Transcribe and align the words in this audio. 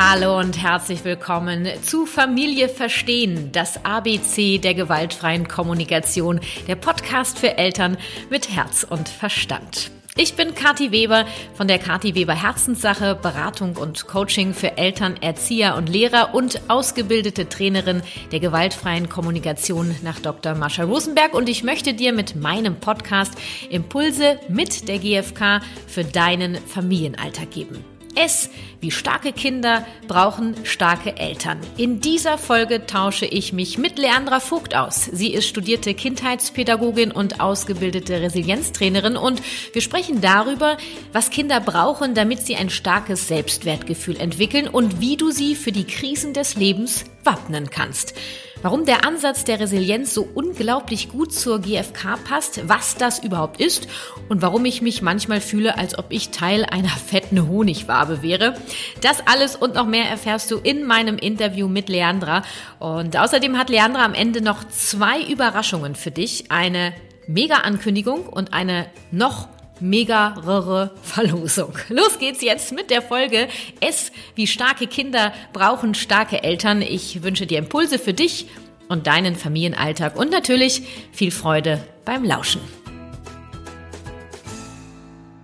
Hallo 0.00 0.38
und 0.38 0.62
herzlich 0.62 1.04
willkommen 1.04 1.66
zu 1.82 2.06
Familie 2.06 2.68
Verstehen, 2.68 3.50
das 3.50 3.84
ABC 3.84 4.58
der 4.58 4.74
gewaltfreien 4.74 5.48
Kommunikation, 5.48 6.38
der 6.68 6.76
Podcast 6.76 7.36
für 7.36 7.58
Eltern 7.58 7.98
mit 8.30 8.48
Herz 8.48 8.86
und 8.88 9.08
Verstand. 9.08 9.90
Ich 10.16 10.36
bin 10.36 10.54
Kathi 10.54 10.92
Weber 10.92 11.26
von 11.54 11.66
der 11.66 11.80
Kathi 11.80 12.14
Weber 12.14 12.40
Herzenssache, 12.40 13.18
Beratung 13.20 13.76
und 13.76 14.06
Coaching 14.06 14.54
für 14.54 14.78
Eltern, 14.78 15.16
Erzieher 15.20 15.74
und 15.74 15.88
Lehrer 15.88 16.32
und 16.32 16.70
ausgebildete 16.70 17.48
Trainerin 17.48 18.02
der 18.30 18.38
gewaltfreien 18.38 19.08
Kommunikation 19.08 19.96
nach 20.04 20.20
Dr. 20.20 20.54
Mascha 20.54 20.84
Rosenberg 20.84 21.34
und 21.34 21.48
ich 21.48 21.64
möchte 21.64 21.92
dir 21.92 22.12
mit 22.12 22.36
meinem 22.36 22.76
Podcast 22.76 23.32
Impulse 23.68 24.38
mit 24.48 24.86
der 24.86 25.00
GfK 25.00 25.60
für 25.88 26.04
deinen 26.04 26.54
Familienalltag 26.54 27.50
geben. 27.50 27.97
S 28.18 28.50
wie 28.80 28.90
starke 28.90 29.32
Kinder 29.32 29.86
brauchen 30.06 30.54
starke 30.64 31.16
Eltern. 31.16 31.58
In 31.76 32.00
dieser 32.00 32.38
Folge 32.38 32.86
tausche 32.86 33.26
ich 33.26 33.52
mich 33.52 33.78
mit 33.78 33.98
Leandra 33.98 34.40
Vogt 34.40 34.76
aus. 34.76 35.04
Sie 35.04 35.32
ist 35.32 35.48
studierte 35.48 35.94
Kindheitspädagogin 35.94 37.10
und 37.10 37.40
ausgebildete 37.40 38.20
Resilienztrainerin 38.20 39.16
und 39.16 39.42
wir 39.72 39.82
sprechen 39.82 40.20
darüber, 40.20 40.76
was 41.12 41.30
Kinder 41.30 41.60
brauchen, 41.60 42.14
damit 42.14 42.40
sie 42.40 42.56
ein 42.56 42.70
starkes 42.70 43.28
Selbstwertgefühl 43.28 44.16
entwickeln 44.16 44.68
und 44.68 45.00
wie 45.00 45.16
du 45.16 45.30
sie 45.30 45.54
für 45.54 45.72
die 45.72 45.84
Krisen 45.84 46.34
des 46.34 46.56
Lebens 46.56 47.04
wappnen 47.24 47.70
kannst. 47.70 48.14
Warum 48.60 48.84
der 48.84 49.04
Ansatz 49.04 49.44
der 49.44 49.60
Resilienz 49.60 50.12
so 50.12 50.28
unglaublich 50.34 51.10
gut 51.10 51.32
zur 51.32 51.60
GfK 51.60 52.16
passt, 52.24 52.68
was 52.68 52.96
das 52.96 53.20
überhaupt 53.20 53.60
ist 53.60 53.86
und 54.28 54.42
warum 54.42 54.64
ich 54.64 54.82
mich 54.82 55.00
manchmal 55.00 55.40
fühle, 55.40 55.78
als 55.78 55.96
ob 55.96 56.06
ich 56.10 56.30
Teil 56.30 56.64
einer 56.64 56.88
fetten 57.06 57.48
Honigwabe 57.48 58.20
wäre. 58.22 58.54
Das 59.00 59.24
alles 59.26 59.54
und 59.54 59.74
noch 59.74 59.86
mehr 59.86 60.06
erfährst 60.06 60.50
du 60.50 60.56
in 60.56 60.84
meinem 60.84 61.18
Interview 61.18 61.68
mit 61.68 61.88
Leandra. 61.88 62.42
Und 62.80 63.16
außerdem 63.16 63.56
hat 63.56 63.70
Leandra 63.70 64.04
am 64.04 64.14
Ende 64.14 64.40
noch 64.40 64.64
zwei 64.64 65.22
Überraschungen 65.22 65.94
für 65.94 66.10
dich. 66.10 66.50
Eine 66.50 66.94
Mega-Ankündigung 67.28 68.26
und 68.26 68.54
eine 68.54 68.86
noch 69.12 69.48
megarere 69.80 70.92
Verlosung. 71.02 71.72
Los 71.88 72.18
geht's 72.18 72.42
jetzt 72.42 72.72
mit 72.72 72.90
der 72.90 73.02
Folge 73.02 73.48
S 73.80 74.12
wie 74.34 74.46
starke 74.46 74.86
Kinder 74.86 75.32
brauchen 75.52 75.94
starke 75.94 76.42
Eltern. 76.42 76.82
Ich 76.82 77.22
wünsche 77.22 77.46
dir 77.46 77.58
Impulse 77.58 77.98
für 77.98 78.14
dich 78.14 78.46
und 78.88 79.06
deinen 79.06 79.36
Familienalltag 79.36 80.16
und 80.16 80.30
natürlich 80.30 80.82
viel 81.12 81.30
Freude 81.30 81.84
beim 82.04 82.24
Lauschen. 82.24 82.60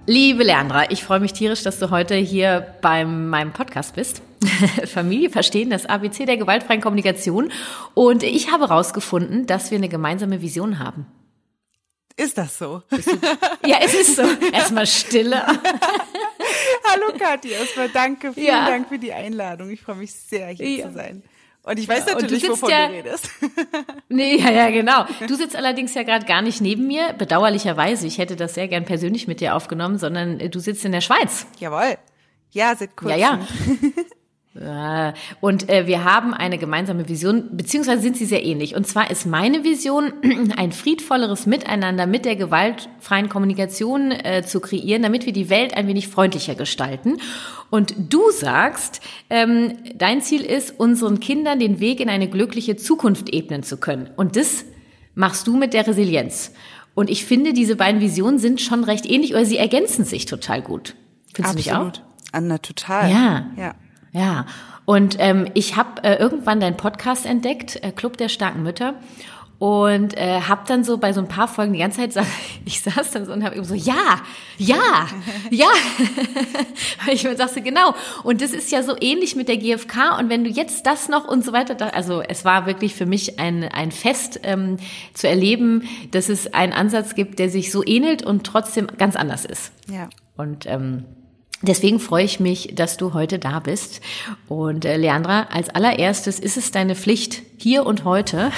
Liebe 0.06 0.44
Leandra, 0.44 0.90
ich 0.90 1.02
freue 1.02 1.20
mich 1.20 1.32
tierisch, 1.32 1.62
dass 1.62 1.78
du 1.78 1.90
heute 1.90 2.14
hier 2.14 2.66
bei 2.82 3.06
meinem 3.06 3.52
Podcast 3.52 3.94
bist. 3.94 4.20
Familie 4.86 5.30
verstehen, 5.30 5.70
das 5.70 5.86
ABC 5.86 6.26
der 6.26 6.36
gewaltfreien 6.36 6.82
Kommunikation. 6.82 7.50
Und 7.94 8.22
ich 8.22 8.50
habe 8.50 8.68
herausgefunden, 8.68 9.46
dass 9.46 9.70
wir 9.70 9.78
eine 9.78 9.88
gemeinsame 9.88 10.42
Vision 10.42 10.78
haben. 10.78 11.06
Ist 12.16 12.38
das 12.38 12.58
so? 12.58 12.82
Ja, 13.66 13.78
es 13.80 13.92
ist 13.94 14.16
so. 14.16 14.22
Erstmal 14.52 14.86
Stille. 14.86 15.44
Hallo 16.84 17.12
Kathi, 17.18 17.50
erstmal 17.50 17.88
danke, 17.88 18.32
vielen 18.32 18.46
ja. 18.46 18.66
Dank 18.68 18.88
für 18.88 18.98
die 18.98 19.12
Einladung. 19.12 19.70
Ich 19.70 19.80
freue 19.82 19.96
mich 19.96 20.12
sehr, 20.12 20.48
hier 20.48 20.68
ja. 20.68 20.86
zu 20.86 20.94
sein. 20.94 21.22
Und 21.64 21.78
ich 21.78 21.88
weiß 21.88 22.06
natürlich, 22.06 22.42
du 22.42 22.50
wovon 22.50 22.70
ja, 22.70 22.88
du 22.88 22.94
redest. 22.94 23.30
Nee, 24.08 24.36
ja, 24.36 24.50
ja, 24.50 24.70
genau. 24.70 25.06
Du 25.26 25.34
sitzt 25.34 25.56
allerdings 25.56 25.94
ja 25.94 26.02
gerade 26.02 26.26
gar 26.26 26.42
nicht 26.42 26.60
neben 26.60 26.86
mir, 26.86 27.14
bedauerlicherweise. 27.14 28.06
Ich 28.06 28.18
hätte 28.18 28.36
das 28.36 28.54
sehr 28.54 28.68
gern 28.68 28.84
persönlich 28.84 29.26
mit 29.26 29.40
dir 29.40 29.56
aufgenommen, 29.56 29.98
sondern 29.98 30.38
du 30.38 30.60
sitzt 30.60 30.84
in 30.84 30.92
der 30.92 31.00
Schweiz. 31.00 31.46
Jawohl. 31.58 31.96
Ja, 32.50 32.76
seit 32.76 32.96
kurzem. 32.96 33.18
Ja, 33.18 33.38
ja. 33.38 33.46
Und 35.40 35.68
äh, 35.68 35.88
wir 35.88 36.04
haben 36.04 36.32
eine 36.32 36.58
gemeinsame 36.58 37.08
Vision, 37.08 37.56
beziehungsweise 37.56 38.02
sind 38.02 38.16
sie 38.16 38.24
sehr 38.24 38.44
ähnlich. 38.44 38.76
Und 38.76 38.86
zwar 38.86 39.10
ist 39.10 39.26
meine 39.26 39.64
Vision, 39.64 40.12
ein 40.56 40.70
friedvolleres 40.70 41.46
Miteinander 41.46 42.06
mit 42.06 42.24
der 42.24 42.36
gewaltfreien 42.36 43.28
Kommunikation 43.28 44.12
äh, 44.12 44.44
zu 44.46 44.60
kreieren, 44.60 45.02
damit 45.02 45.26
wir 45.26 45.32
die 45.32 45.50
Welt 45.50 45.76
ein 45.76 45.88
wenig 45.88 46.06
freundlicher 46.06 46.54
gestalten. 46.54 47.16
Und 47.70 47.94
du 47.98 48.30
sagst, 48.30 49.00
ähm, 49.28 49.72
dein 49.96 50.22
Ziel 50.22 50.42
ist, 50.42 50.78
unseren 50.78 51.18
Kindern 51.18 51.58
den 51.58 51.80
Weg 51.80 51.98
in 51.98 52.08
eine 52.08 52.28
glückliche 52.28 52.76
Zukunft 52.76 53.34
ebnen 53.34 53.64
zu 53.64 53.76
können. 53.78 54.10
Und 54.14 54.36
das 54.36 54.64
machst 55.16 55.48
du 55.48 55.56
mit 55.56 55.74
der 55.74 55.84
Resilienz. 55.84 56.52
Und 56.94 57.10
ich 57.10 57.24
finde, 57.24 57.54
diese 57.54 57.74
beiden 57.74 58.00
Visionen 58.00 58.38
sind 58.38 58.60
schon 58.60 58.84
recht 58.84 59.04
ähnlich 59.04 59.34
oder 59.34 59.44
sie 59.44 59.56
ergänzen 59.56 60.04
sich 60.04 60.26
total 60.26 60.62
gut. 60.62 60.94
Findest 61.34 61.58
Absolut. 61.58 61.66
du 61.66 61.84
nicht 61.86 61.98
auch? 61.98 62.32
Anna, 62.32 62.58
total. 62.58 63.10
Ja. 63.10 63.50
Ja. 63.56 63.74
Ja, 64.14 64.46
und 64.84 65.16
ähm, 65.18 65.48
ich 65.54 65.76
habe 65.76 66.04
äh, 66.04 66.16
irgendwann 66.16 66.60
deinen 66.60 66.76
Podcast 66.76 67.26
entdeckt, 67.26 67.82
äh, 67.82 67.90
Club 67.90 68.16
der 68.16 68.28
starken 68.28 68.62
Mütter. 68.62 68.94
Und 69.60 70.16
äh, 70.18 70.40
habe 70.42 70.62
dann 70.66 70.84
so 70.84 70.98
bei 70.98 71.12
so 71.12 71.20
ein 71.20 71.28
paar 71.28 71.48
Folgen 71.48 71.72
die 71.72 71.78
ganze 71.78 72.08
Zeit, 72.08 72.26
ich 72.64 72.82
saß 72.82 73.12
dann 73.12 73.24
so 73.24 73.32
und 73.32 73.44
habe 73.44 73.56
eben 73.56 73.64
so, 73.64 73.74
ja, 73.74 74.20
ja, 74.58 75.06
ja. 75.50 75.68
ich 77.10 77.22
sagte, 77.22 77.62
genau. 77.62 77.94
Und 78.24 78.42
das 78.42 78.50
ist 78.52 78.70
ja 78.72 78.82
so 78.82 78.94
ähnlich 79.00 79.36
mit 79.36 79.48
der 79.48 79.56
GfK. 79.56 80.18
Und 80.18 80.28
wenn 80.28 80.44
du 80.44 80.50
jetzt 80.50 80.86
das 80.86 81.08
noch 81.08 81.26
und 81.26 81.44
so 81.44 81.52
weiter, 81.52 81.94
also 81.94 82.20
es 82.20 82.44
war 82.44 82.66
wirklich 82.66 82.94
für 82.94 83.06
mich 83.06 83.38
ein, 83.40 83.64
ein 83.64 83.90
Fest 83.90 84.40
ähm, 84.42 84.76
zu 85.14 85.28
erleben, 85.28 85.88
dass 86.10 86.28
es 86.28 86.52
einen 86.52 86.72
Ansatz 86.72 87.14
gibt, 87.14 87.38
der 87.38 87.48
sich 87.48 87.72
so 87.72 87.82
ähnelt 87.84 88.22
und 88.22 88.44
trotzdem 88.44 88.88
ganz 88.98 89.16
anders 89.16 89.44
ist. 89.44 89.72
Ja. 89.88 90.10
Und 90.36 90.66
ähm, 90.66 91.04
Deswegen 91.62 91.98
freue 91.98 92.24
ich 92.24 92.40
mich, 92.40 92.72
dass 92.74 92.96
du 92.96 93.14
heute 93.14 93.38
da 93.38 93.60
bist. 93.60 94.00
Und 94.48 94.84
äh, 94.84 94.96
Leandra, 94.96 95.44
als 95.50 95.70
allererstes 95.70 96.38
ist 96.38 96.56
es 96.56 96.70
deine 96.70 96.94
Pflicht, 96.94 97.42
hier 97.56 97.86
und 97.86 98.04
heute 98.04 98.50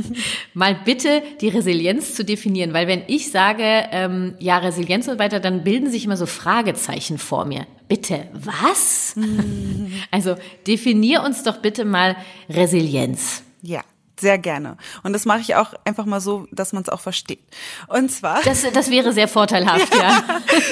mal 0.54 0.76
bitte 0.84 1.22
die 1.40 1.48
Resilienz 1.48 2.14
zu 2.14 2.24
definieren. 2.24 2.72
Weil 2.72 2.86
wenn 2.86 3.02
ich 3.08 3.30
sage, 3.30 3.64
ähm, 3.90 4.34
ja, 4.38 4.58
Resilienz 4.58 5.08
und 5.08 5.18
weiter, 5.18 5.40
dann 5.40 5.64
bilden 5.64 5.90
sich 5.90 6.04
immer 6.04 6.16
so 6.16 6.26
Fragezeichen 6.26 7.18
vor 7.18 7.44
mir. 7.44 7.66
Bitte, 7.88 8.28
was? 8.32 9.16
also 10.10 10.36
definier 10.66 11.24
uns 11.24 11.42
doch 11.42 11.58
bitte 11.58 11.84
mal 11.84 12.16
Resilienz. 12.48 13.42
Ja. 13.62 13.82
Sehr 14.20 14.38
gerne. 14.38 14.76
Und 15.02 15.12
das 15.12 15.24
mache 15.24 15.40
ich 15.40 15.56
auch 15.56 15.74
einfach 15.84 16.04
mal 16.04 16.20
so, 16.20 16.46
dass 16.52 16.72
man 16.72 16.84
es 16.84 16.88
auch 16.88 17.00
versteht. 17.00 17.40
Und 17.88 18.12
zwar. 18.12 18.42
Das, 18.42 18.64
das 18.72 18.90
wäre 18.90 19.12
sehr 19.12 19.26
vorteilhaft, 19.26 19.92
ja. 19.94 20.22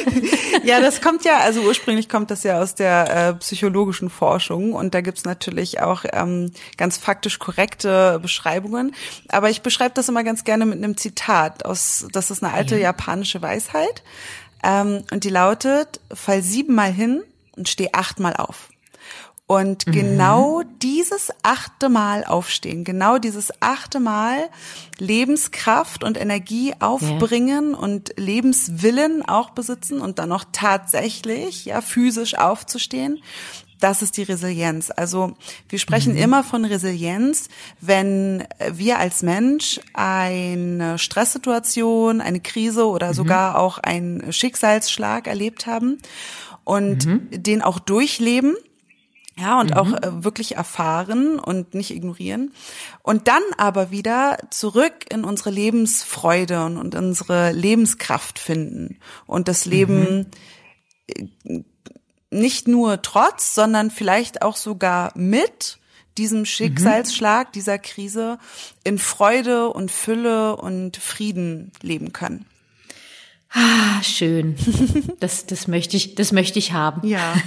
ja, 0.62 0.80
das 0.80 1.00
kommt 1.00 1.24
ja, 1.24 1.38
also 1.38 1.60
ursprünglich 1.62 2.08
kommt 2.08 2.30
das 2.30 2.44
ja 2.44 2.60
aus 2.60 2.76
der 2.76 3.28
äh, 3.30 3.34
psychologischen 3.34 4.10
Forschung 4.10 4.74
und 4.74 4.94
da 4.94 5.00
gibt's 5.00 5.24
natürlich 5.24 5.80
auch 5.80 6.04
ähm, 6.12 6.52
ganz 6.76 6.98
faktisch 6.98 7.40
korrekte 7.40 8.20
Beschreibungen. 8.20 8.94
Aber 9.28 9.50
ich 9.50 9.62
beschreibe 9.62 9.94
das 9.94 10.08
immer 10.08 10.22
ganz 10.22 10.44
gerne 10.44 10.64
mit 10.64 10.78
einem 10.78 10.96
Zitat 10.96 11.64
aus, 11.64 12.06
das 12.12 12.30
ist 12.30 12.44
eine 12.44 12.52
alte 12.52 12.76
ja. 12.76 12.82
japanische 12.82 13.42
Weisheit. 13.42 14.04
Ähm, 14.62 15.02
und 15.10 15.24
die 15.24 15.30
lautet, 15.30 16.00
fall 16.12 16.42
siebenmal 16.42 16.92
hin 16.92 17.24
und 17.56 17.68
steh 17.68 17.88
achtmal 17.92 18.36
auf. 18.36 18.68
Und 19.52 19.86
mhm. 19.86 19.92
genau 19.92 20.62
dieses 20.80 21.30
achte 21.42 21.90
Mal 21.90 22.24
aufstehen, 22.24 22.84
genau 22.84 23.18
dieses 23.18 23.52
achte 23.60 24.00
Mal 24.00 24.48
Lebenskraft 24.98 26.04
und 26.04 26.18
Energie 26.18 26.72
aufbringen 26.80 27.72
ja. 27.72 27.76
und 27.76 28.14
Lebenswillen 28.16 29.20
auch 29.20 29.50
besitzen 29.50 30.00
und 30.00 30.18
dann 30.18 30.30
noch 30.30 30.46
tatsächlich, 30.52 31.66
ja, 31.66 31.82
physisch 31.82 32.34
aufzustehen. 32.38 33.22
Das 33.78 34.00
ist 34.00 34.16
die 34.16 34.22
Resilienz. 34.22 34.90
Also 34.90 35.34
wir 35.68 35.78
sprechen 35.78 36.14
mhm. 36.14 36.22
immer 36.22 36.44
von 36.44 36.64
Resilienz, 36.64 37.48
wenn 37.78 38.44
wir 38.72 39.00
als 39.00 39.22
Mensch 39.22 39.80
eine 39.92 40.98
Stresssituation, 40.98 42.22
eine 42.22 42.40
Krise 42.40 42.86
oder 42.86 43.08
mhm. 43.08 43.14
sogar 43.14 43.58
auch 43.58 43.76
einen 43.76 44.32
Schicksalsschlag 44.32 45.26
erlebt 45.26 45.66
haben 45.66 45.98
und 46.64 47.04
mhm. 47.04 47.28
den 47.30 47.60
auch 47.60 47.78
durchleben 47.78 48.56
ja, 49.38 49.60
und 49.60 49.70
mhm. 49.70 49.76
auch 49.76 49.92
äh, 49.92 50.24
wirklich 50.24 50.56
erfahren 50.56 51.38
und 51.38 51.74
nicht 51.74 51.90
ignorieren. 51.90 52.52
Und 53.02 53.28
dann 53.28 53.42
aber 53.56 53.90
wieder 53.90 54.38
zurück 54.50 55.06
in 55.10 55.24
unsere 55.24 55.50
Lebensfreude 55.50 56.64
und, 56.64 56.76
und 56.76 56.94
unsere 56.94 57.52
Lebenskraft 57.52 58.38
finden 58.38 58.98
und 59.26 59.48
das 59.48 59.64
Leben 59.64 60.30
mhm. 61.44 61.64
nicht 62.30 62.68
nur 62.68 63.00
trotz, 63.00 63.54
sondern 63.54 63.90
vielleicht 63.90 64.42
auch 64.42 64.56
sogar 64.56 65.12
mit 65.16 65.78
diesem 66.18 66.44
Schicksalsschlag, 66.44 67.48
mhm. 67.48 67.52
dieser 67.52 67.78
Krise 67.78 68.38
in 68.84 68.98
Freude 68.98 69.70
und 69.70 69.90
Fülle 69.90 70.56
und 70.56 70.98
Frieden 70.98 71.72
leben 71.80 72.12
können. 72.12 72.44
Ah, 73.50 74.02
schön. 74.02 74.56
Das, 75.20 75.46
das 75.46 75.68
möchte 75.68 75.96
ich, 75.96 76.14
das 76.14 76.32
möchte 76.32 76.58
ich 76.58 76.72
haben. 76.72 77.06
Ja. 77.06 77.34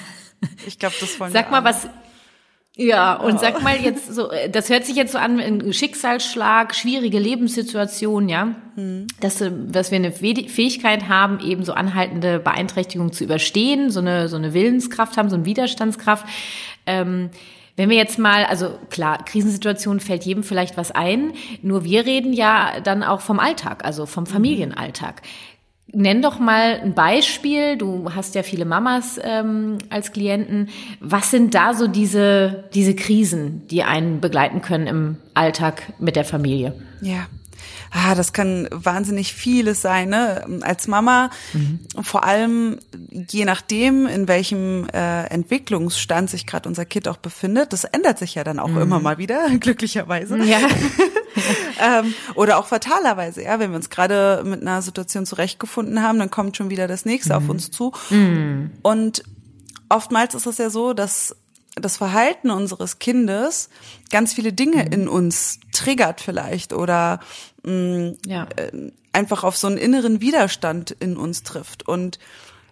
Ich 0.68 0.80
glaube, 0.80 0.96
das 1.00 1.20
wollen 1.20 1.32
Sag 1.32 1.52
mal, 1.52 1.64
was, 1.64 1.88
ja, 2.78 3.16
und 3.16 3.36
oh. 3.36 3.38
sag 3.38 3.62
mal 3.64 3.78
jetzt 3.78 4.14
so, 4.14 4.32
äh, 4.32 4.50
das 4.50 4.70
hört 4.70 4.86
sich 4.86 4.98
jetzt 4.98 5.14
so 5.14 5.18
an, 5.18 5.40
ein 5.40 5.72
Schicksalsschlag, 5.72 6.76
schwierige 6.76 7.20
Lebenssituation, 7.20 8.28
ja, 8.28 8.56
hm. 8.76 9.08
dass, 9.22 9.40
äh, 9.40 9.52
dass 9.68 9.92
wir 9.92 9.96
eine 9.96 10.12
Fähigkeit 10.12 11.08
haben, 11.08 11.40
eben 11.40 11.64
so 11.64 11.72
anhaltende 11.72 12.40
Beeinträchtigungen 12.40 13.14
zu 13.14 13.24
überstehen, 13.24 13.92
so 13.92 14.02
eine, 14.02 14.28
so 14.28 14.36
eine 14.36 14.54
Willenskraft 14.54 15.16
haben, 15.16 15.30
so 15.30 15.38
eine 15.38 15.46
Widerstandskraft. 15.46 16.26
Ähm, 16.86 17.30
wenn 17.78 17.90
wir 17.90 17.98
jetzt 17.98 18.20
mal, 18.20 18.46
also 18.46 18.78
klar, 18.90 19.24
Krisensituation 19.24 20.00
fällt 20.00 20.24
jedem 20.24 20.44
vielleicht 20.44 20.78
was 20.78 20.92
ein, 20.92 21.34
nur 21.62 21.84
wir 21.86 22.06
reden 22.06 22.34
ja 22.34 22.80
dann 22.82 23.04
auch 23.04 23.22
vom 23.22 23.40
Alltag, 23.40 23.86
also 23.86 24.06
vom 24.06 24.26
Familienalltag. 24.26 25.22
Nenn 25.96 26.22
doch 26.22 26.40
mal 26.40 26.82
ein 26.84 26.94
Beispiel. 26.94 27.78
Du 27.78 28.14
hast 28.14 28.36
ja 28.36 28.44
viele 28.44 28.66
Mamas 28.66 29.18
ähm, 29.24 29.78
als 29.90 30.12
Klienten. 30.12 30.70
Was 31.00 31.32
sind 31.32 31.56
da 31.56 31.74
so 31.74 31.88
diese, 31.88 32.66
diese 32.74 32.96
Krisen, 32.96 33.66
die 33.68 33.84
einen 33.84 34.20
begleiten 34.20 34.62
können 34.62 34.88
im 34.88 35.18
Alltag 35.34 35.94
mit 36.00 36.18
der 36.18 36.26
Familie? 36.26 36.74
Ja, 37.02 37.28
ah, 37.92 38.16
das 38.16 38.34
kann 38.34 38.68
wahnsinnig 38.72 39.34
vieles 39.34 39.82
sein. 39.82 40.10
Ne? 40.10 40.46
Als 40.62 40.88
Mama, 40.88 41.30
mhm. 41.54 41.80
vor 42.02 42.24
allem 42.24 42.80
je 43.12 43.46
nachdem, 43.46 44.08
in 44.08 44.28
welchem 44.28 44.88
äh, 44.90 45.26
Entwicklungsstand 45.28 46.30
sich 46.30 46.46
gerade 46.46 46.68
unser 46.68 46.86
Kind 46.86 47.08
auch 47.08 47.18
befindet, 47.18 47.74
das 47.74 47.84
ändert 47.84 48.20
sich 48.20 48.36
ja 48.36 48.44
dann 48.44 48.60
auch 48.60 48.70
mhm. 48.70 48.82
immer 48.82 49.00
mal 49.00 49.18
wieder, 49.18 49.50
glücklicherweise. 49.60 50.38
Ja. 50.44 50.60
ähm, 51.82 52.14
oder 52.36 52.58
auch 52.58 52.68
fatalerweise, 52.68 53.44
ja, 53.44 53.60
wenn 53.60 53.72
wir 53.72 53.78
uns 53.78 53.90
gerade 53.90 54.44
mit 54.46 54.62
einer 54.62 54.82
Situation 54.82 55.26
zurechtgefunden 55.26 56.02
haben, 56.02 56.20
dann 56.20 56.32
kommt 56.32 56.58
schon 56.58 56.70
wieder 56.70 56.88
das 56.88 57.06
nächste 57.06 57.34
mhm. 57.34 57.44
auf 57.44 57.50
uns 57.50 57.72
zu. 57.72 57.92
Mhm. 58.10 58.72
Und 58.82 59.24
oftmals 59.90 60.36
ist 60.36 60.46
es 60.46 60.58
ja 60.58 60.70
so, 60.70 60.94
dass 60.94 61.36
das 61.76 61.98
Verhalten 61.98 62.52
unseres 62.52 63.00
Kindes 63.00 63.70
ganz 64.10 64.34
viele 64.34 64.54
Dinge 64.54 64.86
mhm. 64.86 64.92
in 64.92 65.08
uns 65.08 65.60
triggert 65.74 66.22
vielleicht 66.22 66.74
oder 66.74 67.20
mh, 67.66 67.72
mm, 67.72 68.18
ja. 68.28 68.48
äh, 68.56 68.92
einfach 69.14 69.44
auf 69.44 69.58
so 69.58 69.68
einen 69.68 69.78
inneren 69.78 70.22
Widerstand 70.22 70.92
in 70.92 71.18
uns 71.18 71.44
trifft. 71.44 71.88
Und 71.88 72.20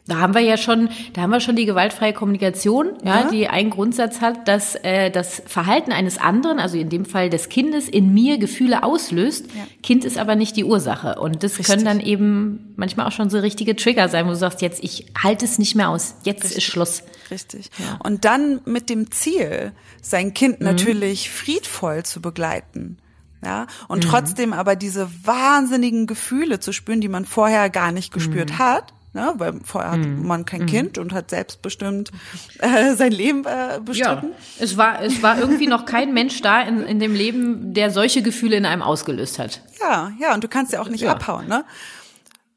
da 0.06 0.18
haben 0.18 0.34
wir 0.34 0.42
ja 0.42 0.58
schon, 0.58 0.90
da 1.14 1.22
haben 1.22 1.30
wir 1.30 1.40
schon 1.40 1.56
die 1.56 1.66
gewaltfreie 1.66 2.12
Kommunikation, 2.12 2.98
ja, 3.06 3.22
ja. 3.22 3.30
die 3.30 3.48
einen 3.48 3.70
Grundsatz 3.70 4.20
hat, 4.20 4.50
dass 4.50 4.76
äh, 4.76 5.10
das 5.10 5.42
Verhalten 5.46 5.94
eines 5.94 6.18
anderen, 6.18 6.60
also 6.60 6.78
in 6.78 6.90
dem 6.90 7.06
Fall 7.06 7.30
des 7.30 7.48
Kindes, 7.48 7.88
in 7.88 8.14
mir 8.14 8.38
Gefühle 8.38 8.84
auslöst. 8.84 9.46
Ja. 9.56 9.66
Kind 9.82 10.04
ist 10.04 10.18
aber 10.18 10.36
nicht 10.36 10.58
die 10.58 10.66
Ursache. 10.66 11.20
Und 11.20 11.44
das 11.44 11.54
Richtig. 11.54 11.68
können 11.68 11.86
dann 11.86 12.00
eben 12.02 12.74
manchmal 12.76 13.08
auch 13.08 13.14
schon 13.14 13.30
so 13.30 13.40
richtige 13.40 13.78
Trigger 13.78 14.10
sein, 14.10 14.26
wo 14.26 14.32
du 14.32 14.36
sagst, 14.36 14.62
jetzt 14.62 14.84
ich 14.84 15.06
halte 15.18 15.46
es 15.46 15.58
nicht 15.58 15.76
mehr 15.76 15.88
aus, 15.88 16.16
jetzt 16.24 16.44
Richtig. 16.44 16.58
ist 16.58 16.64
Schluss. 16.66 17.04
Richtig. 17.32 17.70
Ja. 17.80 17.98
Und 18.04 18.26
dann 18.26 18.60
mit 18.66 18.90
dem 18.90 19.10
Ziel, 19.10 19.72
sein 20.02 20.34
Kind 20.34 20.60
mhm. 20.60 20.66
natürlich 20.66 21.30
friedvoll 21.30 22.04
zu 22.04 22.22
begleiten 22.22 22.98
ja, 23.44 23.68
und 23.88 24.06
mhm. 24.06 24.10
trotzdem 24.10 24.54
aber 24.54 24.76
diese 24.76 25.10
wahnsinnigen 25.24 26.08
Gefühle 26.08 26.60
zu 26.60 26.72
spüren, 26.72 27.02
die 27.02 27.10
man 27.10 27.26
vorher 27.26 27.70
gar 27.70 27.92
nicht 27.92 28.14
gespürt 28.14 28.52
mhm. 28.52 28.58
hat, 28.60 28.94
ne, 29.14 29.34
weil 29.38 29.60
vorher 29.64 29.92
hat 29.92 30.00
mhm. 30.00 30.26
man 30.26 30.46
kein 30.46 30.62
mhm. 30.62 30.68
Kind 30.68 30.98
und 30.98 31.14
hat 31.14 31.30
selbstbestimmt 31.30 32.12
äh, 32.60 32.94
sein 32.96 33.12
Leben 33.12 33.46
äh, 33.46 33.80
bestritten. 33.84 34.30
Ja, 34.30 34.64
es 34.64 34.78
war 34.78 35.02
es 35.02 35.22
war 35.22 35.40
irgendwie 35.40 35.68
noch 35.68 35.86
kein 35.86 36.14
Mensch 36.14 36.42
da 36.42 36.62
in, 36.62 36.84
in 36.84 37.00
dem 37.00 37.14
Leben, 37.14 37.74
der 37.74 37.92
solche 37.92 38.22
Gefühle 38.22 38.58
in 38.58 38.66
einem 38.66 38.82
ausgelöst 38.82 39.40
hat. 39.40 39.62
Ja, 39.80 40.12
ja, 40.20 40.34
und 40.34 40.44
du 40.44 40.48
kannst 40.48 40.74
ja 40.74 40.82
auch 40.82 40.90
nicht 40.90 41.02
ja. 41.02 41.12
abhauen, 41.12 41.48
ne? 41.48 41.64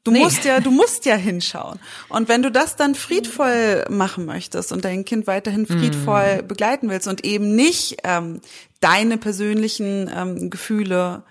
Du 0.07 0.13
nee. 0.13 0.19
musst 0.19 0.45
ja, 0.45 0.61
du 0.61 0.71
musst 0.71 1.05
ja 1.05 1.15
hinschauen. 1.15 1.79
Und 2.07 2.29
wenn 2.29 2.41
du 2.41 2.49
das 2.49 2.77
dann 2.77 2.95
friedvoll 2.95 3.83
machen 3.89 4.25
möchtest 4.25 4.71
und 4.71 4.85
dein 4.85 5.03
Kind 5.03 5.27
weiterhin 5.27 5.65
friedvoll 5.65 6.43
mm. 6.43 6.47
begleiten 6.47 6.89
willst 6.89 7.09
und 7.09 7.25
eben 7.25 7.57
nicht 7.57 7.97
ähm, 8.05 8.39
deine 8.79 9.17
persönlichen 9.17 10.09
ähm, 10.13 10.49
Gefühle 10.49 11.23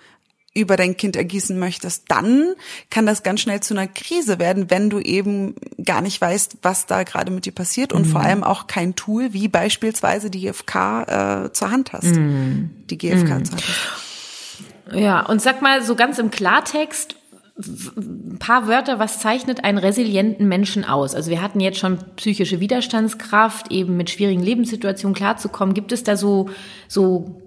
über 0.56 0.76
dein 0.76 0.96
Kind 0.96 1.16
ergießen 1.16 1.58
möchtest, 1.58 2.04
dann 2.08 2.54
kann 2.88 3.04
das 3.04 3.22
ganz 3.22 3.42
schnell 3.42 3.60
zu 3.60 3.74
einer 3.74 3.86
Krise 3.86 4.38
werden, 4.38 4.70
wenn 4.70 4.88
du 4.88 5.00
eben 5.00 5.54
gar 5.84 6.00
nicht 6.00 6.18
weißt, 6.18 6.58
was 6.62 6.86
da 6.86 7.02
gerade 7.02 7.30
mit 7.30 7.44
dir 7.44 7.52
passiert 7.52 7.92
und 7.92 8.08
mm. 8.08 8.10
vor 8.10 8.22
allem 8.22 8.42
auch 8.42 8.66
kein 8.66 8.96
Tool 8.96 9.34
wie 9.34 9.48
beispielsweise 9.48 10.30
die 10.30 10.40
GFK 10.40 11.44
äh, 11.46 11.52
zur 11.52 11.70
Hand 11.70 11.92
hast. 11.92 12.16
Mm. 12.16 12.70
Die 12.88 12.96
GFK 12.96 13.40
mm. 13.40 13.44
zur 13.44 13.56
Hand 13.58 13.68
hast. 13.68 14.96
Ja, 14.96 15.26
und 15.26 15.42
sag 15.42 15.60
mal 15.60 15.82
so 15.82 15.94
ganz 15.94 16.18
im 16.18 16.30
Klartext, 16.30 17.16
ein 17.58 18.36
paar 18.38 18.68
Wörter, 18.68 18.98
was 18.98 19.18
zeichnet 19.20 19.64
einen 19.64 19.78
resilienten 19.78 20.46
Menschen 20.46 20.84
aus? 20.84 21.14
Also 21.14 21.30
wir 21.30 21.40
hatten 21.40 21.60
jetzt 21.60 21.78
schon 21.78 21.98
psychische 22.16 22.60
Widerstandskraft, 22.60 23.70
eben 23.72 23.96
mit 23.96 24.10
schwierigen 24.10 24.42
Lebenssituationen 24.42 25.14
klarzukommen. 25.14 25.74
Gibt 25.74 25.92
es 25.92 26.04
da 26.04 26.16
so, 26.16 26.50
so 26.86 27.40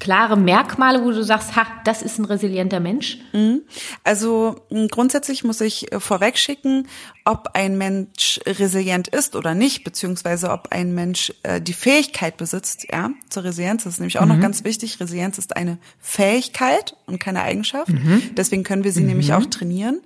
klare 0.00 0.36
Merkmale, 0.36 1.02
wo 1.04 1.10
du 1.10 1.22
sagst, 1.22 1.56
ha, 1.56 1.66
das 1.84 2.02
ist 2.02 2.18
ein 2.18 2.24
resilienter 2.24 2.80
Mensch? 2.80 3.18
Mhm. 3.32 3.62
Also 4.02 4.56
grundsätzlich 4.90 5.44
muss 5.44 5.60
ich 5.60 5.92
äh, 5.92 6.00
vorweg 6.00 6.36
schicken, 6.36 6.88
ob 7.24 7.50
ein 7.54 7.78
Mensch 7.78 8.40
resilient 8.46 9.08
ist 9.08 9.36
oder 9.36 9.54
nicht, 9.54 9.84
beziehungsweise 9.84 10.50
ob 10.50 10.68
ein 10.72 10.94
Mensch 10.94 11.32
äh, 11.42 11.60
die 11.60 11.72
Fähigkeit 11.72 12.36
besitzt, 12.36 12.86
ja, 12.90 13.10
zur 13.30 13.44
Resilienz. 13.44 13.84
Das 13.84 13.94
ist 13.94 13.98
nämlich 14.00 14.18
auch 14.18 14.26
mhm. 14.26 14.34
noch 14.34 14.40
ganz 14.40 14.64
wichtig. 14.64 15.00
Resilienz 15.00 15.38
ist 15.38 15.56
eine 15.56 15.78
Fähigkeit 16.00 16.96
und 17.06 17.18
keine 17.18 17.42
Eigenschaft. 17.42 17.90
Mhm. 17.90 18.34
Deswegen 18.36 18.64
können 18.64 18.84
wir 18.84 18.92
sie 18.92 19.00
mhm. 19.00 19.08
nämlich 19.08 19.32
auch 19.32 19.46
trainieren. 19.46 20.00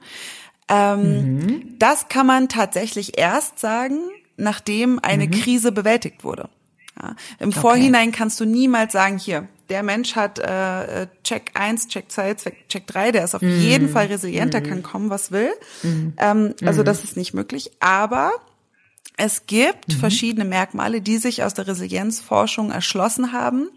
Ähm, 0.68 1.38
mhm. 1.38 1.78
Das 1.78 2.08
kann 2.08 2.26
man 2.26 2.48
tatsächlich 2.48 3.18
erst 3.18 3.58
sagen, 3.58 3.98
nachdem 4.36 4.98
eine 5.02 5.26
mhm. 5.26 5.32
Krise 5.32 5.72
bewältigt 5.72 6.24
wurde. 6.24 6.48
Ja, 7.00 7.14
Im 7.38 7.50
okay. 7.50 7.60
Vorhinein 7.60 8.12
kannst 8.12 8.40
du 8.40 8.44
niemals 8.44 8.92
sagen, 8.92 9.18
hier, 9.18 9.48
der 9.68 9.82
Mensch 9.82 10.16
hat 10.16 10.38
äh, 10.38 11.06
Check 11.24 11.50
1, 11.54 11.88
Check 11.88 12.10
2, 12.10 12.34
Check 12.68 12.86
3, 12.86 13.12
der 13.12 13.24
ist 13.24 13.34
auf 13.34 13.42
mm. 13.42 13.60
jeden 13.60 13.88
Fall 13.88 14.06
resilient, 14.06 14.54
der 14.54 14.62
kann 14.62 14.82
kommen, 14.82 15.10
was 15.10 15.30
will. 15.30 15.50
Mm. 15.82 16.08
Ähm, 16.16 16.54
also 16.64 16.82
mm. 16.82 16.84
das 16.84 17.04
ist 17.04 17.16
nicht 17.16 17.34
möglich. 17.34 17.70
Aber 17.80 18.32
es 19.18 19.46
gibt 19.46 19.88
mhm. 19.88 19.92
verschiedene 19.94 20.44
Merkmale, 20.44 21.02
die 21.02 21.18
sich 21.18 21.42
aus 21.42 21.52
der 21.52 21.66
Resilienzforschung 21.66 22.70
erschlossen 22.70 23.32
haben, 23.32 23.68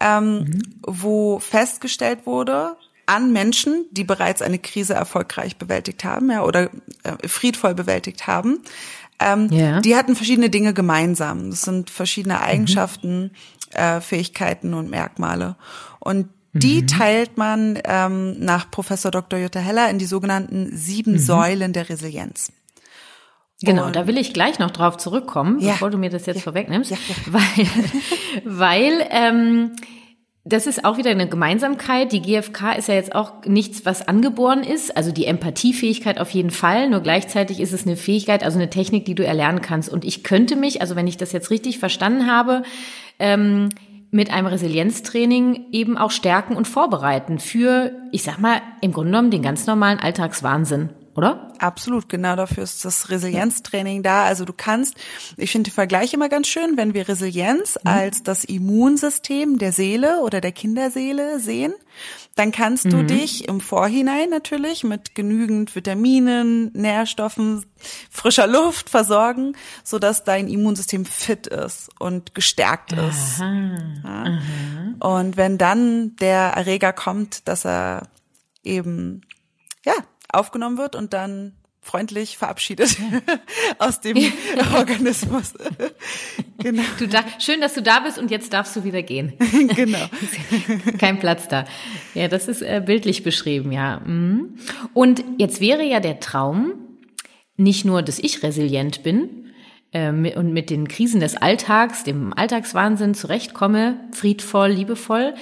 ähm, 0.00 0.38
mhm. 0.38 0.62
wo 0.86 1.40
festgestellt 1.40 2.20
wurde, 2.24 2.76
an 3.04 3.32
Menschen, 3.32 3.86
die 3.90 4.04
bereits 4.04 4.40
eine 4.40 4.60
Krise 4.60 4.94
erfolgreich 4.94 5.56
bewältigt 5.56 6.04
haben, 6.04 6.30
ja, 6.30 6.44
oder 6.44 6.70
äh, 7.02 7.26
friedvoll 7.26 7.74
bewältigt 7.74 8.28
haben, 8.28 8.60
ähm, 9.18 9.50
yeah. 9.50 9.80
die 9.80 9.96
hatten 9.96 10.14
verschiedene 10.14 10.48
Dinge 10.48 10.72
gemeinsam. 10.72 11.50
Das 11.50 11.62
sind 11.62 11.90
verschiedene 11.90 12.36
mhm. 12.36 12.42
Eigenschaften, 12.42 13.22
mhm 13.22 13.30
äh, 13.74 14.00
Fähigkeiten 14.00 14.74
und 14.74 14.90
Merkmale. 14.90 15.56
Und 15.98 16.28
die 16.52 16.82
mhm. 16.82 16.86
teilt 16.88 17.38
man 17.38 17.78
ähm, 17.84 18.38
nach 18.40 18.70
Professor 18.70 19.10
Dr. 19.10 19.38
Jutta 19.38 19.60
Heller 19.60 19.88
in 19.88 19.98
die 19.98 20.06
sogenannten 20.06 20.76
sieben 20.76 21.12
mhm. 21.12 21.18
Säulen 21.18 21.72
der 21.72 21.88
Resilienz. 21.88 22.52
Genau, 23.62 23.86
und 23.86 23.94
da 23.94 24.06
will 24.06 24.16
ich 24.16 24.32
gleich 24.32 24.58
noch 24.58 24.70
drauf 24.70 24.96
zurückkommen, 24.96 25.60
ja. 25.60 25.72
bevor 25.72 25.90
du 25.90 25.98
mir 25.98 26.08
das 26.08 26.24
jetzt 26.24 26.36
ja. 26.36 26.42
vorwegnimmst, 26.42 26.90
ja, 26.90 26.96
weil, 27.26 27.66
weil 28.44 29.06
ähm, 29.10 29.72
das 30.44 30.66
ist 30.66 30.86
auch 30.86 30.96
wieder 30.96 31.10
eine 31.10 31.28
Gemeinsamkeit. 31.28 32.12
Die 32.12 32.22
GfK 32.22 32.72
ist 32.72 32.88
ja 32.88 32.94
jetzt 32.94 33.14
auch 33.14 33.44
nichts, 33.44 33.84
was 33.84 34.08
angeboren 34.08 34.62
ist. 34.62 34.96
Also 34.96 35.12
die 35.12 35.26
Empathiefähigkeit 35.26 36.18
auf 36.18 36.30
jeden 36.30 36.50
Fall. 36.50 36.88
Nur 36.88 37.00
gleichzeitig 37.00 37.60
ist 37.60 37.74
es 37.74 37.86
eine 37.86 37.96
Fähigkeit, 37.96 38.42
also 38.42 38.58
eine 38.58 38.70
Technik, 38.70 39.04
die 39.04 39.14
du 39.14 39.24
erlernen 39.24 39.60
kannst. 39.60 39.90
Und 39.90 40.06
ich 40.06 40.24
könnte 40.24 40.56
mich, 40.56 40.80
also 40.80 40.96
wenn 40.96 41.06
ich 41.06 41.18
das 41.18 41.32
jetzt 41.32 41.50
richtig 41.50 41.78
verstanden 41.78 42.26
habe, 42.26 42.62
ähm, 43.20 43.68
mit 44.10 44.32
einem 44.32 44.48
Resilienztraining 44.48 45.66
eben 45.70 45.96
auch 45.96 46.10
stärken 46.10 46.56
und 46.56 46.66
vorbereiten 46.66 47.38
für, 47.38 47.92
ich 48.10 48.24
sag 48.24 48.38
mal, 48.38 48.60
im 48.80 48.92
Grunde 48.92 49.12
genommen 49.12 49.30
den 49.30 49.42
ganz 49.42 49.66
normalen 49.66 50.00
Alltagswahnsinn 50.00 50.90
oder? 51.14 51.52
Absolut, 51.58 52.08
genau 52.08 52.36
dafür 52.36 52.62
ist 52.62 52.84
das 52.84 53.10
Resilienztraining 53.10 54.02
da. 54.02 54.24
Also 54.24 54.44
du 54.44 54.52
kannst, 54.56 54.94
ich 55.36 55.50
finde 55.50 55.70
den 55.70 55.74
Vergleich 55.74 56.14
immer 56.14 56.28
ganz 56.28 56.48
schön, 56.48 56.76
wenn 56.76 56.94
wir 56.94 57.08
Resilienz 57.08 57.78
mhm. 57.82 57.90
als 57.90 58.22
das 58.22 58.44
Immunsystem 58.44 59.58
der 59.58 59.72
Seele 59.72 60.20
oder 60.22 60.40
der 60.40 60.52
Kinderseele 60.52 61.40
sehen, 61.40 61.74
dann 62.40 62.52
kannst 62.52 62.86
mhm. 62.86 62.90
du 62.90 63.04
dich 63.04 63.46
im 63.48 63.60
Vorhinein 63.60 64.30
natürlich 64.30 64.82
mit 64.82 65.14
genügend 65.14 65.76
Vitaminen, 65.76 66.72
Nährstoffen, 66.72 67.66
frischer 68.10 68.46
Luft 68.46 68.88
versorgen, 68.88 69.54
so 69.84 69.98
dass 69.98 70.24
dein 70.24 70.48
Immunsystem 70.48 71.04
fit 71.04 71.46
ist 71.48 71.90
und 71.98 72.34
gestärkt 72.34 72.92
ist. 72.92 73.40
Ja? 73.40 74.38
Und 75.00 75.36
wenn 75.36 75.58
dann 75.58 76.16
der 76.16 76.54
Erreger 76.54 76.94
kommt, 76.94 77.46
dass 77.46 77.66
er 77.66 78.08
eben 78.64 79.20
ja 79.84 79.92
aufgenommen 80.32 80.78
wird 80.78 80.96
und 80.96 81.12
dann 81.12 81.52
freundlich 81.80 82.36
verabschiedet 82.36 82.96
aus 83.78 84.00
dem 84.00 84.16
Organismus. 84.74 85.54
genau. 86.58 86.82
Du 86.98 87.08
da, 87.08 87.24
schön, 87.38 87.60
dass 87.60 87.74
du 87.74 87.82
da 87.82 88.00
bist 88.00 88.18
und 88.18 88.30
jetzt 88.30 88.52
darfst 88.52 88.76
du 88.76 88.84
wieder 88.84 89.02
gehen. 89.02 89.32
genau. 89.74 90.06
Kein 90.98 91.18
Platz 91.18 91.48
da. 91.48 91.64
Ja, 92.14 92.28
das 92.28 92.48
ist 92.48 92.62
äh, 92.62 92.82
bildlich 92.84 93.22
beschrieben, 93.22 93.72
ja. 93.72 94.00
Mhm. 94.00 94.56
Und 94.92 95.24
jetzt 95.38 95.60
wäre 95.60 95.82
ja 95.82 96.00
der 96.00 96.20
Traum 96.20 96.72
nicht 97.56 97.84
nur, 97.84 98.02
dass 98.02 98.18
ich 98.18 98.42
resilient 98.42 99.02
bin 99.02 99.52
äh, 99.92 100.10
und 100.10 100.52
mit 100.52 100.70
den 100.70 100.86
Krisen 100.86 101.20
des 101.20 101.36
Alltags, 101.36 102.04
dem 102.04 102.34
Alltagswahnsinn 102.34 103.14
zurechtkomme, 103.14 104.00
friedvoll, 104.12 104.68
liebevoll, 104.68 105.34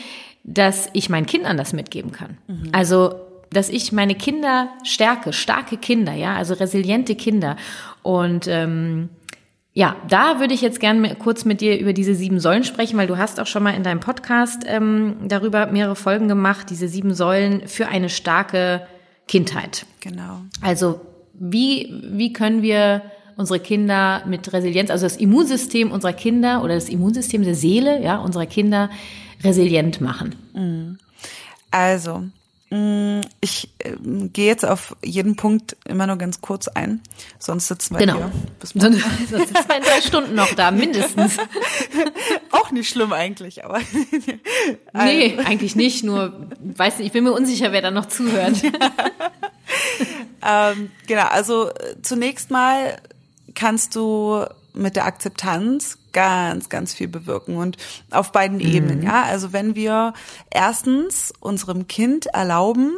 dass 0.45 0.89
ich 0.93 1.11
meinen 1.11 1.27
Kindern 1.27 1.57
das 1.57 1.73
mitgeben 1.73 2.13
kann. 2.13 2.39
Mhm. 2.47 2.69
Also 2.73 3.28
dass 3.53 3.69
ich 3.69 3.93
meine 3.93 4.15
Kinder 4.15 4.69
stärke, 4.85 5.33
starke 5.33 5.77
Kinder, 5.77 6.13
ja, 6.13 6.35
also 6.35 6.55
resiliente 6.55 7.15
Kinder. 7.15 7.57
Und 8.03 8.47
ähm, 8.49 9.09
Ja, 9.75 9.95
da 10.09 10.41
würde 10.41 10.55
ich 10.55 10.61
jetzt 10.61 10.81
gerne 10.81 11.15
kurz 11.15 11.45
mit 11.45 11.61
dir 11.61 11.79
über 11.79 11.93
diese 11.93 12.17
sieben 12.17 12.41
Säulen 12.41 12.65
sprechen, 12.65 12.99
weil 12.99 13.07
du 13.07 13.17
hast 13.17 13.39
auch 13.39 13.47
schon 13.47 13.63
mal 13.63 13.77
in 13.77 13.85
deinem 13.85 14.01
Podcast 14.01 14.65
ähm, 14.67 15.17
darüber 15.29 15.67
mehrere 15.67 15.95
Folgen 15.95 16.27
gemacht, 16.27 16.71
diese 16.71 16.89
sieben 16.89 17.15
Säulen 17.15 17.69
für 17.69 17.87
eine 17.87 18.09
starke 18.09 18.87
Kindheit. 19.29 19.87
Genau. 20.01 20.41
Also 20.63 21.01
wie, 21.33 21.95
wie 22.11 22.33
können 22.33 22.63
wir 22.63 23.03
unsere 23.37 23.61
Kinder 23.61 24.23
mit 24.27 24.53
Resilienz, 24.53 24.91
also 24.91 25.07
das 25.07 25.17
Immunsystem 25.17 25.93
unserer 25.93 26.13
Kinder 26.13 26.65
oder 26.65 26.75
das 26.75 26.89
Immunsystem 26.89 27.45
der 27.45 27.55
Seele, 27.55 28.03
ja, 28.03 28.17
unserer 28.17 28.47
Kinder 28.47 28.91
resilient 29.45 30.01
machen? 30.01 30.35
Mhm. 30.55 30.99
Also, 31.71 32.25
ich 32.71 33.71
äh, 33.79 33.93
gehe 34.33 34.47
jetzt 34.47 34.67
auf 34.67 34.95
jeden 35.03 35.37
Punkt 35.37 35.77
immer 35.87 36.07
nur 36.07 36.17
ganz 36.17 36.43
kurz 36.43 36.69
ein, 36.69 37.01
sonst 37.39 37.69
sitzen 37.69 37.95
wir 37.95 38.01
genau. 38.01 38.17
hier. 38.17 38.33
Bis 38.61 38.71
sonst, 38.71 39.01
sonst 39.31 39.49
sitzen 39.49 39.69
wir 39.69 39.77
in 39.77 39.83
drei 39.83 40.01
Stunden 40.03 40.35
noch 40.35 40.53
da, 40.55 40.71
mindestens. 40.71 41.39
Auch 42.51 42.71
nicht 42.71 42.91
schlimm 42.91 43.15
eigentlich, 43.15 43.65
aber. 43.65 43.81
nee, 44.93 45.39
eigentlich 45.39 45.77
nicht, 45.77 46.05
nur, 46.05 46.35
weiß 46.61 46.99
nicht, 46.99 47.07
ich 47.07 47.13
bin 47.13 47.25
mir 47.25 47.33
unsicher, 47.33 47.73
wer 47.73 47.81
da 47.81 47.91
noch 47.91 48.07
zuhört. 48.07 48.63
ähm, 50.47 50.91
genau, 51.07 51.27
also 51.29 51.71
äh, 51.71 52.03
zunächst 52.03 52.51
mal 52.51 53.01
kannst 53.55 53.97
du 53.97 54.45
mit 54.75 54.95
der 54.95 55.07
Akzeptanz 55.07 55.97
ganz, 56.13 56.69
ganz 56.69 56.95
viel 56.95 57.09
bewirken 57.09 57.57
und 57.57 57.77
auf 58.11 58.33
beiden 58.33 58.59
mhm. 58.59 58.75
Ebenen, 58.75 59.03
ja. 59.03 59.23
Also 59.23 59.53
wenn 59.53 59.75
wir 59.75 60.15
erstens 60.51 61.33
unserem 61.41 61.89
Kind 61.89 62.27
erlauben, 62.27 62.93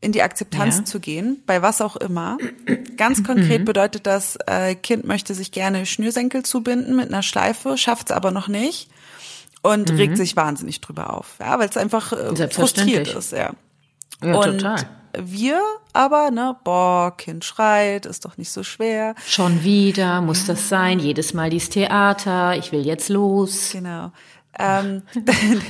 in 0.00 0.12
die 0.12 0.22
Akzeptanz 0.22 0.76
ja. 0.78 0.84
zu 0.84 1.00
gehen, 1.00 1.42
bei 1.46 1.62
was 1.62 1.80
auch 1.80 1.96
immer. 1.96 2.38
Ganz 2.96 3.24
konkret 3.24 3.62
mhm. 3.62 3.64
bedeutet 3.64 4.06
das, 4.06 4.38
äh, 4.46 4.74
Kind 4.74 5.04
möchte 5.06 5.34
sich 5.34 5.52
gerne 5.52 5.86
Schnürsenkel 5.86 6.44
zubinden 6.44 6.96
mit 6.96 7.08
einer 7.08 7.22
Schleife, 7.22 7.76
schafft 7.78 8.10
es 8.10 8.16
aber 8.16 8.30
noch 8.30 8.46
nicht 8.46 8.88
und 9.62 9.90
mhm. 9.90 9.96
regt 9.96 10.16
sich 10.16 10.36
wahnsinnig 10.36 10.80
drüber 10.80 11.12
auf, 11.14 11.36
ja, 11.40 11.58
weil 11.58 11.68
es 11.68 11.76
einfach 11.76 12.12
äh, 12.12 12.48
frustriert 12.48 13.08
ist, 13.08 13.32
ja. 13.32 13.54
Ja, 14.22 14.34
und 14.36 14.58
total 14.58 14.86
wir 15.18 15.62
aber, 15.92 16.30
ne, 16.30 16.56
boah, 16.64 17.16
Kind 17.16 17.44
schreit, 17.44 18.06
ist 18.06 18.24
doch 18.24 18.36
nicht 18.36 18.50
so 18.50 18.62
schwer. 18.62 19.14
Schon 19.26 19.64
wieder, 19.64 20.20
muss 20.20 20.46
das 20.46 20.68
sein, 20.68 20.98
jedes 20.98 21.34
Mal 21.34 21.50
dieses 21.50 21.70
Theater, 21.70 22.56
ich 22.56 22.72
will 22.72 22.84
jetzt 22.84 23.08
los. 23.08 23.70
Genau. 23.72 24.12
Ähm, 24.58 25.02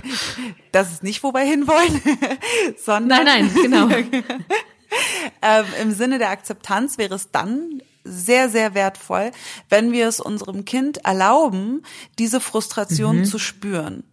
das 0.72 0.92
ist 0.92 1.02
nicht, 1.02 1.22
wo 1.22 1.32
wir 1.32 1.40
hinwollen, 1.40 2.00
sondern. 2.84 3.24
Nein, 3.24 3.50
nein, 3.54 3.62
genau. 3.62 3.88
ähm, 5.42 5.64
Im 5.82 5.92
Sinne 5.92 6.18
der 6.18 6.30
Akzeptanz 6.30 6.98
wäre 6.98 7.14
es 7.14 7.30
dann 7.30 7.82
sehr, 8.04 8.48
sehr 8.48 8.74
wertvoll, 8.74 9.32
wenn 9.68 9.90
wir 9.90 10.06
es 10.06 10.20
unserem 10.20 10.64
Kind 10.64 10.98
erlauben, 10.98 11.82
diese 12.20 12.40
Frustration 12.40 13.18
mhm. 13.20 13.24
zu 13.24 13.38
spüren. 13.38 14.04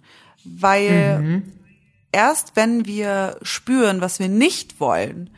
Weil 0.44 1.20
mhm 1.20 1.54
erst 2.14 2.56
wenn 2.56 2.86
wir 2.86 3.38
spüren, 3.42 4.00
was 4.00 4.20
wir 4.20 4.30
nicht 4.30 4.80
wollen, 4.80 5.30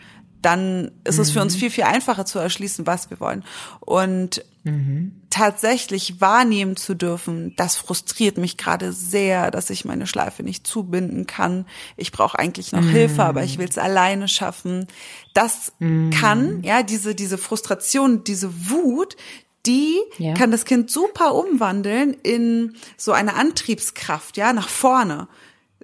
dann 0.45 0.91
ist 1.03 1.15
mhm. 1.15 1.21
es 1.21 1.31
für 1.31 1.41
uns 1.41 1.55
mhm. 1.55 1.59
viel, 1.59 1.69
viel 1.71 1.83
einfacher 1.85 2.25
zu 2.25 2.37
erschließen, 2.37 2.85
was 2.85 3.09
wir 3.09 3.19
wollen. 3.19 3.43
Und 3.79 4.45
mhm. 4.63 5.21
tatsächlich 5.31 6.21
wahrnehmen 6.21 6.75
zu 6.75 6.93
dürfen, 6.93 7.55
das 7.55 7.77
frustriert 7.77 8.37
mich 8.37 8.55
gerade 8.55 8.93
sehr, 8.93 9.49
dass 9.49 9.71
ich 9.71 9.85
meine 9.85 10.05
Schleife 10.05 10.43
nicht 10.43 10.67
zubinden 10.67 11.25
kann. 11.25 11.65
Ich 11.97 12.11
brauche 12.11 12.37
eigentlich 12.37 12.73
noch 12.73 12.81
mhm. 12.81 12.89
Hilfe, 12.89 13.23
aber 13.23 13.43
ich 13.43 13.57
will 13.57 13.67
es 13.67 13.79
alleine 13.79 14.27
schaffen. 14.27 14.85
Das 15.33 15.73
mhm. 15.79 16.11
kann, 16.11 16.61
ja, 16.63 16.83
diese, 16.83 17.15
diese 17.15 17.39
Frustration, 17.39 18.23
diese 18.23 18.69
Wut, 18.69 19.17
die 19.65 19.97
ja. 20.19 20.35
kann 20.35 20.51
das 20.51 20.65
Kind 20.65 20.91
super 20.91 21.33
umwandeln 21.33 22.13
in 22.21 22.75
so 22.97 23.13
eine 23.13 23.33
Antriebskraft, 23.33 24.37
ja, 24.37 24.53
nach 24.53 24.69
vorne 24.69 25.27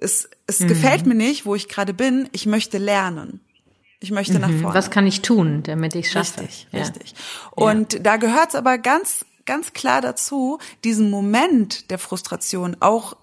es, 0.02 0.28
es 0.46 0.60
mhm. 0.60 0.68
gefällt 0.68 1.06
mir 1.06 1.14
nicht, 1.14 1.46
wo 1.46 1.54
ich 1.54 1.68
gerade 1.68 1.94
bin, 1.94 2.28
ich 2.32 2.46
möchte 2.46 2.78
lernen. 2.78 3.40
Ich 4.00 4.10
möchte 4.10 4.34
mhm. 4.34 4.40
nach 4.40 4.50
vorne. 4.50 4.74
Was 4.74 4.90
kann 4.90 5.06
ich 5.06 5.22
tun, 5.22 5.62
damit 5.62 5.94
ich 5.94 6.10
schaffe? 6.10 6.42
Richtig, 6.42 6.66
ja. 6.72 6.80
richtig. 6.80 7.14
Und 7.52 7.94
ja. 7.94 7.98
da 8.00 8.16
gehört 8.16 8.50
es 8.50 8.54
aber 8.54 8.78
ganz, 8.78 9.24
ganz 9.46 9.72
klar 9.72 10.00
dazu, 10.00 10.58
diesen 10.82 11.10
Moment 11.10 11.90
der 11.90 11.98
Frustration 11.98 12.76
auch 12.80 13.16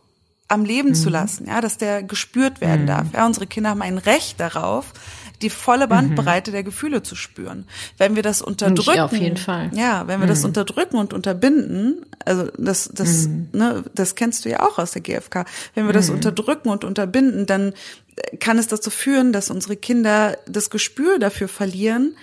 am 0.47 0.65
Leben 0.65 0.89
mhm. 0.89 0.95
zu 0.95 1.09
lassen, 1.09 1.47
ja, 1.47 1.61
dass 1.61 1.77
der 1.77 2.01
gespürt 2.01 2.61
werden 2.61 2.83
mhm. 2.83 2.87
darf. 2.87 3.07
Ja, 3.13 3.25
unsere 3.25 3.45
Kinder 3.45 3.69
haben 3.69 3.81
ein 3.81 3.97
Recht 3.97 4.39
darauf, 4.39 4.93
die 5.41 5.49
volle 5.49 5.85
mhm. 5.85 5.89
Bandbreite 5.89 6.51
mhm. 6.51 6.53
der 6.53 6.63
Gefühle 6.63 7.03
zu 7.03 7.15
spüren. 7.15 7.65
Wenn 7.97 8.15
wir 8.15 8.23
das 8.23 8.41
unterdrücken, 8.41 8.97
ja, 8.97 9.05
auf 9.05 9.13
jeden 9.13 9.37
Fall. 9.37 9.71
Ja, 9.73 10.07
wenn 10.07 10.19
wir 10.19 10.25
mhm. 10.25 10.29
das 10.29 10.45
unterdrücken 10.45 10.97
und 10.97 11.13
unterbinden, 11.13 12.05
also 12.25 12.49
das, 12.57 12.89
das, 12.93 13.27
mhm. 13.27 13.49
ne, 13.53 13.83
das 13.93 14.15
kennst 14.15 14.45
du 14.45 14.49
ja 14.49 14.61
auch 14.61 14.77
aus 14.77 14.91
der 14.91 15.01
GfK. 15.01 15.45
Wenn 15.75 15.85
wir 15.85 15.93
das 15.93 16.09
mhm. 16.09 16.15
unterdrücken 16.15 16.69
und 16.69 16.83
unterbinden, 16.83 17.45
dann 17.45 17.73
kann 18.39 18.57
es 18.57 18.67
dazu 18.67 18.89
führen, 18.89 19.31
dass 19.31 19.49
unsere 19.49 19.77
Kinder 19.77 20.37
das 20.47 20.69
Gespür 20.69 21.19
dafür 21.19 21.47
verlieren, 21.47 22.15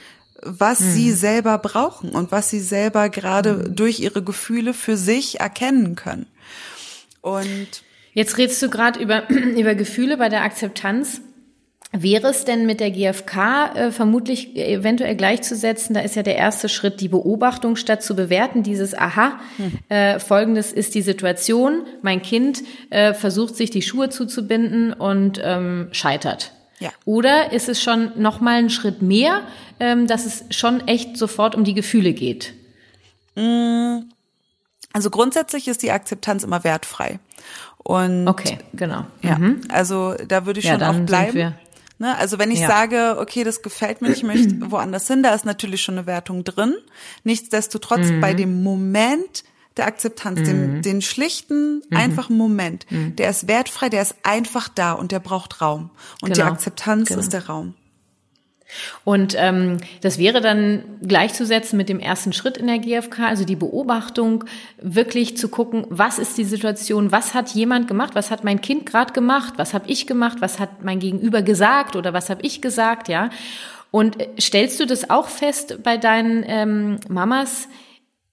was 0.43 0.81
mhm. 0.81 0.91
sie 0.91 1.13
selber 1.13 1.59
brauchen 1.59 2.11
und 2.11 2.31
was 2.33 2.51
sie 2.51 2.61
selber 2.61 3.09
gerade 3.09 3.71
durch 3.71 4.01
ihre 4.01 4.23
Gefühle 4.23 4.75
für 4.75 4.97
sich 4.97 5.41
erkennen 5.41 5.97
können. 5.97 6.27
Und 7.23 7.83
Jetzt 8.17 8.39
redest 8.39 8.63
du 8.63 8.71
gerade 8.71 8.99
über, 8.99 9.29
über 9.31 9.75
Gefühle 9.75 10.17
bei 10.17 10.31
der 10.31 10.43
Akzeptanz. 10.43 11.21
Wäre 12.03 12.29
es 12.29 12.45
denn 12.45 12.67
mit 12.67 12.81
der 12.81 12.91
GfK 12.91 13.73
äh, 13.75 13.91
vermutlich 13.91 14.55
eventuell 14.57 15.17
gleichzusetzen? 15.17 15.95
Da 15.95 16.01
ist 16.01 16.15
ja 16.15 16.23
der 16.23 16.37
erste 16.37 16.69
Schritt 16.69 17.01
die 17.01 17.09
Beobachtung 17.09 17.77
statt 17.77 18.03
zu 18.03 18.15
bewerten. 18.15 18.63
Dieses 18.63 18.95
Aha, 18.95 19.39
hm. 19.57 19.73
äh, 19.89 20.19
folgendes 20.19 20.73
ist 20.73 20.95
die 20.95 21.03
Situation. 21.03 21.87
Mein 22.03 22.23
Kind 22.23 22.63
äh, 22.91 23.15
versucht 23.15 23.57
sich 23.57 23.71
die 23.71 23.83
Schuhe 23.83 24.11
zuzubinden 24.11 24.93
und 24.93 25.41
ähm, 25.43 25.89
scheitert. 25.93 26.53
Ja. 26.81 26.91
Oder 27.07 27.53
ist 27.53 27.69
es 27.69 27.83
schon 27.83 28.13
noch 28.17 28.41
mal 28.41 28.59
ein 28.59 28.71
Schritt 28.71 29.01
mehr, 29.01 29.43
ähm, 29.81 30.07
dass 30.07 30.27
es 30.27 30.45
schon 30.51 30.87
echt 30.87 31.17
sofort 31.17 31.55
um 31.55 31.65
die 31.65 31.75
Gefühle 31.75 32.13
geht? 32.13 32.53
Mm, 33.37 34.01
also 34.93 35.11
grundsätzlich 35.11 35.69
ist 35.69 35.83
die 35.83 35.91
Akzeptanz 35.91 36.45
immer 36.45 36.65
wertfrei. 36.65 37.19
Und 37.79 38.27
okay, 38.27 38.59
genau. 38.75 39.07
Ja, 39.23 39.39
mhm. 39.39 39.61
also 39.69 40.15
da 40.27 40.45
würde 40.45 40.59
ich 40.61 40.67
ja, 40.67 40.73
schon 40.73 40.83
auch 40.83 41.07
bleiben. 41.07 41.55
Ne? 41.99 42.17
Also 42.17 42.39
wenn 42.39 42.51
ich 42.51 42.61
ja. 42.61 42.69
sage, 42.69 43.17
okay, 43.19 43.45
das 43.45 43.63
gefällt 43.63 44.03
mir, 44.03 44.11
ich 44.11 44.23
möchte 44.23 44.55
woanders 44.71 45.07
hin, 45.07 45.23
da 45.23 45.35
ist 45.35 45.45
natürlich 45.45 45.83
schon 45.83 45.97
eine 45.97 46.07
Wertung 46.07 46.45
drin. 46.45 46.75
Nichtsdestotrotz 47.25 48.07
mhm. 48.11 48.21
bei 48.21 48.35
dem 48.35 48.63
Moment 48.63 49.45
der 49.77 49.87
Akzeptanz, 49.87 50.41
mhm. 50.41 50.45
den, 50.45 50.83
den 50.83 51.03
schlichten, 51.03 51.83
mhm. 51.91 51.97
einfachen 51.97 52.37
Moment, 52.37 52.87
mhm. 52.91 53.17
der 53.17 53.31
ist 53.31 53.49
wertfrei, 53.49 53.89
der 53.89 54.03
ist 54.03 54.15
einfach 54.23 54.69
da 54.69 54.93
und 54.93 55.13
der 55.13 55.21
braucht 55.21 55.61
Raum. 55.61 55.91
Und 56.23 56.33
genau. 56.33 56.35
die 56.35 56.53
Akzeptanz 56.53 57.09
genau. 57.09 57.21
ist 57.21 57.33
der 57.33 57.47
Raum. 57.47 57.75
Und 59.05 59.35
ähm, 59.39 59.79
das 60.01 60.19
wäre 60.19 60.41
dann 60.41 60.83
gleichzusetzen 61.03 61.77
mit 61.77 61.89
dem 61.89 62.01
ersten 62.01 62.33
Schritt 62.33 62.57
in 62.57 62.67
der 62.67 62.79
GfK, 62.79 63.21
also 63.21 63.45
die 63.45 63.57
Beobachtung, 63.57 64.45
wirklich 64.81 65.37
zu 65.37 65.49
gucken, 65.49 65.87
was 65.89 66.19
ist 66.19 66.37
die 66.37 66.45
Situation, 66.45 67.13
was 67.13 67.35
hat 67.35 67.51
jemand 67.51 67.89
gemacht, 67.89 68.15
was 68.15 68.31
hat 68.31 68.45
mein 68.45 68.61
Kind 68.61 68.87
gerade 68.87 69.13
gemacht, 69.13 69.55
was 69.57 69.75
habe 69.75 69.89
ich 69.89 70.07
gemacht, 70.07 70.39
was 70.41 70.59
hat 70.59 70.83
mein 70.83 70.99
Gegenüber 70.99 71.43
gesagt 71.43 71.97
oder 71.97 72.13
was 72.13 72.31
habe 72.31 72.43
ich 72.43 72.61
gesagt, 72.61 73.09
ja. 73.09 73.31
Und 73.91 74.21
äh, 74.21 74.29
stellst 74.41 74.81
du 74.81 74.87
das 74.87 75.11
auch 75.11 75.29
fest 75.29 75.83
bei 75.83 75.97
deinen 75.97 76.45
ähm, 76.47 76.99
Mamas, 77.09 77.69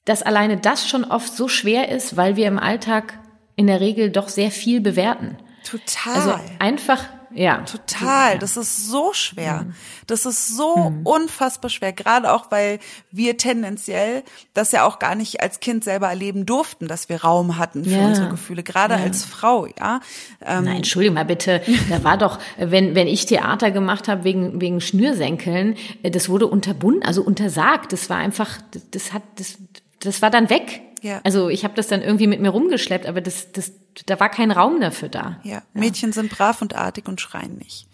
dass 0.06 0.24
alleine 0.24 0.58
das 0.58 0.88
schon 0.88 1.06
oft 1.06 1.34
so 1.34 1.48
schwer 1.48 1.90
ist, 1.90 2.18
weil 2.18 2.36
wir 2.36 2.48
im 2.48 2.60
Alltag 2.60 3.20
in 3.56 3.68
der 3.68 3.80
Regel 3.80 4.10
doch 4.10 4.28
sehr 4.30 4.52
viel 4.52 4.82
bewerten? 4.82 5.38
Total. 5.64 6.16
Also 6.16 6.36
einfach 6.60 7.06
ja. 7.34 7.62
Total. 7.62 8.40
Das 8.40 8.58
ist 8.58 8.88
so 8.90 9.14
schwer. 9.14 9.64
Mhm. 9.64 9.74
Das 10.08 10.26
ist 10.26 10.56
so 10.56 10.90
mhm. 10.90 11.06
unfassbar 11.06 11.70
schwer. 11.70 11.94
Gerade 11.94 12.32
auch, 12.32 12.52
weil 12.52 12.80
wir 13.12 13.38
tendenziell 13.38 14.24
das 14.54 14.72
ja 14.72 14.86
auch 14.86 15.00
gar 15.00 15.16
nicht 15.16 15.42
als 15.42 15.60
Kind 15.60 15.84
selber 15.84 16.08
erleben 16.08 16.46
durften, 16.46 16.88
dass 16.88 17.10
wir 17.10 17.24
Raum 17.24 17.58
hatten 17.58 17.84
für 17.84 17.92
ja. 17.92 18.06
unsere 18.06 18.30
Gefühle. 18.30 18.64
Gerade 18.64 18.96
ja. 18.96 19.02
als 19.02 19.26
Frau, 19.26 19.66
ja. 19.66 20.00
Ähm, 20.46 20.66
Nein, 20.66 20.78
Entschuldigung 20.78 21.16
mal 21.16 21.26
bitte. 21.26 21.62
Da 21.90 22.04
war 22.04 22.18
doch, 22.18 22.40
wenn, 22.58 22.96
wenn 22.96 23.08
ich 23.08 23.26
Theater 23.26 23.72
gemacht 23.72 24.08
habe 24.08 24.24
wegen, 24.24 24.62
wegen 24.62 24.82
Schnürsenkeln, 24.82 25.76
äh, 26.02 26.12
das 26.12 26.30
wurde 26.30 26.48
unterbunden, 26.48 27.04
also 27.04 27.22
untersagt. 27.22 27.94
Das 27.94 28.10
war 28.10 28.18
einfach, 28.18 28.58
das 28.92 29.14
hat, 29.14 29.24
das, 29.36 29.58
das 30.06 30.22
war 30.22 30.30
dann 30.30 30.50
weg. 30.50 30.82
Ja. 31.02 31.20
Also 31.24 31.50
ich 31.50 31.66
habe 31.66 31.74
das 31.74 31.88
dann 31.88 32.02
irgendwie 32.02 32.28
mit 32.28 32.40
mir 32.40 32.50
rumgeschleppt, 32.50 33.06
aber 33.06 33.20
das, 33.20 33.52
das, 33.52 33.74
da 34.06 34.20
war 34.22 34.30
kein 34.30 34.52
Raum 34.52 34.80
dafür 34.80 35.10
da. 35.10 35.40
Ja, 35.44 35.62
Mädchen 35.74 36.10
ja. 36.10 36.14
sind 36.14 36.32
brav 36.32 36.62
und 36.62 36.76
artig 36.76 37.10
und 37.10 37.20
schreien 37.20 37.58
nicht. 37.58 37.88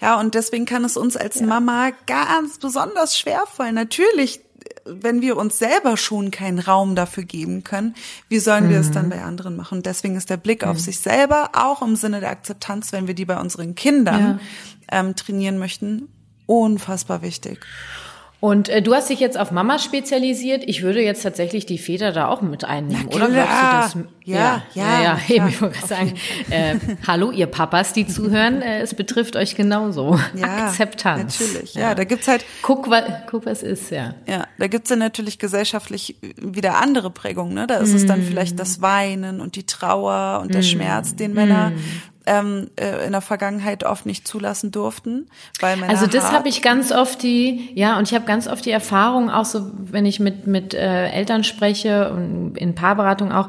Ja, 0.00 0.18
und 0.18 0.34
deswegen 0.34 0.64
kann 0.64 0.82
es 0.82 0.96
uns 0.96 1.16
als 1.16 1.40
ja. 1.40 1.46
Mama 1.46 1.90
ganz 2.06 2.58
besonders 2.58 3.18
schwer 3.18 3.44
fallen. 3.46 3.74
Natürlich, 3.74 4.40
wenn 4.86 5.20
wir 5.20 5.36
uns 5.36 5.58
selber 5.58 5.98
schon 5.98 6.30
keinen 6.30 6.58
Raum 6.58 6.94
dafür 6.94 7.24
geben 7.24 7.64
können, 7.64 7.94
wie 8.30 8.38
sollen 8.38 8.70
wir 8.70 8.76
mhm. 8.76 8.82
es 8.82 8.90
dann 8.90 9.10
bei 9.10 9.22
anderen 9.22 9.56
machen? 9.56 9.78
Und 9.78 9.86
deswegen 9.86 10.16
ist 10.16 10.30
der 10.30 10.38
Blick 10.38 10.62
mhm. 10.62 10.68
auf 10.68 10.80
sich 10.80 11.00
selber 11.00 11.50
auch 11.52 11.82
im 11.82 11.96
Sinne 11.96 12.20
der 12.20 12.30
Akzeptanz, 12.30 12.92
wenn 12.92 13.06
wir 13.06 13.14
die 13.14 13.26
bei 13.26 13.38
unseren 13.38 13.74
Kindern 13.74 14.40
ähm, 14.90 15.14
trainieren 15.16 15.58
möchten, 15.58 16.08
unfassbar 16.46 17.20
wichtig. 17.20 17.66
Und 18.44 18.68
äh, 18.68 18.82
du 18.82 18.94
hast 18.94 19.08
dich 19.08 19.20
jetzt 19.20 19.40
auf 19.40 19.52
Mama 19.52 19.78
spezialisiert. 19.78 20.64
Ich 20.66 20.82
würde 20.82 21.00
jetzt 21.00 21.22
tatsächlich 21.22 21.64
die 21.64 21.78
Väter 21.78 22.12
da 22.12 22.28
auch 22.28 22.42
mit 22.42 22.62
einnehmen, 22.62 23.08
Na 23.08 23.16
oder? 23.16 23.28
Glaubst 23.30 23.94
du 23.94 23.98
das? 24.00 24.08
Ja, 24.26 24.62
ja, 24.74 24.84
ja, 24.84 24.84
ja. 24.84 25.14
klar. 25.14 25.30
Eben, 25.30 25.48
ich 25.48 25.62
wollte 25.62 25.86
sagen, 25.86 26.14
äh, 26.50 26.74
hallo, 27.06 27.30
ihr 27.30 27.46
Papas, 27.46 27.94
die 27.94 28.06
zuhören, 28.06 28.60
äh, 28.60 28.80
es 28.80 28.92
betrifft 28.92 29.36
euch 29.36 29.54
genauso. 29.54 30.20
Ja, 30.34 30.66
Akzeptanz. 30.66 31.40
Natürlich. 31.40 31.72
Ja, 31.74 31.94
da 31.94 32.04
gibt's 32.04 32.28
halt 32.28 32.44
Guck, 32.60 32.90
wa, 32.90 33.00
guck, 33.30 33.46
was 33.46 33.62
ist, 33.62 33.90
ja. 33.90 34.14
Ja, 34.26 34.46
da 34.58 34.66
gibt's 34.66 34.90
dann 34.90 34.98
natürlich 34.98 35.38
gesellschaftlich 35.38 36.16
wieder 36.36 36.82
andere 36.82 37.10
Prägungen. 37.10 37.54
Ne? 37.54 37.66
Da 37.66 37.76
ist 37.76 37.94
es 37.94 38.04
dann 38.04 38.20
Mm. 38.20 38.26
vielleicht 38.26 38.58
das 38.58 38.82
Weinen 38.82 39.40
und 39.40 39.56
die 39.56 39.64
Trauer 39.64 40.40
und 40.42 40.52
der 40.52 40.60
Schmerz, 40.60 41.16
den 41.16 41.32
Männer 41.32 41.70
Mm. 41.70 41.78
Ähm, 42.26 42.70
äh, 42.76 43.06
in 43.06 43.12
der 43.12 43.20
Vergangenheit 43.20 43.84
oft 43.84 44.06
nicht 44.06 44.26
zulassen 44.26 44.70
durften, 44.70 45.28
weil 45.60 45.76
Männer 45.76 45.90
Also 45.90 46.06
das 46.06 46.32
habe 46.32 46.48
ich 46.48 46.62
ganz 46.62 46.92
oft 46.92 47.22
die, 47.22 47.70
ja, 47.74 47.98
und 47.98 48.08
ich 48.08 48.14
habe 48.14 48.24
ganz 48.24 48.48
oft 48.48 48.64
die 48.64 48.70
Erfahrung, 48.70 49.30
auch 49.30 49.44
so, 49.44 49.70
wenn 49.74 50.06
ich 50.06 50.20
mit 50.20 50.46
mit 50.46 50.74
äh, 50.74 51.08
Eltern 51.08 51.44
spreche 51.44 52.10
und 52.10 52.56
in 52.56 52.74
Paarberatung 52.74 53.32
auch, 53.32 53.48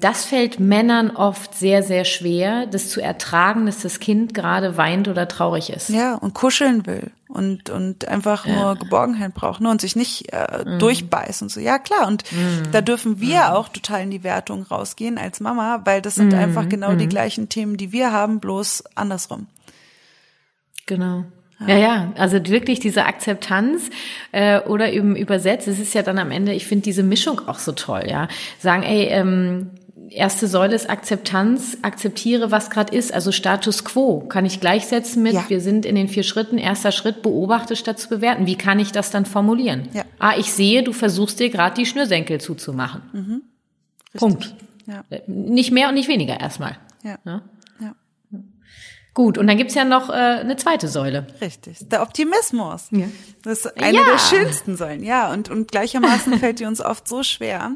das 0.00 0.24
fällt 0.24 0.58
Männern 0.60 1.10
oft 1.10 1.54
sehr 1.54 1.82
sehr 1.82 2.04
schwer, 2.04 2.66
das 2.66 2.88
zu 2.88 3.00
ertragen, 3.00 3.66
dass 3.66 3.80
das 3.80 4.00
Kind 4.00 4.34
gerade 4.34 4.76
weint 4.76 5.08
oder 5.08 5.28
traurig 5.28 5.70
ist. 5.70 5.88
ja 5.90 6.14
und 6.16 6.34
kuscheln 6.34 6.86
will 6.86 7.10
und 7.28 7.70
und 7.70 8.08
einfach 8.08 8.46
nur 8.46 8.76
Geborgenheit 8.76 9.34
braucht 9.34 9.60
ne? 9.60 9.70
und 9.70 9.80
sich 9.80 9.94
nicht 9.96 10.32
äh, 10.32 10.64
Mhm. 10.64 10.78
durchbeißt 10.78 11.42
und 11.42 11.50
so. 11.50 11.60
Ja 11.60 11.78
klar 11.78 12.06
und 12.08 12.24
da 12.72 12.80
dürfen 12.80 13.20
wir 13.20 13.54
auch 13.54 13.68
total 13.68 14.02
in 14.02 14.10
die 14.10 14.22
Wertung 14.24 14.62
rausgehen 14.64 15.18
als 15.18 15.40
Mama, 15.40 15.80
weil 15.84 16.02
das 16.02 16.14
sind 16.16 16.32
Mhm. 16.32 16.38
einfach 16.38 16.68
genau 16.68 16.94
die 16.94 17.08
gleichen 17.08 17.48
Themen, 17.48 17.76
die 17.76 17.92
wir 17.92 18.12
haben, 18.12 18.40
bloß 18.40 18.84
andersrum. 18.94 19.46
Genau. 20.86 21.24
Ja, 21.66 21.76
ja, 21.78 22.12
also 22.16 22.44
wirklich 22.46 22.80
diese 22.80 23.04
Akzeptanz 23.04 23.90
äh, 24.32 24.60
oder 24.60 24.92
eben 24.92 25.16
übersetzt, 25.16 25.68
es 25.68 25.78
ist 25.78 25.94
ja 25.94 26.02
dann 26.02 26.18
am 26.18 26.30
Ende, 26.30 26.52
ich 26.52 26.66
finde 26.66 26.82
diese 26.84 27.02
Mischung 27.02 27.40
auch 27.46 27.58
so 27.58 27.72
toll, 27.72 28.04
ja. 28.08 28.28
Sagen, 28.58 28.82
ey, 28.82 29.06
ähm, 29.08 29.70
erste 30.10 30.46
Säule 30.46 30.74
ist 30.74 30.90
Akzeptanz, 30.90 31.78
akzeptiere, 31.82 32.50
was 32.50 32.68
gerade 32.70 32.94
ist, 32.94 33.12
also 33.14 33.32
Status 33.32 33.84
quo 33.84 34.20
kann 34.20 34.44
ich 34.44 34.60
gleichsetzen 34.60 35.22
mit, 35.22 35.32
Ja. 35.32 35.44
wir 35.48 35.60
sind 35.60 35.86
in 35.86 35.94
den 35.94 36.08
vier 36.08 36.22
Schritten, 36.22 36.58
erster 36.58 36.92
Schritt, 36.92 37.22
beobachte 37.22 37.76
statt 37.76 37.98
zu 37.98 38.08
bewerten. 38.08 38.46
Wie 38.46 38.56
kann 38.56 38.78
ich 38.78 38.92
das 38.92 39.10
dann 39.10 39.24
formulieren? 39.24 39.88
Ja. 39.94 40.02
Ah, 40.18 40.34
ich 40.38 40.52
sehe, 40.52 40.82
du 40.82 40.92
versuchst 40.92 41.40
dir 41.40 41.48
gerade 41.50 41.74
die 41.76 41.86
Schnürsenkel 41.86 42.40
zuzumachen. 42.40 43.42
Punkt. 44.14 44.54
Ja. 44.86 45.04
Äh, 45.10 45.20
Nicht 45.26 45.70
mehr 45.72 45.88
und 45.88 45.94
nicht 45.94 46.08
weniger 46.08 46.38
erstmal. 46.40 46.76
Ja. 47.02 47.18
Ja. 47.24 47.42
Gut, 49.14 49.36
und 49.36 49.46
dann 49.46 49.58
gibt's 49.58 49.74
ja 49.74 49.84
noch 49.84 50.08
äh, 50.08 50.12
eine 50.12 50.56
zweite 50.56 50.88
Säule. 50.88 51.26
Richtig. 51.40 51.78
Der 51.88 52.00
Optimismus. 52.02 52.86
Ja. 52.90 53.06
Das 53.42 53.60
ist 53.66 53.76
eine 53.78 53.98
Ja. 53.98 54.04
der 54.04 54.18
schönsten 54.18 54.76
Säulen, 54.76 55.02
ja. 55.04 55.30
Und, 55.30 55.50
und 55.50 55.70
gleichermaßen 55.70 56.38
fällt 56.40 56.60
die 56.60 56.64
uns 56.64 56.80
oft 56.80 57.06
so 57.06 57.22
schwer. 57.22 57.72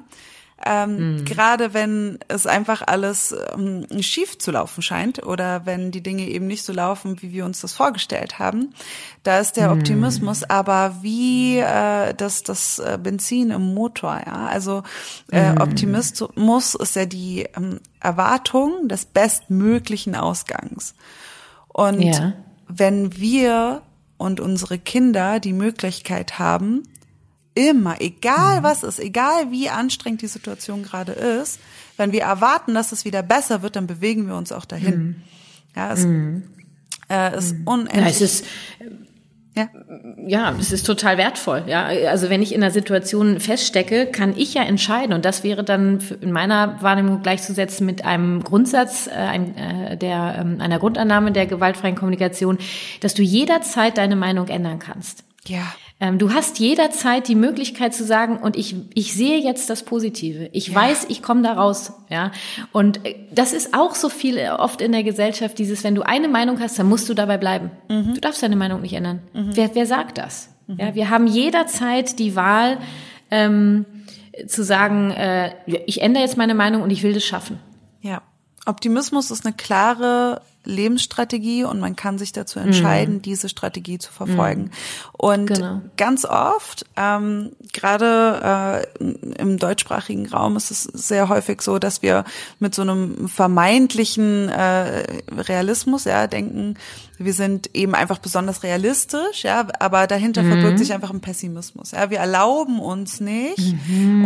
Ähm, 0.65 1.23
Gerade 1.27 1.75
wenn 1.75 2.19
es 2.29 2.47
einfach 2.47 2.81
alles 2.87 3.35
ähm, 3.55 3.87
schief 4.01 4.39
zu 4.39 4.53
laufen 4.53 4.81
scheint 4.81 5.25
oder 5.27 5.67
wenn 5.67 5.91
die 5.91 6.03
Dinge 6.03 6.27
eben 6.29 6.47
nicht 6.47 6.65
so 6.65 6.73
laufen, 6.73 7.21
wie 7.21 7.31
wir 7.31 7.45
uns 7.45 7.61
das 7.61 7.75
vorgestellt 7.75 8.39
haben, 8.39 8.73
da 9.23 9.39
ist 9.39 9.59
der 9.59 9.71
Optimismus 9.71 10.45
aber 10.45 10.97
wie 11.03 11.59
äh, 11.59 12.15
das, 12.15 12.43
das 12.43 12.79
äh, 12.79 12.99
Benzin 13.01 13.51
im 13.51 13.75
Motor, 13.75 14.19
ja. 14.25 14.47
Also 14.47 14.83
äh, 15.31 15.51
Optimismus 15.61 16.75
ist 16.75 16.97
ja 16.97 17.05
die 17.05 17.47
ähm, 17.55 17.81
Erwartung 18.01 18.89
des 18.89 19.05
bestmöglichen 19.05 20.15
Ausgangs. 20.15 20.95
Und 21.69 22.03
Ja. 22.03 22.33
wenn 22.67 23.15
wir 23.19 23.83
und 24.17 24.41
unsere 24.41 24.79
Kinder 24.79 25.39
die 25.39 25.53
Möglichkeit 25.53 26.39
haben, 26.39 26.85
immer, 27.57 28.01
egal 28.01 28.63
was 28.63 28.83
ist, 28.83 29.01
egal 29.01 29.51
wie 29.51 29.69
anstrengend 29.69 30.23
die 30.23 30.29
Situation 30.29 30.83
gerade 30.83 31.13
ist, 31.13 31.59
wenn 31.97 32.13
wir 32.13 32.23
erwarten, 32.23 32.75
dass 32.75 32.93
es 32.93 33.05
wieder 33.05 33.23
besser 33.23 33.63
wird, 33.63 33.77
dann 33.77 33.87
bewegen 33.87 34.29
wir 34.29 34.37
uns 34.37 34.53
auch 34.53 34.67
dahin. 34.67 35.23
Ja, 35.75 35.93
es 35.93 36.07
äh, 37.09 37.37
ist 37.37 37.57
unendlich. 37.65 38.03
Ja, 38.03 38.09
es 38.09 38.21
ist, 38.21 38.47
ja. 39.57 39.69
ja, 40.27 40.55
es 40.59 40.71
ist 40.71 40.85
total 40.85 41.17
wertvoll. 41.17 41.65
Ja, 41.67 41.87
also 41.87 42.29
wenn 42.29 42.43
ich 42.43 42.55
in 42.55 42.63
einer 42.63 42.71
Situation 42.71 43.41
feststecke, 43.41 44.07
kann 44.07 44.35
ich 44.37 44.53
ja 44.53 44.63
entscheiden. 44.63 45.15
Und 45.15 45.25
das 45.25 45.43
wäre 45.43 45.65
dann 45.65 46.01
in 46.21 46.33
meiner 46.33 46.83
Wahrnehmung 46.83 47.23
gleichzusetzen 47.23 47.87
mit 47.87 48.05
einem 48.05 48.45
Grundsatz, 48.45 49.07
äh, 49.07 49.13
ein, 49.13 49.57
äh, 49.57 49.97
der, 49.97 50.37
ähm, 50.39 50.61
einer 50.61 50.79
Grundannahme 50.79 51.33
der 51.33 51.47
gewaltfreien 51.47 51.95
Kommunikation, 51.95 52.59
dass 53.01 53.15
du 53.15 53.23
jederzeit 53.23 53.97
deine 53.97 54.17
Meinung 54.17 54.49
ändern 54.49 54.79
kannst. 54.79 55.25
ja. 55.47 55.65
Ähm, 55.99 56.19
du 56.19 56.35
hast 56.35 56.59
jederzeit 56.59 57.27
die 57.27 57.35
Möglichkeit 57.35 57.95
zu 57.95 58.05
sagen, 58.05 58.37
und 58.37 58.57
ich, 58.57 58.77
ich 58.95 59.15
sehe 59.15 59.39
jetzt 59.39 59.71
das 59.71 59.83
Positive. 59.83 60.51
Ich 60.53 60.75
weiß, 60.75 61.07
ich 61.09 61.23
komme 61.23 61.43
da 61.43 61.55
raus. 61.55 61.93
Ja? 62.11 62.33
Und 62.73 63.07
äh, 63.07 63.15
das 63.31 63.53
ist 63.55 63.75
auch 63.75 63.95
so 63.95 64.09
viel 64.09 64.37
äh, 64.37 64.51
oft 64.51 64.83
in 64.83 64.93
der 64.93 65.05
Gesellschaft, 65.05 65.59
dieses, 65.59 65.85
wenn 65.85 65.95
du 65.95 66.03
eine 66.03 66.29
Meinung 66.29 66.61
hast, 66.61 66.79
dann 66.79 66.89
musst 66.89 67.09
du 67.09 67.15
dabei 67.15 67.39
bleiben. 67.39 67.71
Du 67.89 68.21
darfst 68.21 68.43
deine 68.43 68.57
Meinung 68.57 68.83
nicht 68.83 68.93
ändern. 68.93 69.21
Wer, 69.33 69.75
wer 69.75 69.87
sagt 69.87 70.19
das? 70.19 70.51
Ja, 70.67 70.95
wir 70.95 71.11
haben 71.11 71.27
jederzeit 71.27 72.19
die 72.19 72.35
Wahl, 72.35 72.79
ähm, 73.31 73.87
zu 74.47 74.65
sagen, 74.65 75.11
äh, 75.13 75.53
ich 75.87 76.03
ändere 76.03 76.23
jetzt 76.23 76.37
meine 76.37 76.55
Meinung 76.55 76.83
und 76.83 76.91
ich 76.91 77.03
will 77.03 77.15
das 77.15 77.25
schaffen. 77.25 77.59
Ja. 78.03 78.23
Optimismus 78.67 79.31
ist 79.31 79.47
eine 79.47 79.55
klare 79.55 80.43
Lebensstrategie 80.67 81.65
und 81.65 81.81
man 81.81 81.97
kann 81.97 82.19
sich 82.19 82.33
dazu 82.33 82.59
entscheiden, 82.59 83.23
diese 83.23 83.49
Strategie 83.49 83.99
zu 83.99 84.13
verfolgen. 84.13 84.71
Und 85.13 85.47
Genau. 85.47 85.81
ganz 85.97 86.25
oft, 86.25 86.85
ähm, 86.97 87.53
gerade 87.73 88.87
äh, 89.01 89.13
im 89.41 89.59
deutschsprachigen 89.59 90.27
Raum 90.29 90.57
ist 90.57 90.71
es 90.71 90.83
sehr 90.83 91.29
häufig 91.29 91.63
so, 91.63 91.79
dass 91.79 92.03
wir 92.03 92.25
mit 92.59 92.75
so 92.75 92.83
einem 92.83 93.29
vermeintlichen 93.29 94.49
äh, 94.49 95.05
Realismus 95.33 96.05
ja 96.05 96.27
denken, 96.27 96.75
wir 97.19 97.33
sind 97.33 97.75
eben 97.75 97.95
einfach 97.95 98.19
besonders 98.19 98.63
realistisch, 98.63 99.45
ja, 99.45 99.67
aber 99.79 100.07
dahinter 100.07 100.45
verbirgt 100.45 100.79
sich 100.79 100.93
einfach 100.93 101.11
ein 101.11 101.21
Pessimismus. 101.21 101.93
Ja, 101.93 102.11
wir 102.11 102.19
erlauben 102.19 102.79
uns 102.79 103.21
nicht, 103.21 103.75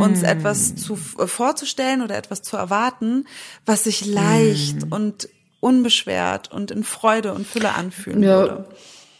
uns 0.00 0.22
etwas 0.22 0.74
zu 0.74 0.96
vorzustellen 0.96 2.02
oder 2.02 2.16
etwas 2.16 2.42
zu 2.42 2.56
erwarten, 2.56 3.26
was 3.64 3.84
sich 3.84 4.04
leicht 4.06 4.90
und 4.90 5.28
unbeschwert 5.60 6.50
und 6.50 6.70
in 6.70 6.84
Freude 6.84 7.34
und 7.34 7.46
Fülle 7.46 7.74
anfühlen 7.74 8.22
würde. 8.22 8.64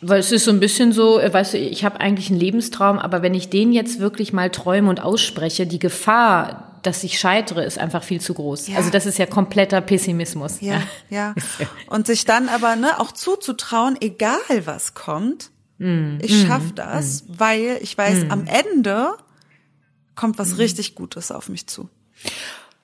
Weil 0.03 0.21
es 0.21 0.33
ist 0.33 0.47
so 0.47 0.51
ein 0.51 0.61
bisschen 0.61 0.93
so, 0.93 1.21
äh, 1.21 1.33
weißt 1.33 1.55
du, 1.55 1.59
ich 1.59 1.85
habe 1.85 2.01
eigentlich 2.01 2.31
einen 2.31 2.41
Lebenstraum, 2.41 2.99
aber 2.99 3.21
wenn 3.21 3.35
ich 3.35 3.51
den 3.51 3.73
jetzt 3.73 4.01
wirklich 4.01 4.33
mal 4.33 4.51
träume 4.51 4.89
und 4.89 5.03
ausspreche, 5.03 5.67
die 5.67 5.79
Gefahr, 5.79 6.79
dass 6.83 7.05
ich 7.05 7.21
scheitere, 7.21 7.65
ist 7.65 7.79
einfach 7.79 8.03
viel 8.03 8.21
zu 8.21 8.33
groß. 8.33 8.69
Ja. 8.69 8.77
Also 8.77 8.89
das 8.89 9.05
ist 9.05 9.19
ja 9.19 9.27
kompletter 9.27 9.83
Pessimismus. 9.83 10.63
Ja, 10.63 10.81
ja. 11.11 11.35
Und 11.87 12.07
sich 12.07 12.25
dann 12.25 12.49
aber 12.49 12.77
ne, 12.77 12.99
auch 12.99 13.13
zuzutrauen, 13.13 13.99
egal 14.01 14.39
was 14.65 14.95
kommt, 14.95 15.51
ich 16.21 16.43
schaff 16.43 16.73
das, 16.75 17.25
weil 17.27 17.79
ich 17.81 17.97
weiß, 17.97 18.27
am 18.29 18.47
Ende 18.47 19.15
kommt 20.15 20.39
was 20.39 20.59
richtig 20.59 20.95
Gutes 20.95 21.33
auf 21.33 21.49
mich 21.49 21.69
zu. 21.69 21.89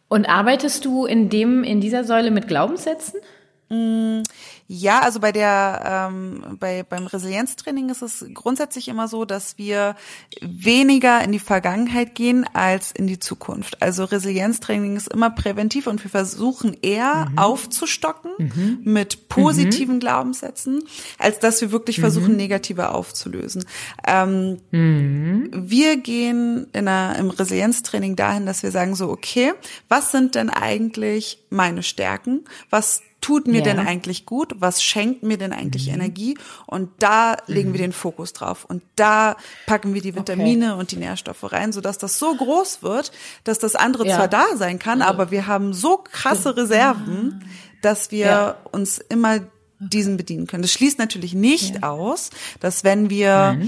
Und 0.08 0.24
arbeitest 0.26 0.86
du 0.86 1.04
in 1.04 1.28
dem, 1.28 1.62
in 1.62 1.82
dieser 1.82 2.04
Säule 2.04 2.30
mit 2.30 2.48
Glaubenssätzen? 2.48 3.20
Ja, 3.68 5.00
also 5.00 5.18
bei 5.18 5.32
der 5.32 6.08
ähm, 6.08 6.56
bei 6.60 6.84
beim 6.84 7.06
Resilienztraining 7.06 7.88
ist 7.88 8.02
es 8.02 8.24
grundsätzlich 8.32 8.86
immer 8.86 9.08
so, 9.08 9.24
dass 9.24 9.58
wir 9.58 9.96
weniger 10.40 11.22
in 11.24 11.32
die 11.32 11.40
Vergangenheit 11.40 12.14
gehen 12.14 12.46
als 12.52 12.92
in 12.92 13.08
die 13.08 13.18
Zukunft. 13.18 13.82
Also 13.82 14.04
Resilienztraining 14.04 14.96
ist 14.96 15.12
immer 15.12 15.30
präventiv 15.30 15.88
und 15.88 16.02
wir 16.04 16.10
versuchen 16.10 16.76
eher 16.80 17.32
aufzustocken 17.34 18.80
mit 18.84 19.28
positiven 19.28 19.98
Glaubenssätzen, 19.98 20.84
als 21.18 21.40
dass 21.40 21.60
wir 21.60 21.72
wirklich 21.72 21.98
versuchen 21.98 22.36
negative 22.36 22.90
aufzulösen. 22.90 23.64
Ähm, 24.06 24.60
wir 24.70 25.96
gehen 25.96 26.68
in 26.72 26.86
einer, 26.86 27.18
im 27.18 27.30
Resilienztraining 27.30 28.14
dahin, 28.14 28.46
dass 28.46 28.62
wir 28.62 28.70
sagen 28.70 28.94
so, 28.94 29.08
okay, 29.10 29.52
was 29.88 30.12
sind 30.12 30.36
denn 30.36 30.50
eigentlich 30.50 31.40
meine 31.50 31.82
Stärken? 31.82 32.44
Was 32.70 33.02
tut 33.20 33.46
mir 33.48 33.58
Ja. 33.58 33.62
denn 33.64 33.78
eigentlich 33.80 34.26
gut? 34.26 34.54
Was 34.58 34.82
schenkt 34.82 35.22
mir 35.22 35.36
denn 35.38 35.52
eigentlich 35.52 35.88
Energie? 35.88 36.36
Und 36.66 36.90
da 37.00 37.36
legen 37.46 37.72
wir 37.72 37.78
den 37.78 37.92
Fokus 37.92 38.32
drauf. 38.32 38.64
Und 38.64 38.82
da 38.94 39.36
packen 39.66 39.94
wir 39.94 40.02
die 40.02 40.14
Vitamine 40.14 40.76
und 40.76 40.90
die 40.92 40.96
Nährstoffe 40.96 41.50
rein, 41.52 41.72
sodass 41.72 41.98
das 41.98 42.18
so 42.18 42.34
groß 42.34 42.82
wird, 42.82 43.10
dass 43.44 43.58
das 43.58 43.74
andere 43.74 44.06
Ja. 44.06 44.16
zwar 44.16 44.28
da 44.28 44.44
sein 44.56 44.78
kann, 44.78 45.02
aber 45.02 45.30
wir 45.30 45.46
haben 45.46 45.72
so 45.72 45.96
krasse 45.98 46.56
Reserven, 46.56 47.44
dass 47.82 48.10
wir 48.10 48.26
Ja. 48.26 48.56
uns 48.72 48.98
immer 48.98 49.40
diesen 49.78 50.16
bedienen 50.16 50.46
können. 50.46 50.62
Das 50.62 50.72
schließt 50.72 50.98
natürlich 50.98 51.34
nicht 51.34 51.82
aus, 51.82 52.30
dass 52.60 52.82
wenn 52.84 53.10
wir 53.10 53.58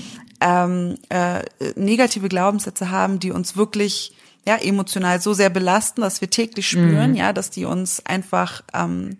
ähm, 0.41 0.95
äh, 1.09 1.43
negative 1.75 2.29
Glaubenssätze 2.29 2.91
haben, 2.91 3.19
die 3.19 3.31
uns 3.33 3.57
wirklich 3.57 4.15
ja 4.47 4.57
emotional 4.57 5.21
so 5.21 5.35
sehr 5.35 5.51
belasten, 5.51 6.01
dass 6.01 6.21
wir 6.23 6.31
täglich 6.31 6.69
spüren, 6.69 7.15
ja, 7.15 7.33
dass 7.35 7.51
die 7.51 7.65
uns 7.67 8.05
einfach 8.07 8.63
ähm, 8.73 9.19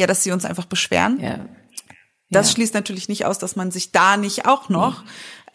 ja, 0.00 0.06
dass 0.06 0.24
sie 0.24 0.32
uns 0.32 0.44
einfach 0.44 0.64
beschweren. 0.66 1.20
Ja. 1.20 1.38
Das 2.30 2.48
Ja. 2.48 2.54
schließt 2.54 2.74
natürlich 2.74 3.08
nicht 3.08 3.24
aus, 3.26 3.38
dass 3.38 3.56
man 3.56 3.70
sich 3.70 3.92
da 3.92 4.16
nicht 4.16 4.46
auch 4.46 4.68
noch 4.68 5.04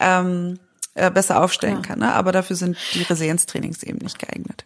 ähm, 0.00 0.58
äh, 0.94 1.10
besser 1.10 1.42
aufstellen 1.42 1.82
kann. 1.82 1.98
Ne? 1.98 2.12
Aber 2.12 2.32
dafür 2.32 2.56
sind 2.56 2.76
die 2.94 3.02
Resilienztrainings 3.02 3.82
eben 3.82 3.98
nicht 3.98 4.18
geeignet. 4.18 4.64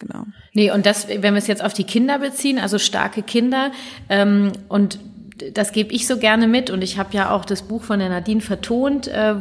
Genau. 0.00 0.24
Nee, 0.52 0.70
und 0.70 0.84
das, 0.86 1.08
wenn 1.08 1.34
wir 1.34 1.36
es 1.38 1.46
jetzt 1.46 1.62
auf 1.64 1.72
die 1.72 1.84
Kinder 1.84 2.18
beziehen, 2.18 2.58
also 2.58 2.78
starke 2.78 3.22
Kinder 3.22 3.70
ähm, 4.08 4.52
und 4.68 4.98
das 5.52 5.72
gebe 5.72 5.92
ich 5.92 6.06
so 6.06 6.18
gerne 6.18 6.46
mit 6.46 6.70
und 6.70 6.82
ich 6.82 6.96
habe 6.98 7.12
ja 7.16 7.30
auch 7.30 7.44
das 7.44 7.62
Buch 7.62 7.82
von 7.82 7.98
der 7.98 8.08
Nadine 8.08 8.40
vertont, 8.40 9.08
äh, 9.08 9.34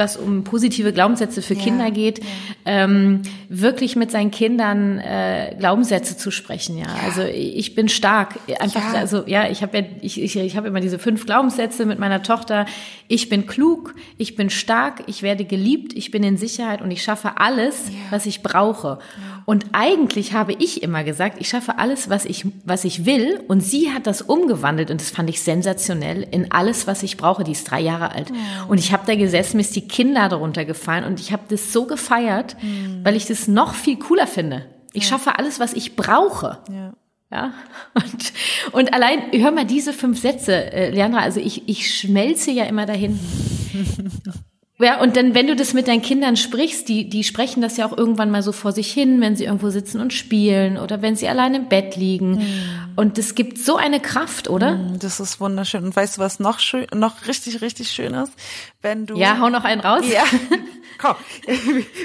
was 0.00 0.16
um 0.16 0.42
positive 0.42 0.92
Glaubenssätze 0.92 1.42
für 1.42 1.54
ja, 1.54 1.62
Kinder 1.62 1.90
geht, 1.92 2.20
ähm, 2.64 3.22
wirklich 3.48 3.94
mit 3.94 4.10
seinen 4.10 4.32
Kindern 4.32 4.98
äh, 4.98 5.54
Glaubenssätze 5.58 6.16
zu 6.16 6.32
sprechen. 6.32 6.76
Ja, 6.76 6.86
ja. 6.86 6.94
also 7.04 7.22
ich 7.22 7.76
bin 7.76 7.88
stark. 7.88 8.40
Einfach, 8.58 8.94
also 8.94 9.22
ja, 9.26 9.48
ich 9.48 9.62
habe 9.62 9.78
ja, 9.78 9.84
ich, 10.00 10.20
ich, 10.20 10.36
ich 10.36 10.56
habe 10.56 10.66
immer 10.66 10.80
diese 10.80 10.98
fünf 10.98 11.26
Glaubenssätze 11.26 11.86
mit 11.86 12.00
meiner 12.00 12.22
Tochter. 12.22 12.66
Ich 13.06 13.28
bin 13.28 13.46
klug, 13.46 13.94
ich 14.16 14.34
bin 14.34 14.50
stark, 14.50 15.04
ich 15.06 15.22
werde 15.22 15.44
geliebt, 15.44 15.92
ich 15.94 16.10
bin 16.10 16.24
in 16.24 16.36
Sicherheit 16.36 16.82
und 16.82 16.90
ich 16.90 17.02
schaffe 17.02 17.32
alles, 17.36 17.84
was 18.10 18.26
ich 18.26 18.42
brauche. 18.42 18.98
Und 19.46 19.66
eigentlich 19.72 20.32
habe 20.32 20.52
ich 20.52 20.82
immer 20.82 21.04
gesagt, 21.04 21.36
ich 21.40 21.48
schaffe 21.48 21.78
alles, 21.78 22.10
was 22.10 22.24
ich, 22.24 22.46
was 22.64 22.84
ich 22.84 23.06
will. 23.06 23.40
Und 23.48 23.60
sie 23.60 23.92
hat 23.92 24.06
das 24.06 24.22
umgewandelt 24.22 24.90
und 24.90 25.00
das 25.00 25.10
fand 25.10 25.30
ich 25.30 25.40
sensationell 25.40 26.26
in 26.30 26.52
alles, 26.52 26.86
was 26.86 27.02
ich 27.02 27.16
brauche. 27.16 27.44
Die 27.44 27.52
ist 27.52 27.70
drei 27.70 27.80
Jahre 27.80 28.12
alt. 28.12 28.32
Und 28.68 28.78
ich 28.78 28.92
habe 28.92 29.06
da 29.06 29.14
gesessen, 29.14 29.56
mir 29.56 29.62
ist 29.62 29.76
die 29.76 29.88
Kinder 29.88 30.28
darunter 30.28 30.64
gefallen 30.64 31.04
und 31.04 31.20
ich 31.20 31.32
habe 31.32 31.42
das 31.48 31.72
so 31.72 31.86
gefeiert, 31.86 32.56
mhm. 32.62 33.00
weil 33.04 33.16
ich 33.16 33.26
das 33.26 33.48
noch 33.48 33.74
viel 33.74 33.98
cooler 33.98 34.26
finde. 34.26 34.66
Ich 34.92 35.06
schaffe 35.06 35.38
alles, 35.38 35.60
was 35.60 35.72
ich 35.72 35.96
brauche. 35.96 36.58
Ja. 36.70 36.92
Ja, 37.32 37.52
und, 37.94 38.32
und 38.72 38.92
allein, 38.92 39.20
hör 39.30 39.52
mal 39.52 39.64
diese 39.64 39.92
fünf 39.92 40.20
Sätze, 40.20 40.72
äh, 40.72 40.90
Leandra, 40.90 41.20
also 41.20 41.38
ich, 41.38 41.68
ich 41.68 41.96
schmelze 41.96 42.50
ja 42.50 42.64
immer 42.64 42.86
dahin. 42.86 43.20
Ja, 44.80 45.00
und 45.00 45.16
dann, 45.16 45.34
wenn 45.34 45.46
du 45.46 45.54
das 45.54 45.74
mit 45.74 45.88
deinen 45.88 46.00
Kindern 46.00 46.36
sprichst, 46.36 46.88
die, 46.88 47.08
die 47.08 47.22
sprechen 47.22 47.60
das 47.60 47.76
ja 47.76 47.86
auch 47.86 47.96
irgendwann 47.96 48.30
mal 48.30 48.42
so 48.42 48.52
vor 48.52 48.72
sich 48.72 48.90
hin, 48.92 49.20
wenn 49.20 49.36
sie 49.36 49.44
irgendwo 49.44 49.68
sitzen 49.70 50.00
und 50.00 50.12
spielen 50.12 50.78
oder 50.78 51.02
wenn 51.02 51.16
sie 51.16 51.28
allein 51.28 51.54
im 51.54 51.68
Bett 51.68 51.96
liegen. 51.96 52.36
Mhm. 52.36 52.92
Und 52.96 53.18
das 53.18 53.34
gibt 53.34 53.58
so 53.58 53.76
eine 53.76 54.00
Kraft, 54.00 54.48
oder? 54.48 54.76
Mhm, 54.76 54.98
das 54.98 55.20
ist 55.20 55.38
wunderschön. 55.38 55.84
Und 55.84 55.94
weißt 55.94 56.16
du, 56.16 56.22
was 56.22 56.40
noch 56.40 56.58
schön, 56.58 56.86
noch 56.94 57.26
richtig, 57.26 57.60
richtig 57.60 57.90
schön 57.90 58.14
ist? 58.14 58.32
Wenn 58.80 59.06
du. 59.06 59.16
Ja, 59.16 59.38
hau 59.38 59.50
noch 59.50 59.64
einen 59.64 59.80
raus. 59.80 60.04
Ja. 60.10 60.24
Komm, 60.98 61.16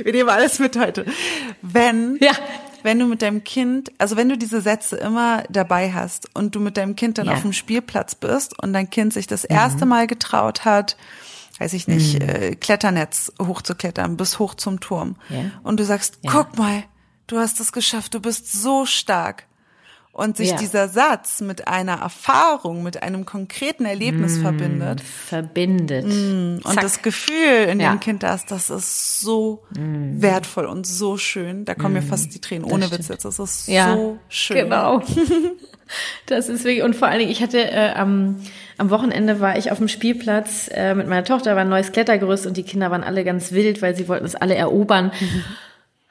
wir 0.03 0.11
nehmen 0.11 0.29
alles 0.29 0.59
mit 0.59 0.77
heute. 0.77 1.05
Wenn. 1.61 2.17
Ja 2.21 2.33
wenn 2.83 2.99
du 2.99 3.07
mit 3.07 3.23
deinem 3.23 3.43
Kind, 3.43 3.91
also 3.97 4.15
wenn 4.15 4.29
du 4.29 4.37
diese 4.37 4.61
Sätze 4.61 4.95
immer 4.97 5.43
dabei 5.49 5.91
hast 5.91 6.29
und 6.35 6.53
du 6.53 6.59
mit 6.59 6.77
deinem 6.77 6.95
Kind 6.95 7.17
dann 7.17 7.25
ja. 7.25 7.33
auf 7.33 7.41
dem 7.41 7.51
Spielplatz 7.51 8.13
bist 8.13 8.61
und 8.61 8.73
dein 8.73 8.91
Kind 8.91 9.11
sich 9.11 9.25
das 9.25 9.43
erste 9.43 9.85
mhm. 9.85 9.89
Mal 9.89 10.05
getraut 10.05 10.65
hat, 10.65 10.95
weiß 11.59 11.73
ich 11.73 11.87
nicht, 11.87 12.21
mhm. 12.21 12.29
äh, 12.29 12.55
Kletternetz 12.55 13.31
hochzuklettern 13.39 14.17
bis 14.17 14.39
hoch 14.39 14.55
zum 14.55 14.79
Turm. 14.79 15.15
Ja. 15.29 15.51
Und 15.63 15.79
du 15.79 15.85
sagst, 15.85 16.19
ja. 16.21 16.31
guck 16.31 16.57
mal, 16.57 16.83
du 17.27 17.37
hast 17.37 17.59
es 17.59 17.71
geschafft, 17.71 18.13
du 18.13 18.19
bist 18.19 18.51
so 18.51 18.85
stark. 18.85 19.45
Und 20.11 20.37
sich 20.37 20.51
ja. 20.51 20.55
dieser 20.55 20.87
Satz 20.87 21.41
mit 21.41 21.67
einer 21.67 21.95
Erfahrung, 21.95 22.83
mit 22.83 23.03
einem 23.03 23.25
konkreten 23.25 23.83
Erlebnis 23.83 24.37
mm, 24.37 24.41
verbindet. 24.43 25.01
Verbindet. 25.01 26.05
Mm, 26.05 26.59
und 26.63 26.81
das 26.81 27.01
Gefühl 27.01 27.67
in 27.69 27.79
dem 27.79 27.99
Kind 27.99 28.23
da 28.23 28.33
ist, 28.33 28.49
das 28.49 28.69
ist 28.69 29.19
so 29.19 29.65
mm. 29.77 30.21
wertvoll 30.21 30.67
und 30.67 30.87
so 30.87 31.17
schön. 31.17 31.65
Da 31.65 31.75
kommen 31.75 31.95
mir 31.95 32.01
mm. 32.01 32.07
fast 32.07 32.33
die 32.33 32.39
Tränen, 32.39 32.63
ohne 32.63 32.89
Witz 32.91 33.09
jetzt. 33.09 33.25
Das 33.25 33.39
ist 33.39 33.65
so 33.65 34.17
schön. 34.29 34.55
Genau. 34.55 35.01
das 36.27 36.47
ist 36.47 36.63
wirklich, 36.63 36.83
und 36.83 36.95
vor 36.95 37.09
allen 37.09 37.19
Dingen, 37.19 37.31
ich 37.31 37.43
hatte 37.43 37.69
äh, 37.69 37.91
am 37.93 38.37
am 38.77 38.89
Wochenende 38.89 39.39
war 39.39 39.57
ich 39.57 39.71
auf 39.71 39.77
dem 39.77 39.87
Spielplatz 39.87 40.69
äh, 40.73 40.93
mit 40.95 41.07
meiner 41.07 41.23
Tochter, 41.23 41.55
war 41.55 41.61
ein 41.61 41.69
neues 41.69 41.91
Klettergerüst 41.91 42.45
und 42.45 42.57
die 42.57 42.63
Kinder 42.63 42.91
waren 42.91 43.03
alle 43.03 43.23
ganz 43.23 43.51
wild, 43.51 43.81
weil 43.81 43.95
sie 43.95 44.07
wollten 44.07 44.25
es 44.25 44.35
alle 44.35 44.55
erobern. 44.55 45.11
Mhm. 45.19 45.43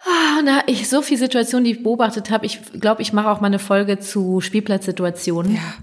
Ah, 0.06 0.38
und 0.38 0.46
da 0.46 0.60
ich 0.66 0.88
so 0.88 1.00
viele 1.00 1.20
Situationen, 1.20 1.64
die 1.64 1.72
ich 1.72 1.82
beobachtet 1.82 2.30
habe. 2.30 2.44
Ich 2.44 2.60
glaube, 2.78 3.00
ich 3.00 3.12
mache 3.12 3.30
auch 3.30 3.40
mal 3.40 3.46
eine 3.46 3.58
Folge 3.58 3.98
zu 3.98 4.40
Spielplatzsituationen. 4.40 5.54
Ja 5.54 5.74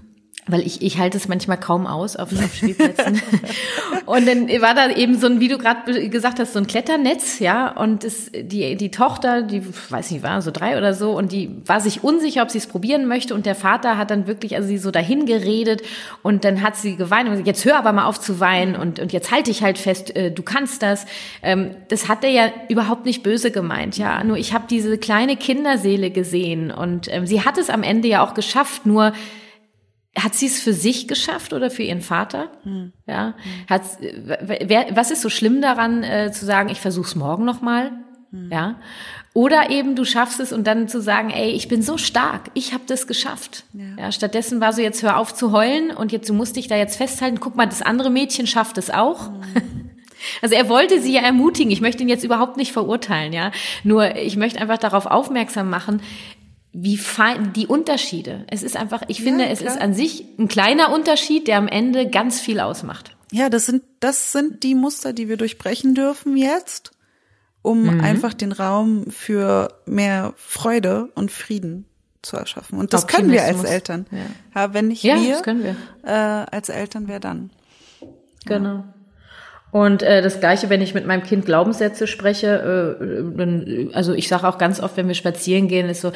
weil 0.46 0.66
ich, 0.66 0.82
ich 0.82 0.98
halte 0.98 1.16
es 1.16 1.28
manchmal 1.28 1.56
kaum 1.56 1.86
aus 1.86 2.16
auf, 2.16 2.32
auf 2.32 2.54
Spielplätzen. 2.54 3.22
und 4.06 4.26
dann 4.26 4.48
war 4.60 4.74
da 4.74 4.90
eben 4.90 5.16
so 5.16 5.28
ein, 5.28 5.38
wie 5.38 5.46
du 5.46 5.56
gerade 5.56 6.08
gesagt 6.08 6.40
hast, 6.40 6.52
so 6.52 6.58
ein 6.58 6.66
Kletternetz, 6.66 7.38
ja, 7.38 7.70
und 7.70 8.02
es, 8.02 8.28
die, 8.32 8.76
die 8.76 8.90
Tochter, 8.90 9.42
die, 9.42 9.62
weiß 9.64 10.10
nicht, 10.10 10.24
war 10.24 10.42
so 10.42 10.50
drei 10.50 10.76
oder 10.76 10.94
so, 10.94 11.16
und 11.16 11.30
die 11.30 11.48
war 11.64 11.80
sich 11.80 12.02
unsicher, 12.02 12.42
ob 12.42 12.50
sie 12.50 12.58
es 12.58 12.66
probieren 12.66 13.06
möchte, 13.06 13.36
und 13.36 13.46
der 13.46 13.54
Vater 13.54 13.96
hat 13.96 14.10
dann 14.10 14.26
wirklich, 14.26 14.56
also 14.56 14.66
sie 14.66 14.78
so 14.78 14.90
dahin 14.90 15.26
geredet, 15.26 15.82
und 16.22 16.44
dann 16.44 16.60
hat 16.60 16.74
sie 16.74 16.96
geweint 16.96 17.28
und 17.28 17.34
gesagt, 17.34 17.46
jetzt 17.46 17.64
hör 17.64 17.76
aber 17.76 17.92
mal 17.92 18.06
auf 18.06 18.18
zu 18.18 18.40
weinen, 18.40 18.74
und, 18.74 18.98
und 18.98 19.12
jetzt 19.12 19.30
halte 19.30 19.52
ich 19.52 19.62
halt 19.62 19.78
fest, 19.78 20.16
äh, 20.16 20.32
du 20.32 20.42
kannst 20.42 20.82
das. 20.82 21.06
Ähm, 21.44 21.70
das 21.86 22.08
hat 22.08 22.24
er 22.24 22.30
ja 22.30 22.50
überhaupt 22.68 23.06
nicht 23.06 23.22
böse 23.22 23.52
gemeint, 23.52 23.96
ja, 23.96 24.24
nur 24.24 24.36
ich 24.36 24.52
habe 24.52 24.64
diese 24.68 24.98
kleine 24.98 25.36
Kinderseele 25.36 26.10
gesehen, 26.10 26.72
und 26.72 27.06
ähm, 27.12 27.28
sie 27.28 27.44
hat 27.44 27.58
es 27.58 27.70
am 27.70 27.84
Ende 27.84 28.08
ja 28.08 28.26
auch 28.26 28.34
geschafft, 28.34 28.86
nur 28.86 29.12
hat 30.18 30.34
sie 30.34 30.46
es 30.46 30.60
für 30.60 30.74
sich 30.74 31.08
geschafft 31.08 31.52
oder 31.52 31.70
für 31.70 31.82
ihren 31.82 32.02
Vater? 32.02 32.50
Hm. 32.64 32.92
Ja, 33.06 33.34
hat 33.68 33.82
wer, 34.00 34.86
was 34.94 35.10
ist 35.10 35.22
so 35.22 35.28
schlimm 35.28 35.62
daran 35.62 36.02
äh, 36.02 36.32
zu 36.32 36.44
sagen, 36.44 36.68
ich 36.68 36.80
versuch's 36.80 37.14
morgen 37.14 37.44
noch 37.44 37.62
mal? 37.62 37.92
Hm. 38.30 38.50
Ja, 38.52 38.76
oder 39.34 39.70
eben 39.70 39.96
du 39.96 40.04
schaffst 40.04 40.40
es 40.40 40.52
und 40.52 40.66
dann 40.66 40.88
zu 40.88 41.00
sagen, 41.00 41.30
ey, 41.30 41.50
ich 41.52 41.68
bin 41.68 41.82
so 41.82 41.96
stark, 41.96 42.50
ich 42.52 42.74
habe 42.74 42.84
das 42.86 43.06
geschafft. 43.06 43.64
Ja. 43.72 44.04
ja. 44.04 44.12
stattdessen 44.12 44.60
war 44.60 44.74
so 44.74 44.82
jetzt 44.82 45.02
hör 45.02 45.16
auf 45.16 45.34
zu 45.34 45.52
heulen 45.52 45.90
und 45.90 46.12
jetzt 46.12 46.28
du 46.28 46.34
musst 46.34 46.56
dich 46.56 46.68
da 46.68 46.76
jetzt 46.76 46.96
festhalten. 46.96 47.40
Guck 47.40 47.56
mal, 47.56 47.66
das 47.66 47.80
andere 47.80 48.10
Mädchen 48.10 48.46
schafft 48.46 48.76
es 48.78 48.90
auch. 48.90 49.28
Hm. 49.28 49.42
Also 50.40 50.54
er 50.54 50.68
wollte 50.68 51.00
sie 51.00 51.12
ja 51.12 51.20
ermutigen. 51.20 51.72
Ich 51.72 51.80
möchte 51.80 52.04
ihn 52.04 52.08
jetzt 52.08 52.22
überhaupt 52.22 52.56
nicht 52.56 52.70
verurteilen, 52.70 53.32
ja. 53.32 53.50
Nur 53.82 54.14
ich 54.14 54.36
möchte 54.36 54.60
einfach 54.60 54.78
darauf 54.78 55.06
aufmerksam 55.06 55.68
machen, 55.68 56.00
wie 56.72 56.96
fein 56.96 57.52
die 57.52 57.66
Unterschiede. 57.66 58.44
Es 58.48 58.62
ist 58.62 58.76
einfach, 58.76 59.02
ich 59.08 59.22
finde, 59.22 59.44
ja, 59.44 59.50
es 59.50 59.60
ist 59.60 59.80
an 59.80 59.94
sich 59.94 60.24
ein 60.38 60.48
kleiner 60.48 60.92
Unterschied, 60.92 61.46
der 61.46 61.58
am 61.58 61.68
Ende 61.68 62.08
ganz 62.08 62.40
viel 62.40 62.60
ausmacht. 62.60 63.14
Ja, 63.30 63.48
das 63.48 63.66
sind, 63.66 63.82
das 64.00 64.32
sind 64.32 64.62
die 64.62 64.74
Muster, 64.74 65.12
die 65.12 65.28
wir 65.28 65.36
durchbrechen 65.36 65.94
dürfen 65.94 66.36
jetzt, 66.36 66.92
um 67.60 67.84
mhm. 67.84 68.00
einfach 68.00 68.34
den 68.34 68.52
Raum 68.52 69.06
für 69.10 69.74
mehr 69.86 70.34
Freude 70.36 71.10
und 71.14 71.30
Frieden 71.30 71.86
zu 72.22 72.36
erschaffen. 72.36 72.78
Und 72.78 72.92
das 72.92 73.06
können 73.06 73.30
wir 73.30 73.44
als 73.44 73.64
Eltern. 73.64 74.06
Ja. 74.10 74.18
ja 74.62 74.74
wenn 74.74 74.88
nicht 74.88 75.02
ja, 75.02 75.20
wir, 75.20 75.32
das 75.32 75.42
können 75.42 75.64
wir. 75.64 75.76
Äh, 76.04 76.46
als 76.50 76.68
Eltern, 76.68 77.08
wer 77.08 77.20
dann? 77.20 77.50
Genau. 78.46 78.84
Und 79.72 80.02
äh, 80.02 80.20
das 80.20 80.38
gleiche, 80.38 80.68
wenn 80.68 80.82
ich 80.82 80.92
mit 80.92 81.06
meinem 81.06 81.22
Kind 81.22 81.46
Glaubenssätze 81.46 82.06
spreche, 82.06 82.98
äh, 83.00 83.36
dann, 83.38 83.88
also 83.94 84.12
ich 84.12 84.28
sage 84.28 84.46
auch 84.46 84.58
ganz 84.58 84.80
oft, 84.80 84.98
wenn 84.98 85.08
wir 85.08 85.14
spazieren 85.14 85.66
gehen, 85.66 85.88
ist 85.88 86.02
so, 86.02 86.12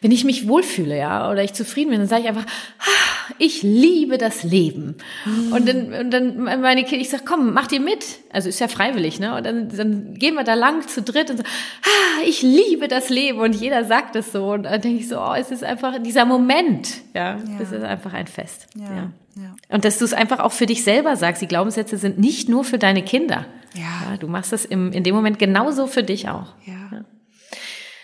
wenn 0.00 0.10
ich 0.10 0.24
mich 0.24 0.48
wohlfühle, 0.48 0.98
ja, 0.98 1.30
oder 1.30 1.44
ich 1.44 1.52
zufrieden 1.52 1.90
bin, 1.90 2.00
dann 2.00 2.08
sage 2.08 2.22
ich 2.22 2.28
einfach, 2.28 2.44
ah, 2.80 3.32
ich 3.38 3.62
liebe 3.62 4.18
das 4.18 4.42
Leben. 4.42 4.96
Mhm. 5.24 5.52
Und 5.52 5.68
dann, 5.68 5.92
und 5.92 6.10
dann 6.10 6.60
meine 6.60 6.82
Kinder, 6.82 7.00
ich 7.00 7.08
sage, 7.08 7.22
komm, 7.24 7.54
mach 7.54 7.68
dir 7.68 7.78
mit. 7.78 8.04
Also 8.32 8.48
ist 8.48 8.58
ja 8.58 8.66
freiwillig, 8.66 9.20
ne? 9.20 9.36
Und 9.36 9.46
dann, 9.46 9.68
dann 9.68 10.14
gehen 10.14 10.34
wir 10.34 10.42
da 10.42 10.54
lang 10.54 10.88
zu 10.88 11.00
dritt 11.00 11.30
und 11.30 11.36
so, 11.36 11.44
ah, 11.44 12.22
ich 12.26 12.42
liebe 12.42 12.88
das 12.88 13.08
Leben. 13.08 13.38
Und 13.38 13.54
jeder 13.54 13.84
sagt 13.84 14.16
es 14.16 14.32
so. 14.32 14.52
Und 14.52 14.64
dann 14.64 14.80
denke 14.80 14.98
ich 14.98 15.08
so, 15.08 15.20
oh, 15.20 15.34
es 15.38 15.52
ist 15.52 15.62
einfach 15.62 16.02
dieser 16.02 16.24
Moment, 16.24 16.88
ja, 17.14 17.36
ja. 17.36 17.40
das 17.60 17.70
ist 17.70 17.84
einfach 17.84 18.14
ein 18.14 18.26
Fest. 18.26 18.66
ja. 18.74 18.96
ja. 18.96 19.12
Ja. 19.36 19.54
Und 19.68 19.84
dass 19.84 19.98
du 19.98 20.04
es 20.04 20.14
einfach 20.14 20.38
auch 20.38 20.52
für 20.52 20.66
dich 20.66 20.82
selber 20.82 21.16
sagst, 21.16 21.42
die 21.42 21.46
Glaubenssätze 21.46 21.98
sind 21.98 22.18
nicht 22.18 22.48
nur 22.48 22.64
für 22.64 22.78
deine 22.78 23.02
Kinder. 23.02 23.46
Ja. 23.74 24.10
ja 24.10 24.16
du 24.16 24.28
machst 24.28 24.52
das 24.52 24.64
im, 24.64 24.92
in 24.92 25.04
dem 25.04 25.14
Moment 25.14 25.38
genauso 25.38 25.86
für 25.86 26.02
dich 26.02 26.28
auch. 26.28 26.54
Ja. 26.64 26.74
ja. 26.90 27.04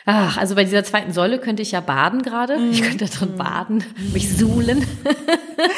Ach, 0.05 0.37
also 0.37 0.57
bei 0.57 0.64
dieser 0.64 0.83
zweiten 0.83 1.12
Säule 1.12 1.38
könnte 1.38 1.62
ich 1.62 1.73
ja 1.73 1.81
baden 1.81 2.23
gerade. 2.23 2.59
Mm. 2.59 2.73
Ich 2.73 2.83
könnte 2.83 3.07
drin 3.07 3.35
mm. 3.35 3.38
baden, 3.38 3.85
mich 4.12 4.37
suhlen. 4.37 4.85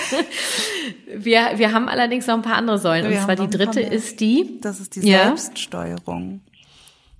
wir, 1.14 1.52
wir 1.56 1.72
haben 1.72 1.88
allerdings 1.88 2.26
noch 2.26 2.34
ein 2.34 2.42
paar 2.42 2.56
andere 2.56 2.78
Säulen. 2.78 3.10
Wir 3.10 3.18
und 3.18 3.24
zwar 3.24 3.36
die 3.36 3.50
dritte 3.50 3.80
ist 3.80 4.20
die. 4.20 4.58
Das 4.62 4.80
ist 4.80 4.96
die 4.96 5.00
Selbststeuerung. 5.00 6.40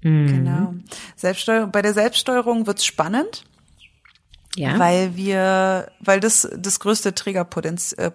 Mm. 0.01 0.27
Genau. 0.27 0.75
Selbststeuerung. 1.16 1.70
Bei 1.73 1.83
der 1.83 1.92
Selbststeuerung 1.92 2.66
wird's 2.66 2.87
spannend. 2.87 3.44
Ja. 4.56 4.78
Weil 4.78 5.16
wir, 5.16 5.90
weil 6.00 6.20
das 6.20 6.48
das 6.56 6.78
größte 6.80 7.14
Triggerpotenzial, 7.14 8.06
äh, 8.06 8.10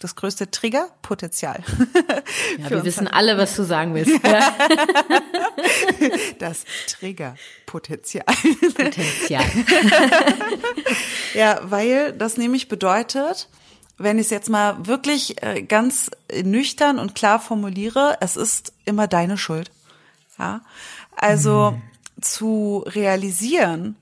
das 0.00 0.14
größte 0.14 0.50
Triggerpotenzial. 0.50 1.62
Ja, 2.58 2.70
wir 2.70 2.84
wissen 2.84 3.06
alle, 3.06 3.38
was 3.38 3.54
du 3.56 3.64
sagen 3.64 3.94
willst. 3.94 4.10
Ja. 4.24 4.56
das 6.38 6.64
Triggerpotenzial. 6.88 8.24
Potenzial. 8.74 9.44
ja, 11.34 11.60
weil 11.64 12.12
das 12.12 12.36
nämlich 12.36 12.68
bedeutet, 12.68 13.48
wenn 13.98 14.18
ich 14.18 14.26
es 14.26 14.30
jetzt 14.30 14.50
mal 14.50 14.86
wirklich 14.86 15.42
äh, 15.42 15.62
ganz 15.62 16.10
nüchtern 16.42 16.98
und 16.98 17.14
klar 17.14 17.38
formuliere, 17.40 18.18
es 18.20 18.36
ist 18.36 18.72
immer 18.84 19.06
deine 19.06 19.38
Schuld. 19.38 19.70
Ja, 20.38 20.62
also 21.14 21.70
hm. 21.70 21.82
zu 22.20 22.84
realisieren, 22.86 23.96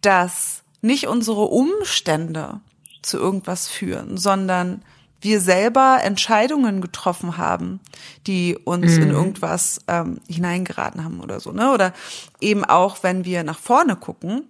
dass 0.00 0.62
nicht 0.80 1.06
unsere 1.08 1.42
Umstände 1.42 2.60
zu 3.02 3.16
irgendwas 3.18 3.68
führen, 3.68 4.16
sondern 4.16 4.82
wir 5.20 5.40
selber 5.40 5.98
Entscheidungen 6.04 6.80
getroffen 6.80 7.36
haben, 7.38 7.80
die 8.28 8.56
uns 8.56 8.96
Mhm. 8.96 9.02
in 9.02 9.10
irgendwas 9.10 9.80
ähm, 9.88 10.20
hineingeraten 10.28 11.02
haben 11.02 11.20
oder 11.20 11.40
so, 11.40 11.50
ne? 11.50 11.72
Oder 11.72 11.92
eben 12.40 12.64
auch, 12.64 13.02
wenn 13.02 13.24
wir 13.24 13.42
nach 13.42 13.58
vorne 13.58 13.96
gucken, 13.96 14.48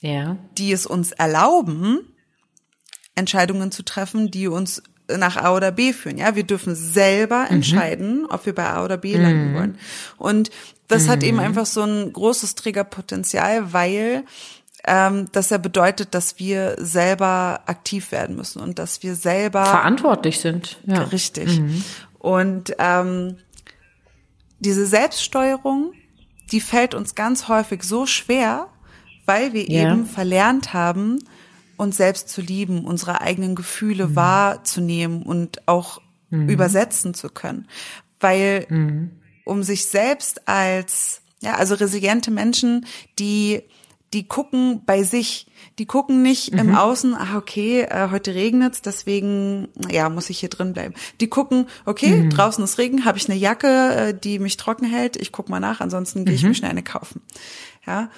Ja. 0.00 0.36
die 0.58 0.72
es 0.72 0.84
uns 0.86 1.12
erlauben, 1.12 2.00
Entscheidungen 3.14 3.70
zu 3.70 3.84
treffen, 3.84 4.30
die 4.32 4.48
uns 4.48 4.82
nach 5.08 5.36
A 5.36 5.54
oder 5.54 5.72
B 5.72 5.92
führen. 5.92 6.18
Ja, 6.18 6.34
wir 6.36 6.44
dürfen 6.44 6.74
selber 6.74 7.46
entscheiden, 7.50 8.26
ob 8.26 8.46
wir 8.46 8.54
bei 8.54 8.66
A 8.68 8.84
oder 8.84 8.96
B 8.96 9.16
landen 9.16 9.54
wollen. 9.54 9.78
Und 10.16 10.50
das 10.88 11.08
hat 11.08 11.22
eben 11.22 11.40
einfach 11.40 11.66
so 11.66 11.82
ein 11.82 12.12
großes 12.12 12.54
Triggerpotenzial, 12.54 13.72
weil 13.72 14.24
ähm, 14.84 15.26
das 15.32 15.50
ja 15.50 15.58
bedeutet, 15.58 16.14
dass 16.14 16.38
wir 16.38 16.76
selber 16.78 17.60
aktiv 17.66 18.12
werden 18.12 18.36
müssen 18.36 18.60
und 18.60 18.78
dass 18.78 19.02
wir 19.02 19.14
selber 19.14 19.64
Verantwortlich 19.64 20.40
sind. 20.40 20.78
Ja. 20.86 21.02
Richtig. 21.04 21.60
Und 22.18 22.74
ähm, 22.78 23.36
diese 24.58 24.86
Selbststeuerung, 24.86 25.92
die 26.50 26.60
fällt 26.60 26.94
uns 26.94 27.14
ganz 27.14 27.48
häufig 27.48 27.82
so 27.82 28.06
schwer, 28.06 28.68
weil 29.26 29.52
wir 29.52 29.68
Ja. 29.68 29.92
eben 29.92 30.04
verlernt 30.06 30.74
haben, 30.74 31.18
uns 31.82 31.96
selbst 31.96 32.28
zu 32.28 32.40
lieben, 32.40 32.84
unsere 32.84 33.20
eigenen 33.20 33.54
Gefühle 33.54 34.08
Mhm. 34.08 34.16
wahrzunehmen 34.16 35.22
und 35.22 35.66
auch 35.68 36.00
übersetzen 36.30 37.12
zu 37.14 37.28
können. 37.28 37.68
Weil 38.20 38.66
Mhm. 38.70 39.10
um 39.44 39.62
sich 39.62 39.86
selbst 39.86 40.48
als, 40.48 41.20
ja, 41.42 41.56
also 41.56 41.74
resiliente 41.74 42.30
Menschen, 42.30 42.86
die, 43.18 43.62
die 44.14 44.26
gucken 44.28 44.82
bei 44.86 45.02
sich, 45.02 45.46
die 45.78 45.86
gucken 45.86 46.22
nicht 46.22 46.52
Mhm. 46.52 46.58
im 46.58 46.74
Außen, 46.74 47.14
ah, 47.14 47.36
okay, 47.36 47.82
äh, 47.82 48.08
heute 48.10 48.34
regnet's, 48.34 48.80
deswegen, 48.82 49.68
ja, 49.90 50.08
muss 50.08 50.30
ich 50.30 50.38
hier 50.40 50.48
drin 50.50 50.72
bleiben. 50.72 50.94
Die 51.20 51.28
gucken, 51.28 51.66
okay, 51.84 52.22
Mhm. 52.24 52.30
draußen 52.30 52.62
ist 52.64 52.78
Regen, 52.78 53.04
habe 53.04 53.18
ich 53.18 53.28
eine 53.28 53.38
Jacke, 53.38 53.94
äh, 53.94 54.14
die 54.18 54.38
mich 54.38 54.56
trocken 54.56 54.84
hält, 54.86 55.16
ich 55.16 55.32
guck 55.32 55.48
mal 55.48 55.60
nach, 55.60 55.80
ansonsten 55.80 56.24
gehe 56.24 56.34
ich 56.34 56.42
Mhm. 56.42 56.48
mir 56.50 56.54
schnell 56.54 56.70
eine 56.70 56.82
kaufen. 56.82 57.20
Ja, 57.86 58.10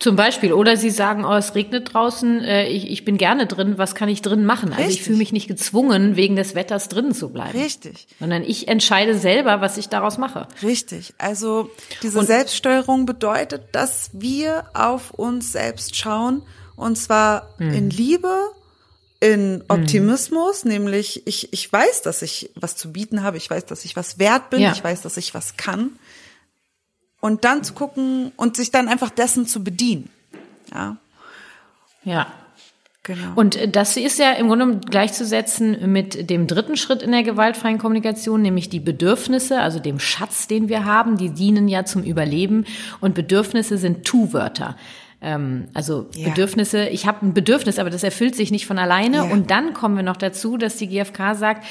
Zum 0.00 0.14
Beispiel. 0.14 0.52
Oder 0.52 0.76
sie 0.76 0.90
sagen, 0.90 1.24
oh, 1.24 1.34
es 1.34 1.56
regnet 1.56 1.92
draußen, 1.92 2.40
äh, 2.44 2.68
ich, 2.68 2.88
ich 2.88 3.04
bin 3.04 3.18
gerne 3.18 3.46
drin, 3.46 3.78
was 3.78 3.96
kann 3.96 4.08
ich 4.08 4.22
drin 4.22 4.44
machen? 4.44 4.68
Also 4.70 4.82
ich 4.82 4.88
Richtig. 4.90 5.04
fühle 5.04 5.18
mich 5.18 5.32
nicht 5.32 5.48
gezwungen, 5.48 6.14
wegen 6.14 6.36
des 6.36 6.54
Wetters 6.54 6.88
drinnen 6.88 7.14
zu 7.14 7.30
bleiben. 7.30 7.58
richtig. 7.58 8.06
Sondern 8.20 8.44
ich 8.44 8.68
entscheide 8.68 9.18
selber, 9.18 9.60
was 9.60 9.76
ich 9.76 9.88
daraus 9.88 10.16
mache. 10.16 10.46
Richtig. 10.62 11.14
Also 11.18 11.68
diese 12.02 12.22
Selbststeuerung 12.22 13.06
bedeutet, 13.06 13.62
dass 13.72 14.10
wir 14.12 14.66
auf 14.72 15.10
uns 15.10 15.50
selbst 15.50 15.96
schauen 15.96 16.42
und 16.76 16.96
zwar 16.96 17.48
Mhm. 17.58 17.74
in 17.74 17.90
Liebe, 17.90 18.32
in 19.18 19.64
Optimismus, 19.66 20.64
nämlich 20.64 21.26
ich, 21.26 21.52
ich 21.52 21.72
weiß, 21.72 22.02
dass 22.02 22.22
ich 22.22 22.50
was 22.54 22.76
zu 22.76 22.92
bieten 22.92 23.24
habe, 23.24 23.36
ich 23.36 23.50
weiß, 23.50 23.66
dass 23.66 23.84
ich 23.84 23.96
was 23.96 24.20
wert 24.20 24.48
bin, 24.50 24.60
Ja. 24.60 24.70
ich 24.70 24.84
weiß, 24.84 25.02
dass 25.02 25.16
ich 25.16 25.34
was 25.34 25.56
kann. 25.56 25.98
Und 27.20 27.44
dann 27.44 27.64
zu 27.64 27.74
gucken 27.74 28.32
und 28.36 28.56
sich 28.56 28.70
dann 28.70 28.88
einfach 28.88 29.10
dessen 29.10 29.46
zu 29.46 29.64
bedienen. 29.64 30.08
Ja, 30.72 30.96
Ja. 32.04 32.26
genau. 33.02 33.32
Und 33.34 33.56
äh, 33.56 33.68
das 33.68 33.96
ist 33.96 34.18
ja 34.18 34.32
im 34.32 34.48
Grunde 34.48 34.78
gleichzusetzen 34.88 35.90
mit 35.92 36.30
dem 36.30 36.46
dritten 36.46 36.76
Schritt 36.76 37.02
in 37.02 37.10
der 37.10 37.22
gewaltfreien 37.24 37.78
Kommunikation, 37.78 38.42
nämlich 38.42 38.68
die 38.68 38.80
Bedürfnisse, 38.80 39.60
also 39.60 39.78
dem 39.80 39.98
Schatz, 39.98 40.46
den 40.46 40.68
wir 40.68 40.84
haben, 40.84 41.16
die 41.16 41.30
dienen 41.30 41.66
ja 41.68 41.84
zum 41.84 42.02
Überleben. 42.04 42.66
Und 43.00 43.14
Bedürfnisse 43.14 43.78
sind 43.78 44.04
Tu-Wörter. 44.04 44.76
Ähm, 45.20 45.66
also 45.74 46.06
Ja. 46.14 46.28
Bedürfnisse, 46.28 46.88
ich 46.88 47.06
habe 47.06 47.26
ein 47.26 47.34
Bedürfnis, 47.34 47.80
aber 47.80 47.90
das 47.90 48.04
erfüllt 48.04 48.36
sich 48.36 48.52
nicht 48.52 48.66
von 48.66 48.78
alleine. 48.78 49.16
Ja. 49.16 49.22
Und 49.24 49.50
dann 49.50 49.74
kommen 49.74 49.96
wir 49.96 50.04
noch 50.04 50.16
dazu, 50.16 50.56
dass 50.56 50.76
die 50.76 50.86
GfK 50.86 51.34
sagt, 51.34 51.64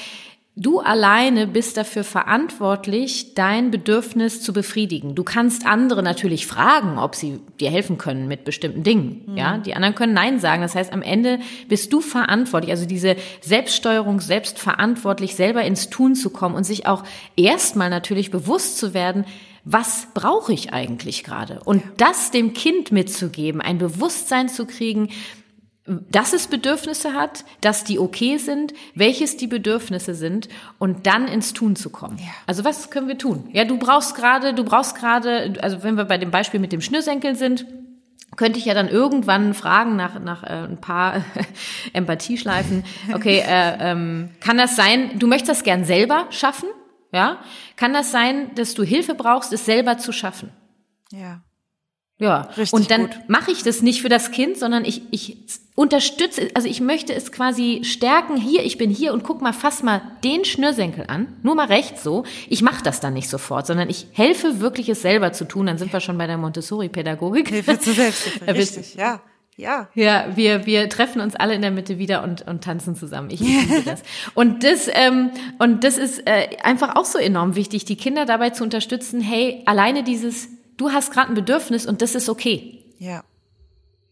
Du 0.60 0.80
alleine 0.80 1.46
bist 1.46 1.78
dafür 1.78 2.04
verantwortlich, 2.04 3.36
dein 3.36 3.70
Bedürfnis 3.70 4.41
zu 4.41 4.54
befriedigen. 4.54 5.13
Du 5.13 5.24
kannst 5.24 5.67
andere 5.67 6.02
natürlich 6.02 6.48
fragen, 6.48 6.98
ob 6.98 7.13
sie 7.13 7.39
dir 7.60 7.70
helfen 7.70 8.00
können 8.00 8.28
mit 8.28 8.43
bestimmten 8.43 8.82
Dingen. 8.82 9.22
Ja, 9.36 9.60
die 9.60 9.76
anderen 9.76 9.93
können 9.93 10.13
Nein 10.13 10.39
sagen. 10.39 10.63
Das 10.63 10.74
heißt, 10.74 10.91
am 10.91 11.04
Ende 11.04 11.38
bist 11.67 11.93
du 11.93 12.02
verantwortlich. 12.02 12.72
Also 12.72 12.88
diese 12.88 13.17
Selbststeuerung, 13.41 14.20
selbstverantwortlich, 14.20 15.36
selber 15.36 15.62
ins 15.62 15.91
Tun 15.91 16.15
zu 16.15 16.32
kommen 16.32 16.56
und 16.56 16.63
sich 16.63 16.88
auch 16.88 17.04
erstmal 17.36 17.91
natürlich 17.91 18.32
bewusst 18.32 18.80
zu 18.80 18.96
werden, 18.96 19.26
was 19.63 20.08
brauche 20.15 20.54
ich 20.54 20.74
eigentlich 20.74 21.24
gerade? 21.24 21.60
Und 21.65 21.84
das 21.98 22.32
dem 22.32 22.54
Kind 22.54 22.91
mitzugeben, 22.91 23.62
ein 23.62 23.78
Bewusstsein 23.78 24.50
zu 24.50 24.65
kriegen, 24.65 25.10
dass 25.88 26.34
es 26.34 26.47
Bedürfnisse 26.47 27.13
hat, 27.13 27.45
dass 27.62 27.84
die 27.84 27.97
okay 27.97 28.38
sind, 28.38 28.73
welches 28.93 29.38
die 29.38 29.47
Bedürfnisse 29.47 30.15
sind 30.15 30.50
und 30.80 31.08
dann 31.08 31.28
ins 31.28 31.54
Tun 31.54 31.76
zu 31.76 31.89
kommen. 31.89 32.17
Ja. 32.17 32.32
Also 32.45 32.65
was 32.65 32.89
können 32.89 33.08
wir 33.08 33.17
tun? 33.17 33.50
Ja, 33.54 33.63
du 33.63 33.78
brauchst 33.78 34.15
gerade, 34.15 34.54
du 34.54 34.63
brauchst 34.63 34.95
gerade, 34.95 35.54
also 35.62 35.84
wenn 35.84 35.95
wir 35.95 36.06
bei 36.06 36.17
dem 36.17 36.32
Beispiel 36.32 36.60
mit 36.60 36.73
dem 36.73 36.82
Schnürsenkel 36.82 37.36
sind, 37.36 37.65
könnte 38.36 38.60
ich 38.60 38.65
ja 38.65 38.73
dann 38.73 38.89
irgendwann 38.89 39.54
fragen 39.54 39.95
nach, 39.95 40.19
nach 40.19 40.43
äh, 40.43 40.67
ein 40.67 40.80
paar 40.80 41.23
Empathieschleifen. 41.93 42.84
Okay, 43.13 43.39
äh, 43.47 43.78
ähm, 43.80 44.30
kann 44.41 44.58
das 44.58 44.76
sein, 44.76 45.17
du 45.17 45.28
möchtest 45.28 45.50
das 45.50 45.63
gern 45.63 45.86
selber 45.86 46.28
schaffen? 46.32 46.67
Ja? 47.13 47.39
Kann 47.78 47.93
das 47.93 48.12
sein, 48.12 48.54
dass 48.56 48.73
du 48.73 48.84
Hilfe 48.84 49.15
brauchst, 49.15 49.54
es 49.54 49.65
selber 49.65 49.97
zu 49.97 50.12
schaffen? 50.12 50.52
ja. 51.12 51.41
Ja, 52.19 52.49
Richtig 52.58 52.73
und 52.73 52.89
dann 52.89 53.10
mache 53.27 53.51
ich 53.51 53.62
das 53.62 53.82
nicht 53.84 54.01
für 54.01 54.10
das 54.10 54.32
Kind, 54.32 54.58
sondern 54.58 54.86
ich, 54.86 55.03
ich 55.12 55.38
unterstütze, 55.75 56.47
also 56.56 56.67
ich 56.67 56.82
möchte 56.82 57.13
es 57.13 57.32
quasi 57.32 57.82
stärken. 57.84 58.38
Hier, 58.38 58.63
ich 58.65 58.80
bin 58.80 58.89
hier 58.89 59.13
und 59.13 59.23
guck 59.23 59.41
mal, 59.43 59.53
fass 59.53 59.84
mal 59.84 60.01
den 60.23 60.43
Schnürsenkel 60.43 61.06
an, 61.08 61.27
nur 61.43 61.53
mal 61.53 61.67
rechts 61.67 62.01
so. 62.01 62.23
Ich 62.49 62.63
mache 62.63 62.84
das 62.84 62.99
dann 62.99 63.13
nicht 63.13 63.30
sofort, 63.30 63.67
sondern 63.67 63.88
ich 63.89 64.08
helfe 64.13 64.60
wirklich, 64.60 64.89
es 64.89 65.03
selber 65.03 65.32
zu 65.32 65.45
tun. 65.45 65.67
Dann 65.67 65.77
sind 65.77 65.93
wir 65.93 65.99
schon 65.99 66.17
bei 66.17 66.25
der 66.25 66.38
Montessori-Pädagogik. 66.39 67.49
Hilfe 67.49 67.80
zur 67.80 67.93
Selbsthilfe. 67.93 68.39
Da 68.47 68.53
bist- 68.53 68.77
Richtig, 68.77 68.95
ja. 68.95 69.21
Ja. 69.60 69.88
Ja, 69.95 70.27
wir, 70.36 70.67
wir 70.67 70.88
treffen 70.88 71.19
uns 71.19 71.36
alle 71.36 71.56
in 71.56 71.62
der 71.63 71.71
Mitte 71.71 71.97
wieder 71.97 72.23
und, 72.23 72.47
und 72.47 72.63
tanzen 72.63 72.95
zusammen. 72.95 73.30
Ich 73.32 73.39
liebe 73.39 73.82
das. 73.86 74.03
Und 74.36 74.63
das, 74.63 74.88
ähm, 74.91 75.32
und 75.58 75.84
das 75.84 75.97
ist 75.97 76.27
äh, 76.27 76.58
einfach 76.63 76.95
auch 76.95 77.06
so 77.06 77.17
enorm 77.17 77.56
wichtig, 77.56 77.84
die 77.86 77.95
Kinder 77.95 78.25
dabei 78.25 78.51
zu 78.51 78.63
unterstützen, 78.63 79.19
hey, 79.19 79.63
alleine 79.65 80.03
dieses, 80.03 80.47
du 80.78 80.92
hast 80.92 81.12
gerade 81.12 81.30
ein 81.30 81.36
Bedürfnis 81.36 81.86
und 81.86 82.02
das 82.02 82.16
ist 82.16 82.30
okay. 82.30 82.84
Ja. 83.00 83.24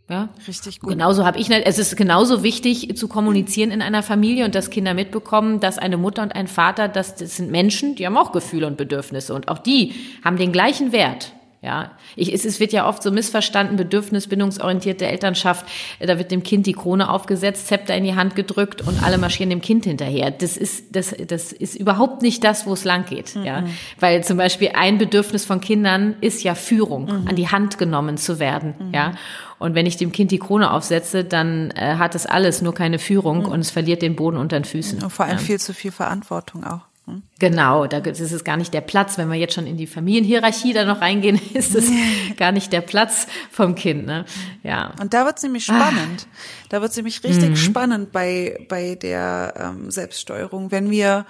Ja, 0.07 0.29
Richtig 0.47 0.81
gut. 0.81 0.91
Genauso 0.91 1.25
habe 1.25 1.39
ich, 1.39 1.49
es 1.49 1.79
ist 1.79 1.97
genauso 1.97 2.43
wichtig 2.43 2.95
zu 2.95 3.07
kommunizieren 3.07 3.71
in 3.71 3.81
einer 3.81 4.03
Familie 4.03 4.45
und 4.45 4.53
dass 4.53 4.69
Kinder 4.69 4.93
mitbekommen, 4.93 5.59
dass 5.59 5.79
eine 5.79 5.97
Mutter 5.97 6.21
und 6.21 6.35
ein 6.35 6.47
Vater, 6.47 6.87
das, 6.87 7.15
das 7.15 7.37
sind 7.37 7.49
Menschen, 7.49 7.95
die 7.95 8.05
haben 8.05 8.15
auch 8.15 8.31
Gefühle 8.31 8.67
und 8.67 8.77
Bedürfnisse 8.77 9.33
und 9.33 9.47
auch 9.47 9.57
die 9.57 9.95
haben 10.23 10.37
den 10.37 10.51
gleichen 10.51 10.91
Wert. 10.91 11.33
Ja, 11.65 11.91
ich, 12.15 12.31
es, 12.31 12.45
es 12.45 12.59
wird 12.59 12.73
ja 12.73 12.87
oft 12.87 13.01
so 13.01 13.09
missverstanden, 13.09 13.75
bedürfnisbindungsorientierte 13.75 15.07
Elternschaft, 15.07 15.65
da 15.99 16.19
wird 16.19 16.29
dem 16.29 16.43
Kind 16.43 16.67
die 16.67 16.73
Krone 16.73 17.09
aufgesetzt, 17.09 17.67
Zepter 17.67 17.95
in 17.95 18.03
die 18.03 18.13
Hand 18.13 18.35
gedrückt 18.35 18.81
und 18.81 19.01
alle 19.01 19.17
marschieren 19.17 19.49
dem 19.49 19.61
Kind 19.61 19.85
hinterher. 19.85 20.29
Das 20.29 20.57
ist, 20.57 20.95
das, 20.95 21.15
das 21.27 21.51
ist 21.51 21.73
überhaupt 21.73 22.21
nicht 22.21 22.43
das, 22.43 22.67
wo 22.67 22.73
es 22.73 22.83
lang 22.83 23.05
geht. 23.05 23.35
Ja, 23.43 23.63
weil 23.99 24.23
zum 24.23 24.37
Beispiel 24.37 24.71
ein 24.75 24.99
Bedürfnis 24.99 25.43
von 25.43 25.59
Kindern 25.59 26.15
ist 26.21 26.43
ja 26.43 26.53
Führung, 26.53 27.09
an 27.09 27.35
die 27.35 27.47
Hand 27.47 27.79
genommen 27.79 28.17
zu 28.17 28.39
werden. 28.39 28.91
Ja, 28.93 29.13
und 29.57 29.73
wenn 29.73 29.87
ich 29.87 29.97
dem 29.97 30.11
Kind 30.11 30.29
die 30.29 30.37
Krone 30.37 30.71
aufsetze, 30.71 31.23
dann 31.23 31.71
äh, 31.71 31.95
hat 31.95 32.13
es 32.13 32.27
alles, 32.27 32.61
nur 32.61 32.75
keine 32.75 32.99
Führung 32.99 33.45
und 33.45 33.61
es 33.61 33.71
verliert 33.71 34.03
den 34.03 34.15
Boden 34.15 34.37
unter 34.37 34.59
den 34.59 34.65
Füßen. 34.65 35.01
Und 35.01 35.09
vor 35.09 35.25
allem 35.25 35.39
viel 35.39 35.59
zu 35.59 35.73
viel 35.73 35.91
Verantwortung 35.91 36.63
auch. 36.63 36.81
Hm? 37.05 37.21
Genau, 37.39 37.85
da 37.87 37.97
ist 37.99 38.45
gar 38.45 38.57
nicht 38.57 38.73
der 38.73 38.81
Platz. 38.81 39.17
Wenn 39.17 39.29
wir 39.29 39.35
jetzt 39.37 39.53
schon 39.53 39.67
in 39.67 39.77
die 39.77 39.87
Familienhierarchie 39.87 40.73
da 40.73 40.85
noch 40.85 41.01
reingehen, 41.01 41.39
ist 41.53 41.75
es 41.75 41.89
gar 42.37 42.51
nicht 42.51 42.73
der 42.73 42.81
Platz 42.81 43.27
vom 43.51 43.75
Kind. 43.75 44.05
Ne? 44.05 44.25
Ja. 44.63 44.93
Und 44.99 45.13
da 45.13 45.25
wird's 45.25 45.43
nämlich 45.43 45.69
Ah. 45.69 45.75
spannend. 45.91 46.27
Da 46.69 46.81
wird's 46.81 46.95
nämlich 46.95 47.23
richtig 47.23 47.51
Mhm. 47.51 47.55
spannend 47.55 48.11
bei, 48.11 48.65
bei 48.69 48.95
der 48.95 49.53
ähm, 49.57 49.91
Selbststeuerung, 49.91 50.71
wenn 50.71 50.89
wir 50.89 51.25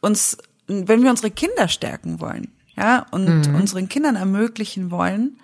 uns, 0.00 0.38
wenn 0.66 1.02
wir 1.02 1.10
unsere 1.10 1.30
Kinder 1.30 1.68
stärken 1.68 2.20
wollen, 2.20 2.48
ja, 2.76 3.04
und 3.10 3.48
Mhm. 3.48 3.54
unseren 3.54 3.88
Kindern 3.88 4.16
ermöglichen 4.16 4.90
wollen, 4.90 5.38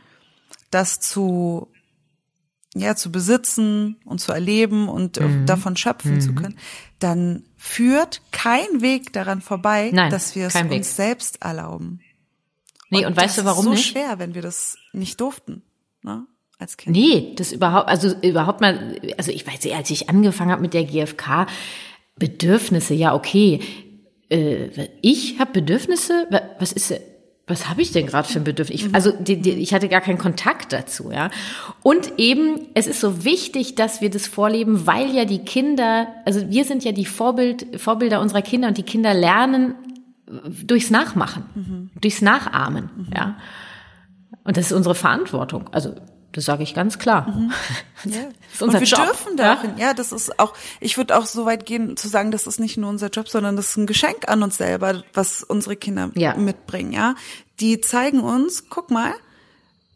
das 0.71 1.01
zu 1.01 1.69
ja, 2.79 2.95
zu 2.95 3.11
besitzen 3.11 3.97
und 4.05 4.21
zu 4.21 4.33
erleben 4.33 4.91
und 4.91 5.17
äh, 5.17 5.23
Mhm. 5.29 5.47
davon 5.47 5.77
schöpfen 5.79 6.21
zu 6.21 6.35
können, 6.35 6.59
dann 6.99 7.45
führt 7.67 8.21
kein 8.33 8.81
Weg 8.81 9.13
daran 9.13 9.41
vorbei, 9.41 9.91
Nein, 9.93 10.11
dass 10.11 10.35
wir 10.37 10.47
es 10.47 10.53
kein 10.55 10.71
Weg. 10.71 10.79
uns 10.79 10.97
selbst 10.97 11.43
erlauben. 11.43 12.01
Nee, 12.91 13.05
und, 13.05 13.17
weißt 13.17 13.37
das 13.39 13.45
du 13.45 13.45
warum 13.45 13.59
ist 13.61 13.65
so 13.65 13.71
nicht? 13.73 13.87
schwer, 13.89 14.19
wenn 14.19 14.35
wir 14.35 14.43
das 14.43 14.77
nicht 14.93 15.21
durften, 15.21 15.63
ne, 16.03 16.25
als 16.59 16.77
Kind. 16.77 16.97
Nee, 16.97 17.35
das 17.37 17.51
überhaupt, 17.53 17.89
also 17.89 18.15
überhaupt 18.23 18.61
mal, 18.61 18.97
also 19.19 19.33
ich 19.33 19.45
weiß, 19.47 19.71
als 19.73 19.91
ich 19.91 20.09
angefangen 20.09 20.53
habe 20.53 20.63
mit 20.63 20.73
der 20.75 20.85
GfK, 20.85 21.47
Bedürfnisse, 22.17 22.95
ja, 22.95 23.15
okay. 23.15 23.61
Äh, 24.31 24.89
ich 25.03 25.39
habe 25.41 25.53
Bedürfnisse, 25.53 26.27
Wa- 26.31 26.43
was 26.59 26.73
ist, 26.73 26.95
was 27.49 27.69
habe 27.69 27.81
ich 27.81 27.93
denn 27.93 28.07
gerade 28.07 28.27
für 28.27 28.41
ein 28.41 28.45
Bedürfnis? 28.45 28.83
Ich, 28.83 28.95
also 28.95 29.13
die, 29.13 29.41
die, 29.41 29.53
ich 29.53 29.73
hatte 29.73 29.89
gar 29.89 30.01
keinen 30.01 30.19
Kontakt 30.19 30.73
dazu, 30.73 31.13
ja. 31.13 31.31
Und 31.83 32.19
eben, 32.19 32.67
es 32.75 32.89
ist 32.89 33.01
so 33.01 33.25
wichtig, 33.25 33.77
dass 33.77 34.01
wir 34.01 34.11
das 34.11 34.27
vorleben, 34.27 34.87
weil 34.87 35.15
ja 35.15 35.25
die 35.25 35.39
Kinder, 35.39 36.09
also 36.25 36.51
wir 36.51 36.65
sind 36.65 36.85
ja 36.85 36.91
die 36.91 37.07
Vorbild, 37.07 37.81
Vorbilder 37.81 38.21
unserer 38.21 38.43
Kinder 38.43 38.67
und 38.67 38.79
die 38.79 38.83
Kinder 38.83 39.15
lernen 39.15 39.77
durchs 40.65 40.91
Nachmachen, 40.91 41.45
mhm. 41.55 41.91
durchs 42.01 42.21
Nachahmen, 42.21 42.91
mhm. 42.97 43.07
ja. 43.15 43.37
Und 44.43 44.57
das 44.57 44.67
ist 44.67 44.73
unsere 44.73 44.97
Verantwortung. 44.97 45.69
Also 45.71 45.95
das 46.37 46.45
sage 46.45 46.63
ich 46.63 46.75
ganz 46.75 46.99
klar. 46.99 47.29
Mhm. 47.29 47.53
Ja. 48.05 48.21
und 48.61 48.73
wir 48.73 48.83
Job. 48.83 49.05
dürfen 49.05 49.37
da 49.37 49.55
ja? 49.55 49.75
ja, 49.79 49.95
das 49.95 50.13
ist 50.13 50.39
auch, 50.39 50.53
ich 50.81 50.97
würde 50.97 51.17
auch 51.17 51.25
so 51.25 51.47
weit 51.47 51.65
gehen 51.65 51.97
zu 51.97 52.07
sagen, 52.09 52.31
das 52.31 52.47
ist 52.47 52.61
nicht 52.61 52.77
nur 52.77 52.91
unser 52.91 53.09
Job, 53.09 53.29
sondern 53.29 53.57
das 53.57 53.71
ist 53.71 53.79
ein 53.79 53.87
Geschenk 53.87 54.29
an 54.29 54.43
uns 54.43 54.59
selber, 54.59 55.03
was 55.15 55.43
unsere 55.43 55.77
Kinder 55.77 56.11
ja. 56.15 56.37
mitbringen, 56.37 56.93
ja. 56.93 57.17
Die 57.59 57.81
zeigen 57.81 58.21
uns, 58.21 58.69
guck 58.69 58.91
mal, 58.91 59.13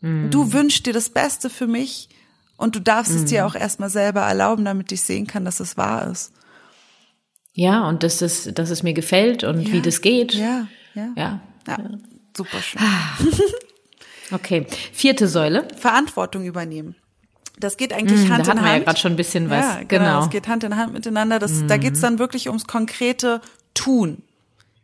mhm. 0.01 0.31
du 0.31 0.53
wünschst 0.53 0.87
dir 0.87 0.95
das 0.95 1.11
Beste 1.11 1.51
für 1.51 1.67
mich 1.67 2.09
und 2.57 2.75
du 2.75 2.81
darfst 2.81 3.13
mhm. 3.13 3.19
es 3.19 3.25
dir 3.27 3.43
mhm. 3.43 3.51
auch 3.51 3.55
erstmal 3.55 3.91
selber 3.91 4.23
erlauben, 4.23 4.65
damit 4.65 4.91
ich 4.91 5.03
sehen 5.03 5.27
kann, 5.27 5.45
dass 5.45 5.61
es 5.61 5.77
wahr 5.77 6.11
ist. 6.11 6.33
Ja, 7.53 7.87
und 7.87 8.03
dass 8.03 8.23
es, 8.23 8.51
dass 8.55 8.71
es 8.71 8.83
mir 8.83 8.95
gefällt 8.95 9.45
und 9.45 9.71
wie 9.71 9.83
das 9.83 10.01
geht. 10.01 10.35
Ja, 10.35 10.67
ja. 10.95 11.13
Ja, 11.17 11.41
ja. 11.69 11.79
super 12.35 12.63
schön. 12.63 12.81
Okay, 14.33 14.67
vierte 14.93 15.29
Säule. 15.29 15.69
Verantwortung 15.77 16.45
übernehmen. 16.45 16.95
Das 17.59 17.77
geht 17.77 17.93
eigentlich 17.93 18.27
mmh, 18.27 18.33
Hand 18.33 18.47
da 18.47 18.53
in 18.53 18.59
Hand. 18.59 18.69
Wir 18.69 18.79
ja 18.79 18.85
gerade 18.85 18.99
schon 18.99 19.13
ein 19.13 19.17
bisschen 19.17 19.51
was. 19.51 19.65
Ja, 19.65 19.75
genau. 19.87 20.05
genau. 20.05 20.21
Das 20.21 20.31
geht 20.31 20.49
Hand 20.49 20.65
in 20.65 20.77
Hand 20.77 20.93
miteinander. 20.93 21.39
Das, 21.39 21.53
mmh. 21.53 21.67
Da 21.69 21.77
geht's 21.77 22.01
dann 22.01 22.19
wirklich 22.19 22.49
ums 22.49 22.67
konkrete 22.67 23.41
Tun. 23.75 24.23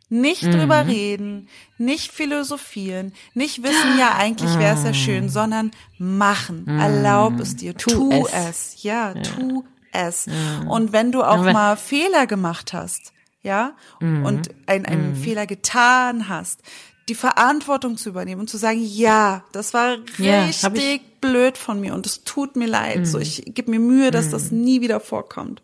Nicht 0.09 0.43
mmh. 0.43 0.51
drüber 0.51 0.87
reden, 0.87 1.49
nicht 1.77 2.13
philosophieren, 2.13 3.11
nicht 3.33 3.61
wissen, 3.63 3.99
ja, 3.99 4.15
eigentlich 4.15 4.57
wäre 4.57 4.75
es 4.75 4.83
ja 4.85 4.93
schön, 4.93 5.27
sondern 5.27 5.71
machen. 5.97 6.65
Erlaub 6.65 7.41
es 7.41 7.57
dir. 7.57 7.75
Tu, 7.75 7.89
tu 7.89 8.11
es. 8.11 8.31
es. 8.33 8.83
Ja, 8.83 9.13
ja, 9.13 9.21
tu 9.21 9.65
es. 9.91 10.27
Und 10.69 10.93
wenn 10.93 11.11
du 11.11 11.23
auch 11.23 11.43
mal 11.43 11.75
Fehler 11.75 12.25
gemacht 12.25 12.71
hast, 12.71 13.11
ja, 13.41 13.75
und 13.99 14.49
einen, 14.65 14.85
einen 14.85 15.15
Fehler 15.15 15.45
getan 15.45 16.29
hast, 16.29 16.61
die 17.09 17.15
Verantwortung 17.15 17.97
zu 17.97 18.09
übernehmen 18.09 18.41
und 18.41 18.49
zu 18.49 18.57
sagen, 18.57 18.81
ja, 18.81 19.43
das 19.51 19.73
war 19.73 19.97
richtig 20.19 20.61
ja, 20.61 20.99
blöd 21.21 21.57
von 21.57 21.79
mir 21.79 21.93
und 21.93 22.05
es 22.05 22.23
tut 22.23 22.55
mir 22.55 22.67
leid. 22.67 23.01
Mm. 23.01 23.05
So, 23.05 23.19
ich 23.19 23.43
gebe 23.45 23.71
mir 23.71 23.79
Mühe, 23.79 24.11
dass 24.11 24.27
mm. 24.27 24.31
das 24.31 24.51
nie 24.51 24.81
wieder 24.81 24.99
vorkommt. 24.99 25.61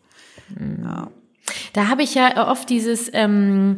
Mm. 0.49 0.83
Ja. 0.83 1.11
Da 1.73 1.87
habe 1.89 2.03
ich 2.03 2.15
ja 2.15 2.49
oft 2.49 2.69
dieses, 2.69 3.09
ähm, 3.13 3.77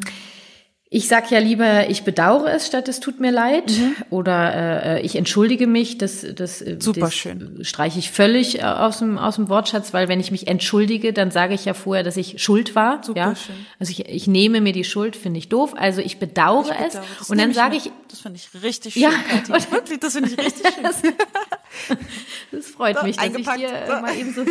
ich 0.92 1.08
sag 1.08 1.32
ja 1.32 1.40
lieber, 1.40 1.90
ich 1.90 2.04
bedauere 2.04 2.54
es, 2.54 2.68
statt 2.68 2.88
es 2.88 3.00
tut 3.00 3.20
mir 3.20 3.32
leid. 3.32 3.72
Mhm. 3.72 3.96
Oder 4.12 4.86
äh, 4.86 5.02
ich 5.02 5.16
entschuldige 5.16 5.66
mich. 5.66 5.98
Das, 5.98 6.26
das, 6.36 6.62
äh, 6.62 6.78
Super 6.80 7.02
das 7.02 7.16
schön. 7.16 7.60
streiche 7.64 7.98
ich 7.98 8.12
völlig 8.12 8.60
äh, 8.60 8.64
aus 8.64 9.00
dem, 9.00 9.18
aus 9.18 9.36
dem 9.36 9.50
Wortschatz, 9.50 9.94
weil 9.94 10.08
wenn 10.08 10.20
ich 10.20 10.30
mich 10.30 10.48
entschuldige, 10.48 11.12
dann 11.12 11.32
sage 11.32 11.56
ich 11.56 11.66
ja 11.66 11.74
vorher, 11.74 12.04
dass 12.04 12.18
ich 12.18 12.42
schuld 12.42 12.76
war. 12.76 13.04
Super 13.04 13.20
ja? 13.20 13.36
schön. 13.36 13.56
Also 13.80 13.92
ich, 13.92 14.08
ich 14.08 14.28
nehme 14.28 14.62
mir 14.62 14.74
die 14.74 14.84
Schuld, 14.84 15.16
finde 15.16 15.40
ich 15.40 15.50
doof. 15.50 15.74
Also 15.76 16.02
ich 16.02 16.20
bedauere, 16.20 16.66
ich 16.66 16.70
bedauere. 16.70 17.04
es. 17.20 17.30
Und 17.30 17.40
dann 17.40 17.54
sage 17.54 17.78
ich. 17.78 17.92
Das 18.10 18.20
finde 18.20 18.40
ich 18.40 18.64
richtig 18.64 18.94
schön. 18.94 19.02
Ja, 19.04 19.10
und 19.54 19.72
wirklich, 19.72 20.00
das 20.00 20.14
finde 20.14 20.30
ich 20.30 20.38
richtig 20.38 20.68
schön. 20.74 20.84
das 22.52 22.68
freut 22.68 22.98
so, 22.98 23.04
mich, 23.04 23.18
dass 23.18 23.36
ich 23.36 23.52
hier 23.54 23.70
so. 23.88 23.94
mal 24.02 24.16
eben 24.16 24.34
so. 24.34 24.42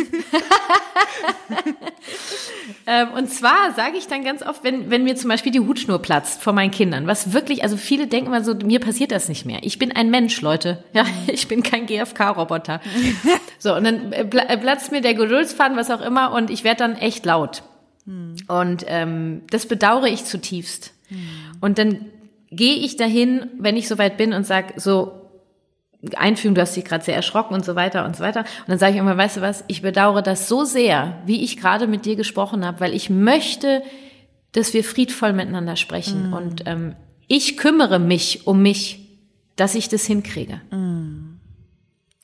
ähm, 2.87 3.11
und 3.13 3.31
zwar 3.31 3.73
sage 3.75 3.97
ich 3.97 4.07
dann 4.07 4.23
ganz 4.23 4.43
oft, 4.43 4.63
wenn, 4.63 4.89
wenn 4.89 5.03
mir 5.03 5.15
zum 5.15 5.29
Beispiel 5.29 5.51
die 5.51 5.59
Hutschnur 5.59 5.99
platzt, 6.01 6.24
vor 6.27 6.53
meinen 6.53 6.71
Kindern. 6.71 7.07
Was 7.07 7.33
wirklich, 7.33 7.63
also 7.63 7.77
viele 7.77 8.07
denken 8.07 8.27
immer 8.27 8.43
so, 8.43 8.53
mir 8.55 8.79
passiert 8.79 9.11
das 9.11 9.29
nicht 9.29 9.45
mehr. 9.45 9.59
Ich 9.63 9.79
bin 9.79 9.91
ein 9.91 10.09
Mensch, 10.09 10.41
Leute. 10.41 10.83
Ja, 10.93 11.05
ich 11.27 11.47
bin 11.47 11.63
kein 11.63 11.85
GFK-Roboter. 11.85 12.81
so, 13.59 13.75
und 13.75 13.83
dann 13.83 14.11
äh, 14.11 14.21
äh, 14.21 14.57
platzt 14.57 14.91
mir 14.91 15.01
der 15.01 15.13
Geduldsfaden, 15.13 15.77
was 15.77 15.91
auch 15.91 16.01
immer, 16.01 16.31
und 16.31 16.49
ich 16.49 16.63
werde 16.63 16.79
dann 16.79 16.95
echt 16.95 17.25
laut. 17.25 17.63
Und 18.47 18.85
ähm, 18.87 19.41
das 19.49 19.65
bedauere 19.65 20.05
ich 20.05 20.25
zutiefst. 20.25 20.93
Und 21.59 21.79
dann 21.79 22.05
gehe 22.51 22.75
ich 22.75 22.97
dahin, 22.97 23.47
wenn 23.57 23.77
ich 23.77 23.87
soweit 23.87 24.17
bin 24.17 24.33
und 24.33 24.45
sag 24.45 24.79
so, 24.79 25.25
Einführung, 26.15 26.53
du 26.53 26.61
hast 26.61 26.75
dich 26.75 26.85
gerade 26.85 27.03
sehr 27.03 27.15
erschrocken 27.15 27.55
und 27.55 27.65
so 27.65 27.75
weiter 27.75 28.05
und 28.05 28.15
so 28.15 28.23
weiter. 28.23 28.41
Und 28.41 28.69
dann 28.69 28.77
sage 28.77 28.93
ich 28.93 28.99
immer, 28.99 29.17
weißt 29.17 29.37
du 29.37 29.41
was, 29.41 29.63
ich 29.67 29.81
bedauere 29.81 30.21
das 30.21 30.47
so 30.47 30.63
sehr, 30.63 31.19
wie 31.25 31.43
ich 31.43 31.57
gerade 31.57 31.87
mit 31.87 32.05
dir 32.05 32.15
gesprochen 32.15 32.65
habe, 32.65 32.79
weil 32.79 32.93
ich 32.93 33.09
möchte 33.09 33.81
dass 34.55 34.73
wir 34.73 34.85
friedvoll 34.85 35.33
miteinander 35.33 35.75
sprechen. 35.75 36.29
Mm. 36.29 36.33
Und 36.33 36.63
ähm, 36.65 36.95
ich 37.27 37.57
kümmere 37.57 37.99
mich 37.99 38.47
um 38.47 38.61
mich, 38.61 39.19
dass 39.57 39.75
ich 39.75 39.89
das 39.89 40.05
hinkriege. 40.05 40.61
Mm. 40.71 41.39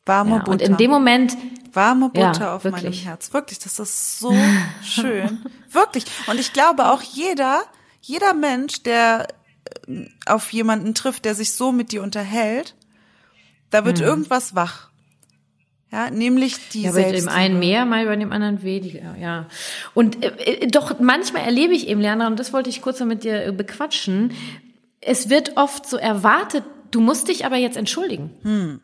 Warme 0.06 0.32
ja, 0.32 0.38
Butter. 0.38 0.52
Und 0.52 0.62
in 0.62 0.78
dem 0.78 0.92
Moment. 0.92 1.38
Warme 1.74 2.10
Butter 2.10 2.40
ja, 2.40 2.56
auf 2.56 2.64
wirklich. 2.64 2.84
meinem 2.84 2.94
Herz. 2.94 3.34
Wirklich, 3.34 3.60
das 3.60 3.80
ist 3.80 4.20
so 4.20 4.34
schön. 4.84 5.40
wirklich. 5.72 6.06
Und 6.28 6.40
ich 6.40 6.54
glaube 6.54 6.90
auch 6.90 7.02
jeder, 7.02 7.64
jeder 8.02 8.34
Mensch, 8.34 8.84
der 8.84 9.28
äh, 9.88 10.06
auf 10.26 10.54
jemanden 10.54 10.94
trifft, 10.94 11.26
der 11.26 11.36
sich 11.36 11.52
so 11.52 11.74
mit 11.74 11.92
dir 11.92 12.02
unterhält, 12.02 12.76
da 13.72 13.84
wird 13.84 14.00
mm. 14.00 14.04
irgendwas 14.04 14.56
wach. 14.56 14.91
Ja, 15.92 16.10
nämlich 16.10 16.70
die 16.70 16.84
ja, 16.84 16.94
bei 16.94 17.12
dem 17.12 17.28
einen 17.28 17.60
mehr, 17.60 17.86
mal 17.86 18.06
bei 18.06 18.16
dem 18.16 18.32
anderen 18.32 18.64
weniger, 18.64 19.16
ja. 19.20 19.48
Und 19.94 20.24
äh, 20.24 20.64
äh, 20.64 20.68
doch 20.68 21.00
manchmal 21.00 21.44
erlebe 21.44 21.74
ich 21.74 21.88
eben, 21.90 22.00
Lerner, 22.00 22.28
und 22.28 22.40
das 22.40 22.54
wollte 22.54 22.70
ich 22.70 22.82
kurz 22.82 23.00
noch 23.02 23.08
mit 23.08 23.26
dir 23.26 23.48
äh, 23.48 23.52
bequatschen, 23.52 24.32
es 25.02 25.30
wird 25.30 25.58
oft 25.58 25.86
so 25.86 25.98
erwartet, 25.98 26.64
du 26.92 27.02
musst 27.02 27.28
dich 27.28 27.46
aber 27.46 27.58
jetzt 27.58 27.76
entschuldigen. 27.76 28.30
Hm. 28.44 28.80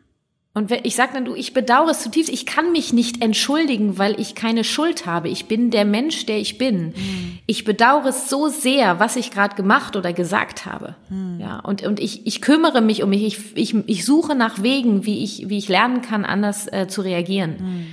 Und 0.58 0.72
ich 0.72 0.96
sage 0.96 1.12
dann, 1.14 1.24
du, 1.24 1.36
ich 1.36 1.54
bedauere 1.54 1.90
es 1.90 2.02
zutiefst, 2.02 2.32
ich 2.32 2.44
kann 2.44 2.72
mich 2.72 2.92
nicht 2.92 3.22
entschuldigen, 3.22 3.96
weil 3.96 4.18
ich 4.18 4.34
keine 4.34 4.64
Schuld 4.64 5.06
habe. 5.06 5.28
Ich 5.28 5.46
bin 5.46 5.70
der 5.70 5.84
Mensch, 5.84 6.26
der 6.26 6.38
ich 6.38 6.58
bin. 6.58 6.86
Mhm. 6.88 7.38
Ich 7.46 7.62
bedauere 7.62 8.06
es 8.06 8.28
so 8.28 8.48
sehr, 8.48 8.98
was 8.98 9.14
ich 9.14 9.30
gerade 9.30 9.54
gemacht 9.54 9.94
oder 9.94 10.12
gesagt 10.12 10.66
habe. 10.66 10.96
Mhm. 11.10 11.38
Ja, 11.38 11.60
und, 11.60 11.84
und 11.84 12.00
ich, 12.00 12.26
ich 12.26 12.40
kümmere 12.40 12.80
mich 12.80 13.04
um 13.04 13.10
mich. 13.10 13.22
Ich, 13.22 13.56
ich, 13.56 13.88
ich 13.88 14.04
suche 14.04 14.34
nach 14.34 14.60
Wegen, 14.60 15.06
wie 15.06 15.22
ich, 15.22 15.48
wie 15.48 15.58
ich 15.58 15.68
lernen 15.68 16.02
kann, 16.02 16.24
anders 16.24 16.66
äh, 16.72 16.88
zu 16.88 17.02
reagieren. 17.02 17.86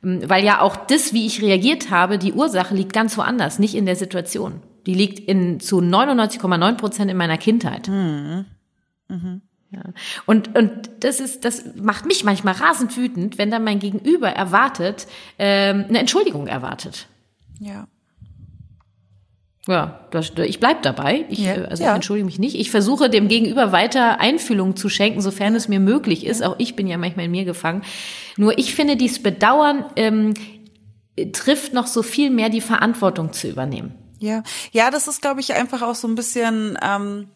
Mhm. 0.00 0.26
Weil 0.30 0.42
ja 0.42 0.62
auch 0.62 0.74
das, 0.74 1.12
wie 1.12 1.26
ich 1.26 1.42
reagiert 1.42 1.90
habe, 1.90 2.16
die 2.16 2.32
Ursache 2.32 2.74
liegt 2.74 2.94
ganz 2.94 3.18
woanders, 3.18 3.58
nicht 3.58 3.74
in 3.74 3.84
der 3.84 3.96
Situation. 3.96 4.62
Die 4.86 4.94
liegt 4.94 5.18
in, 5.18 5.60
zu 5.60 5.80
99,9 5.80 6.76
Prozent 6.78 7.10
in 7.10 7.18
meiner 7.18 7.36
Kindheit. 7.36 7.88
Mhm. 7.88 8.46
Ja. 9.76 9.82
Und, 10.24 10.56
und 10.56 10.90
das 11.00 11.20
ist, 11.20 11.44
das 11.44 11.64
macht 11.76 12.06
mich 12.06 12.24
manchmal 12.24 12.54
rasend 12.54 12.96
wütend, 12.96 13.38
wenn 13.38 13.50
dann 13.50 13.64
mein 13.64 13.78
Gegenüber 13.78 14.30
erwartet, 14.30 15.06
ähm, 15.38 15.84
eine 15.88 15.98
Entschuldigung 15.98 16.46
erwartet. 16.46 17.08
Ja. 17.60 17.86
Ja, 19.68 20.06
das, 20.12 20.30
ich 20.36 20.60
bleib 20.60 20.82
dabei. 20.82 21.26
Ich, 21.28 21.40
ja, 21.40 21.54
also 21.64 21.82
ja. 21.82 21.90
ich 21.90 21.96
entschuldige 21.96 22.24
mich 22.24 22.38
nicht. 22.38 22.54
Ich 22.54 22.70
versuche 22.70 23.10
dem 23.10 23.26
Gegenüber 23.26 23.72
weiter 23.72 24.20
Einfühlung 24.20 24.76
zu 24.76 24.88
schenken, 24.88 25.20
sofern 25.20 25.56
es 25.56 25.66
mir 25.66 25.80
möglich 25.80 26.24
ist. 26.24 26.44
Auch 26.44 26.54
ich 26.58 26.76
bin 26.76 26.86
ja 26.86 26.96
manchmal 26.98 27.24
in 27.24 27.32
mir 27.32 27.44
gefangen. 27.44 27.82
Nur 28.36 28.56
ich 28.58 28.76
finde, 28.76 28.96
dieses 28.96 29.20
Bedauern 29.20 29.84
ähm, 29.96 30.34
trifft 31.32 31.72
noch 31.72 31.88
so 31.88 32.04
viel 32.04 32.30
mehr 32.30 32.48
die 32.48 32.60
Verantwortung 32.60 33.32
zu 33.32 33.48
übernehmen. 33.48 33.94
Ja, 34.20 34.44
ja, 34.70 34.90
das 34.90 35.08
ist, 35.08 35.20
glaube 35.20 35.40
ich, 35.40 35.52
einfach 35.54 35.82
auch 35.82 35.96
so 35.96 36.06
ein 36.06 36.14
bisschen 36.14 36.78
ähm, 36.80 37.28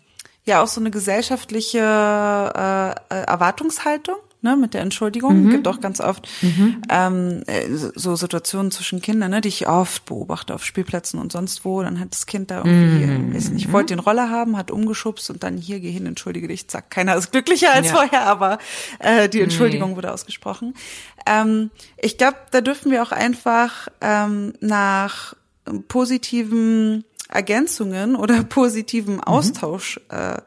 ja 0.44 0.62
auch 0.62 0.68
so 0.68 0.80
eine 0.80 0.90
gesellschaftliche 0.90 1.78
äh, 1.78 2.90
äh, 3.14 3.24
Erwartungshaltung 3.24 4.16
ne, 4.42 4.56
mit 4.56 4.74
der 4.74 4.82
Entschuldigung. 4.82 5.44
Mhm. 5.44 5.50
Gibt 5.50 5.68
auch 5.68 5.80
ganz 5.80 6.00
oft 6.00 6.28
mhm. 6.42 6.82
ähm, 6.88 7.42
äh, 7.46 7.68
so 7.70 8.16
Situationen 8.16 8.70
zwischen 8.70 9.00
Kindern, 9.00 9.30
ne, 9.30 9.40
die 9.40 9.48
ich 9.48 9.68
oft 9.68 10.04
beobachte 10.06 10.54
auf 10.54 10.64
Spielplätzen 10.64 11.20
und 11.20 11.32
sonst 11.32 11.64
wo. 11.64 11.82
Dann 11.82 12.00
hat 12.00 12.12
das 12.12 12.26
Kind 12.26 12.50
da 12.50 12.58
irgendwie, 12.58 13.06
mhm. 13.06 13.34
weiß 13.34 13.50
nicht, 13.50 13.72
wollte 13.72 13.94
den 13.94 14.00
Roller 14.00 14.30
haben, 14.30 14.56
hat 14.56 14.70
umgeschubst 14.70 15.30
und 15.30 15.42
dann 15.42 15.56
hier 15.56 15.80
geh 15.80 15.90
hin, 15.90 16.06
entschuldige 16.06 16.48
dich, 16.48 16.68
zack, 16.68 16.90
keiner 16.90 17.16
ist 17.16 17.32
glücklicher 17.32 17.72
als 17.72 17.88
ja. 17.88 17.94
vorher, 17.94 18.26
aber 18.26 18.58
äh, 18.98 19.28
die 19.28 19.40
Entschuldigung 19.40 19.96
wurde 19.96 20.12
ausgesprochen. 20.12 20.74
Ähm, 21.26 21.70
ich 21.98 22.18
glaube, 22.18 22.36
da 22.50 22.60
dürfen 22.60 22.90
wir 22.90 23.02
auch 23.02 23.12
einfach 23.12 23.88
ähm, 24.00 24.54
nach 24.60 25.34
positiven 25.88 27.04
Ergänzungen 27.30 28.16
oder 28.16 28.42
positiven 28.48 29.16
mhm. 29.16 29.24
Austausch 29.24 30.00
mhm. 30.10 30.16
äh, 30.16 30.42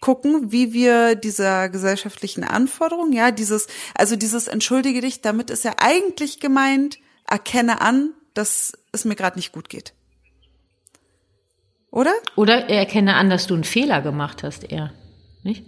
gucken, 0.00 0.52
wie 0.52 0.72
wir 0.72 1.16
dieser 1.16 1.68
gesellschaftlichen 1.68 2.44
Anforderung, 2.44 3.12
ja, 3.12 3.30
dieses, 3.30 3.66
also 3.94 4.16
dieses 4.16 4.46
entschuldige 4.46 5.00
dich, 5.00 5.22
damit 5.22 5.50
ist 5.50 5.64
ja 5.64 5.72
eigentlich 5.78 6.40
gemeint, 6.40 6.98
erkenne 7.28 7.80
an, 7.80 8.10
dass 8.34 8.72
es 8.92 9.04
mir 9.04 9.16
gerade 9.16 9.38
nicht 9.38 9.52
gut 9.52 9.68
geht. 9.68 9.94
Oder? 11.90 12.12
Oder 12.36 12.68
erkenne 12.68 13.14
an, 13.14 13.30
dass 13.30 13.46
du 13.46 13.54
einen 13.54 13.64
Fehler 13.64 14.02
gemacht 14.02 14.42
hast, 14.42 14.70
eher. 14.70 14.92
Nicht? 15.42 15.64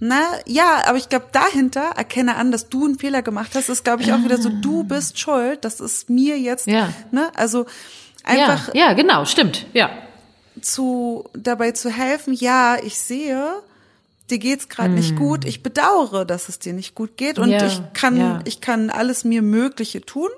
Na, 0.00 0.22
ja, 0.46 0.84
aber 0.86 0.96
ich 0.96 1.08
glaube, 1.08 1.26
dahinter 1.32 1.90
erkenne 1.96 2.36
an, 2.36 2.52
dass 2.52 2.68
du 2.68 2.84
einen 2.84 2.98
Fehler 2.98 3.20
gemacht 3.20 3.50
hast, 3.54 3.68
ist, 3.68 3.82
glaube 3.82 4.02
ich, 4.02 4.12
auch 4.12 4.22
wieder 4.22 4.38
so, 4.38 4.48
du 4.48 4.84
bist 4.84 5.18
schuld, 5.18 5.64
das 5.64 5.80
ist 5.80 6.08
mir 6.08 6.38
jetzt, 6.38 6.68
ja. 6.68 6.92
ne, 7.10 7.32
also, 7.34 7.66
Einfach 8.24 8.74
ja, 8.74 8.88
ja, 8.88 8.92
genau, 8.94 9.24
stimmt, 9.24 9.66
ja. 9.72 9.90
Zu, 10.60 11.24
dabei 11.34 11.72
zu 11.72 11.90
helfen, 11.90 12.34
ja, 12.34 12.76
ich 12.82 12.98
sehe, 12.98 13.62
dir 14.28 14.38
geht's 14.38 14.68
gerade 14.68 14.90
mm. 14.90 14.94
nicht 14.94 15.16
gut, 15.16 15.44
ich 15.44 15.62
bedauere, 15.62 16.24
dass 16.24 16.48
es 16.48 16.58
dir 16.58 16.72
nicht 16.72 16.94
gut 16.94 17.16
geht 17.16 17.38
und 17.38 17.50
ja, 17.50 17.64
ich 17.66 17.80
kann, 17.94 18.16
ja. 18.16 18.40
ich 18.44 18.60
kann 18.60 18.90
alles 18.90 19.24
mir 19.24 19.42
Mögliche 19.42 20.00
tun. 20.00 20.30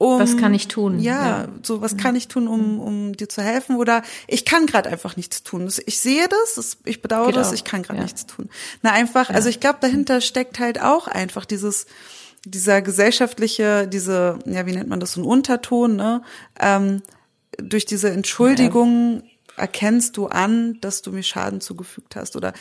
Um, 0.00 0.20
was 0.20 0.36
kann 0.36 0.54
ich 0.54 0.68
tun? 0.68 1.00
Ja, 1.00 1.40
ja. 1.40 1.48
so 1.64 1.82
was 1.82 1.96
kann 1.96 2.14
ich 2.14 2.28
tun, 2.28 2.46
um, 2.46 2.78
um 2.78 3.16
dir 3.16 3.28
zu 3.28 3.42
helfen? 3.42 3.74
Oder 3.74 4.02
ich 4.28 4.44
kann 4.44 4.66
gerade 4.66 4.88
einfach 4.88 5.16
nichts 5.16 5.42
tun. 5.42 5.68
Ich 5.86 5.98
sehe 5.98 6.28
das, 6.28 6.78
ich 6.84 7.02
bedauere 7.02 7.32
das, 7.32 7.52
ich 7.52 7.64
kann 7.64 7.82
gerade 7.82 8.00
nichts 8.00 8.24
tun. 8.24 8.48
Na 8.82 8.92
einfach, 8.92 9.28
also 9.28 9.48
ich 9.48 9.58
glaube, 9.58 9.78
dahinter 9.80 10.20
steckt 10.20 10.60
halt 10.60 10.80
auch 10.80 11.08
einfach 11.08 11.44
dieses, 11.44 11.86
dieser 12.50 12.82
gesellschaftliche, 12.82 13.86
diese, 13.88 14.38
ja, 14.46 14.66
wie 14.66 14.72
nennt 14.72 14.88
man 14.88 15.00
das, 15.00 15.12
so 15.12 15.20
ein 15.20 15.24
Unterton, 15.24 15.96
ne? 15.96 16.22
Ähm, 16.60 17.02
durch 17.56 17.86
diese 17.86 18.10
Entschuldigung 18.10 19.22
erkennst 19.56 20.16
du 20.16 20.26
an, 20.26 20.78
dass 20.80 21.02
du 21.02 21.10
mir 21.12 21.22
Schaden 21.22 21.60
zugefügt 21.60 22.16
hast 22.16 22.36
oder 22.36 22.52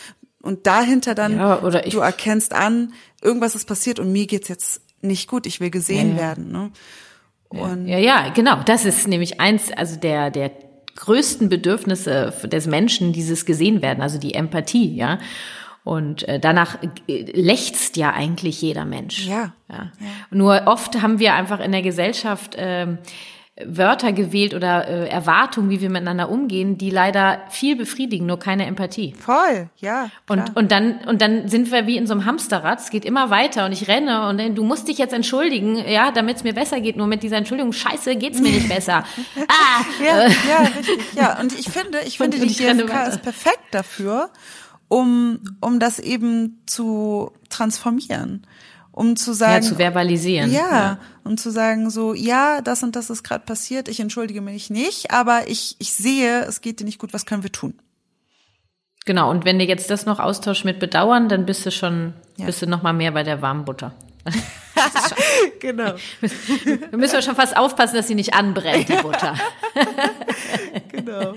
und 0.42 0.66
dahinter 0.66 1.14
dann 1.14 1.38
ja, 1.38 1.62
oder 1.62 1.86
ich, 1.86 1.94
du 1.94 2.00
erkennst 2.00 2.54
an, 2.54 2.94
irgendwas 3.22 3.56
ist 3.56 3.66
passiert 3.66 4.00
und 4.00 4.12
mir 4.12 4.28
geht's 4.28 4.48
jetzt 4.48 4.82
nicht 5.02 5.28
gut, 5.28 5.46
ich 5.46 5.60
will 5.60 5.70
gesehen 5.70 6.12
ja, 6.12 6.22
werden. 6.22 6.52
Ne? 6.52 6.72
Und 7.50 7.88
ja, 7.88 7.98
ja, 7.98 8.30
genau. 8.30 8.62
Das 8.64 8.86
ist 8.86 9.08
nämlich 9.08 9.40
eins, 9.40 9.72
also 9.72 9.98
der 9.98 10.32
der 10.32 10.52
größten 10.96 11.48
Bedürfnisse 11.48 12.34
des 12.44 12.66
Menschen, 12.66 13.14
dieses 13.14 13.46
gesehen 13.46 13.82
werden, 13.82 14.02
also 14.02 14.18
die 14.18 14.34
Empathie, 14.34 14.96
ja. 14.96 15.20
Und 15.88 16.28
äh, 16.28 16.38
danach 16.38 16.80
äh, 17.08 17.32
lechzt 17.32 17.96
ja 17.96 18.12
eigentlich 18.12 18.62
jeder 18.62 18.84
Mensch. 18.84 19.26
Ja. 19.26 19.54
ja. 19.70 19.92
Nur 20.32 20.64
oft 20.66 21.02
haben 21.02 21.20
wir 21.20 21.34
einfach 21.34 21.62
in 21.62 21.72
der 21.72 21.82
Gesellschaft 21.82 22.58
ähm, 22.58 22.98
Wörter 23.64 24.12
gewählt 24.12 24.54
oder 24.54 24.86
äh, 24.86 25.08
Erwartungen, 25.08 25.70
wie 25.70 25.80
wir 25.80 25.90
miteinander 25.90 26.30
umgehen, 26.30 26.78
die 26.78 26.90
leider 26.90 27.40
viel 27.50 27.78
befriedigen, 27.78 28.26
nur 28.26 28.38
keine 28.38 28.66
Empathie. 28.66 29.16
Voll, 29.18 29.70
ja. 29.78 30.10
Klar. 30.26 30.40
Und 30.46 30.58
und 30.58 30.72
dann 30.74 30.98
und 31.08 31.22
dann 31.22 31.48
sind 31.48 31.72
wir 31.72 31.88
wie 31.88 31.96
in 31.96 32.06
so 32.06 32.16
einem 32.16 32.26
Hamsterrad. 32.26 32.82
Es 32.82 32.90
geht 32.90 33.06
immer 33.06 33.30
weiter 33.30 33.66
und 33.66 33.72
ich 33.72 33.88
renne 33.88 34.28
und 34.28 34.42
dann, 34.42 34.56
du 34.56 34.66
musst 34.66 34.90
dich 34.90 34.98
jetzt 34.98 35.14
entschuldigen, 35.14 35.78
ja, 35.88 36.12
damit 36.12 36.36
es 36.36 36.44
mir 36.44 36.54
besser 36.54 36.82
geht. 36.82 36.98
Nur 36.98 37.08
mit 37.08 37.24
dieser 37.24 37.38
Entschuldigung, 37.38 37.72
Scheiße, 37.72 38.18
geht's 38.18 38.42
mir 38.42 38.52
nicht 38.52 38.68
besser. 38.68 39.06
ah, 39.48 39.86
ja, 40.06 40.28
ja, 40.50 40.60
richtig. 40.78 41.00
Ja, 41.16 41.40
und 41.40 41.58
ich 41.58 41.70
finde, 41.70 42.00
ich 42.06 42.18
finde, 42.18 42.38
und, 42.38 42.44
die 42.44 42.54
GfK 42.54 43.08
ist 43.08 43.22
perfekt 43.22 43.64
dafür, 43.72 44.30
um 44.88 45.40
um 45.62 45.80
das 45.80 46.00
eben 46.00 46.62
zu 46.66 47.32
transformieren 47.50 48.46
um 48.98 49.16
zu 49.16 49.34
sagen. 49.34 49.64
Ja, 49.64 49.70
zu 49.70 49.76
verbalisieren. 49.76 50.52
Ja, 50.52 50.72
ja. 50.72 51.00
um 51.24 51.38
zu 51.38 51.52
sagen 51.52 51.92
so, 51.92 52.16
ja, 52.16 52.62
das 52.62 52.82
und 52.82 52.96
das 52.96 53.12
ist 53.12 53.24
gerade 53.24 53.46
passiert, 53.46 53.90
ich 53.90 54.00
entschuldige 54.00 54.42
mich 54.42 54.72
nicht, 54.72 55.12
aber 55.12 55.48
ich, 55.48 55.76
ich 55.78 55.94
sehe, 55.94 56.42
es 56.46 56.62
geht 56.62 56.80
dir 56.80 56.86
nicht 56.86 56.98
gut, 56.98 57.14
was 57.14 57.28
können 57.28 57.44
wir 57.44 57.52
tun? 57.52 57.76
Genau, 59.06 59.30
und 59.30 59.46
wenn 59.46 59.60
du 59.60 59.66
jetzt 59.66 59.92
das 59.92 60.08
noch 60.08 60.20
austauschst 60.20 60.66
mit 60.66 60.80
Bedauern, 60.80 61.30
dann 61.30 61.46
bist 61.46 61.64
du 61.66 61.72
schon, 61.72 62.14
ja. 62.38 62.48
bist 62.48 62.64
du 62.64 62.66
noch 62.66 62.82
mal 62.82 62.92
mehr 62.92 63.12
bei 63.12 63.22
der 63.22 63.42
warmen 63.44 63.66
Butter. 63.66 63.94
genau. 65.60 65.94
Wir 66.20 66.98
müssen 66.98 67.22
schon 67.22 67.36
fast 67.36 67.56
aufpassen, 67.56 67.96
dass 67.96 68.08
sie 68.08 68.16
nicht 68.16 68.34
anbrennt, 68.34 68.90
die 68.90 68.96
Butter. 68.96 69.36
genau. 70.92 71.36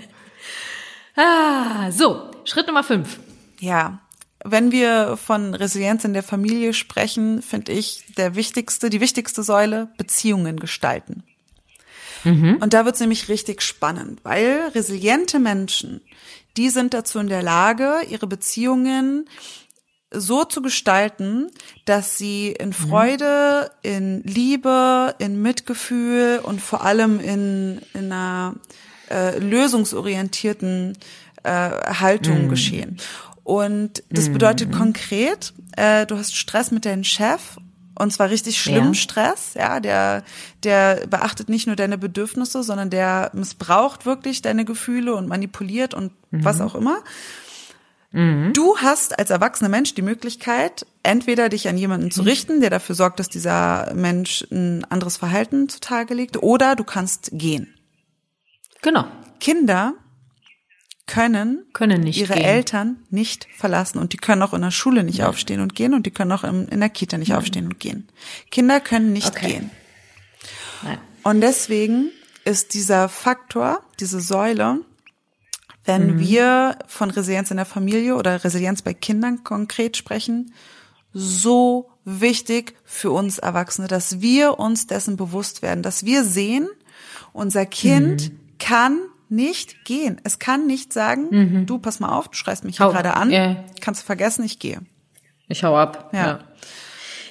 Ah, 1.15 1.91
so, 1.91 2.31
Schritt 2.43 2.67
Nummer 2.67 2.83
fünf. 2.83 3.19
Ja, 3.61 3.99
wenn 4.43 4.71
wir 4.71 5.17
von 5.17 5.53
Resilienz 5.53 6.03
in 6.03 6.13
der 6.13 6.23
Familie 6.23 6.73
sprechen, 6.73 7.43
finde 7.43 7.71
ich 7.73 8.03
der 8.17 8.33
wichtigste, 8.35 8.89
die 8.89 9.01
wichtigste 9.01 9.43
Säule 9.43 9.89
Beziehungen 9.97 10.59
gestalten. 10.59 11.23
Mhm. 12.23 12.57
Und 12.59 12.73
da 12.73 12.85
wird 12.85 12.95
es 12.95 13.01
nämlich 13.01 13.29
richtig 13.29 13.61
spannend, 13.61 14.19
weil 14.23 14.71
resiliente 14.73 15.37
Menschen, 15.37 16.01
die 16.57 16.69
sind 16.69 16.95
dazu 16.95 17.19
in 17.19 17.27
der 17.27 17.43
Lage, 17.43 17.99
ihre 18.09 18.25
Beziehungen 18.25 19.29
so 20.09 20.43
zu 20.43 20.63
gestalten, 20.63 21.51
dass 21.85 22.17
sie 22.17 22.51
in 22.51 22.69
mhm. 22.69 22.73
Freude, 22.73 23.71
in 23.83 24.23
Liebe, 24.23 25.13
in 25.19 25.39
Mitgefühl 25.39 26.39
und 26.41 26.61
vor 26.61 26.83
allem 26.83 27.19
in, 27.19 27.79
in 27.93 28.11
einer 28.11 28.55
äh, 29.11 29.37
lösungsorientierten 29.37 30.97
äh, 31.43 31.49
Haltung 31.49 32.45
mhm. 32.45 32.49
geschehen. 32.49 32.97
Und 33.43 34.03
das 34.09 34.29
mhm. 34.29 34.33
bedeutet 34.33 34.69
mhm. 34.69 34.77
konkret, 34.77 35.53
äh, 35.75 36.05
du 36.05 36.17
hast 36.17 36.35
Stress 36.35 36.71
mit 36.71 36.85
deinem 36.85 37.03
Chef 37.03 37.57
und 37.95 38.11
zwar 38.11 38.29
richtig 38.29 38.59
schlimm 38.59 38.87
ja. 38.87 38.93
Stress, 38.93 39.53
ja, 39.53 39.79
der, 39.79 40.23
der 40.63 41.07
beachtet 41.07 41.49
nicht 41.49 41.67
nur 41.67 41.75
deine 41.75 41.97
Bedürfnisse, 41.97 42.63
sondern 42.63 42.89
der 42.89 43.31
missbraucht 43.33 44.05
wirklich 44.05 44.41
deine 44.41 44.65
Gefühle 44.65 45.13
und 45.13 45.27
manipuliert 45.27 45.93
und 45.93 46.11
mhm. 46.31 46.43
was 46.43 46.61
auch 46.61 46.73
immer. 46.73 46.99
Mhm. 48.11 48.53
Du 48.53 48.77
hast 48.77 49.17
als 49.17 49.29
erwachsener 49.29 49.69
Mensch 49.69 49.93
die 49.93 50.01
Möglichkeit, 50.01 50.85
entweder 51.03 51.49
dich 51.49 51.67
an 51.67 51.77
jemanden 51.77 52.11
zu 52.11 52.21
mhm. 52.21 52.27
richten, 52.27 52.61
der 52.61 52.69
dafür 52.69 52.95
sorgt, 52.95 53.19
dass 53.19 53.29
dieser 53.29 53.93
Mensch 53.93 54.45
ein 54.51 54.85
anderes 54.85 55.17
Verhalten 55.17 55.69
zutage 55.69 56.13
legt, 56.13 56.41
oder 56.41 56.75
du 56.75 56.83
kannst 56.83 57.29
gehen. 57.33 57.73
Genau. 58.81 59.05
Kinder 59.39 59.93
können, 61.11 61.65
können 61.73 62.01
nicht 62.01 62.17
ihre 62.17 62.35
gehen. 62.35 62.45
Eltern 62.45 62.97
nicht 63.09 63.45
verlassen 63.57 63.99
und 63.99 64.13
die 64.13 64.17
können 64.17 64.41
auch 64.41 64.53
in 64.53 64.61
der 64.61 64.71
Schule 64.71 65.03
nicht 65.03 65.17
ja. 65.17 65.27
aufstehen 65.27 65.59
und 65.59 65.75
gehen 65.75 65.93
und 65.93 66.05
die 66.05 66.11
können 66.11 66.31
auch 66.31 66.45
in, 66.45 66.79
der 66.79 66.89
Kita 66.89 67.17
nicht 67.17 67.29
Nein. 67.29 67.37
aufstehen 67.37 67.65
und 67.65 67.81
gehen. 67.81 68.07
Kinder 68.49 68.79
können 68.79 69.11
nicht 69.11 69.35
okay. 69.35 69.47
gehen. 69.47 69.71
Nein. 70.83 70.99
Und 71.23 71.41
deswegen 71.41 72.11
ist 72.45 72.73
dieser 72.73 73.09
Faktor, 73.09 73.81
diese 73.99 74.21
Säule, 74.21 74.79
wenn 75.83 76.15
mhm. 76.15 76.19
wir 76.19 76.79
von 76.87 77.11
Resilienz 77.11 77.51
in 77.51 77.57
der 77.57 77.65
Familie 77.65 78.15
oder 78.15 78.43
Resilienz 78.45 78.81
bei 78.81 78.93
Kindern 78.93 79.43
konkret 79.43 79.97
sprechen, 79.97 80.53
so 81.13 81.89
wichtig 82.05 82.73
für 82.85 83.11
uns 83.11 83.37
Erwachsene, 83.37 83.89
dass 83.89 84.21
wir 84.21 84.59
uns 84.59 84.87
dessen 84.87 85.17
bewusst 85.17 85.61
werden, 85.61 85.83
dass 85.83 86.05
wir 86.05 86.23
sehen, 86.23 86.69
unser 87.33 87.65
Kind 87.65 88.29
mhm. 88.29 88.39
kann 88.59 88.99
nicht 89.31 89.85
gehen. 89.85 90.19
Es 90.23 90.39
kann 90.39 90.67
nicht 90.67 90.93
sagen, 90.93 91.27
mhm. 91.31 91.65
du 91.65 91.79
pass 91.79 91.99
mal 91.99 92.09
auf, 92.09 92.27
du 92.27 92.35
schreist 92.35 92.63
mich 92.63 92.77
hier 92.77 92.89
gerade 92.89 93.15
an, 93.15 93.31
yeah. 93.31 93.63
kannst 93.79 94.01
du 94.01 94.05
vergessen, 94.05 94.43
ich 94.43 94.59
gehe. 94.59 94.79
Ich 95.47 95.63
hau 95.63 95.77
ab. 95.77 96.09
Ja. 96.13 96.25
ja. 96.25 96.39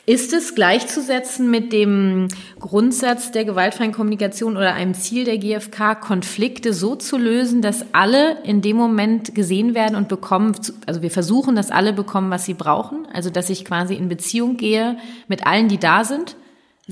Ist 0.07 0.33
es 0.33 0.55
gleichzusetzen 0.55 1.51
mit 1.51 1.73
dem 1.73 2.29
Grundsatz 2.59 3.33
der 3.33 3.45
gewaltfreien 3.45 3.93
Kommunikation 3.93 4.57
oder 4.57 4.75
einem 4.75 4.95
Ziel 4.95 5.25
der 5.25 5.39
GfK, 5.39 5.95
Konflikte 5.95 6.73
so 6.73 6.97
zu 6.97 7.17
lösen, 7.17 7.63
dass 7.63 7.85
alle 7.93 8.43
in 8.43 8.63
dem 8.63 8.77
Moment 8.77 9.35
gesehen 9.35 9.75
werden 9.75 9.95
und 9.95 10.09
bekommen, 10.09 10.57
also 10.87 11.03
wir 11.03 11.11
versuchen, 11.11 11.55
dass 11.55 11.71
alle 11.71 11.93
bekommen, 11.93 12.31
was 12.31 12.45
sie 12.45 12.55
brauchen, 12.55 13.07
also 13.13 13.31
dass 13.31 13.51
ich 13.51 13.65
quasi 13.65 13.95
in 13.95 14.09
Beziehung 14.09 14.57
gehe 14.57 14.97
mit 15.29 15.47
allen, 15.47 15.69
die 15.69 15.79
da 15.79 16.05
sind? 16.05 16.35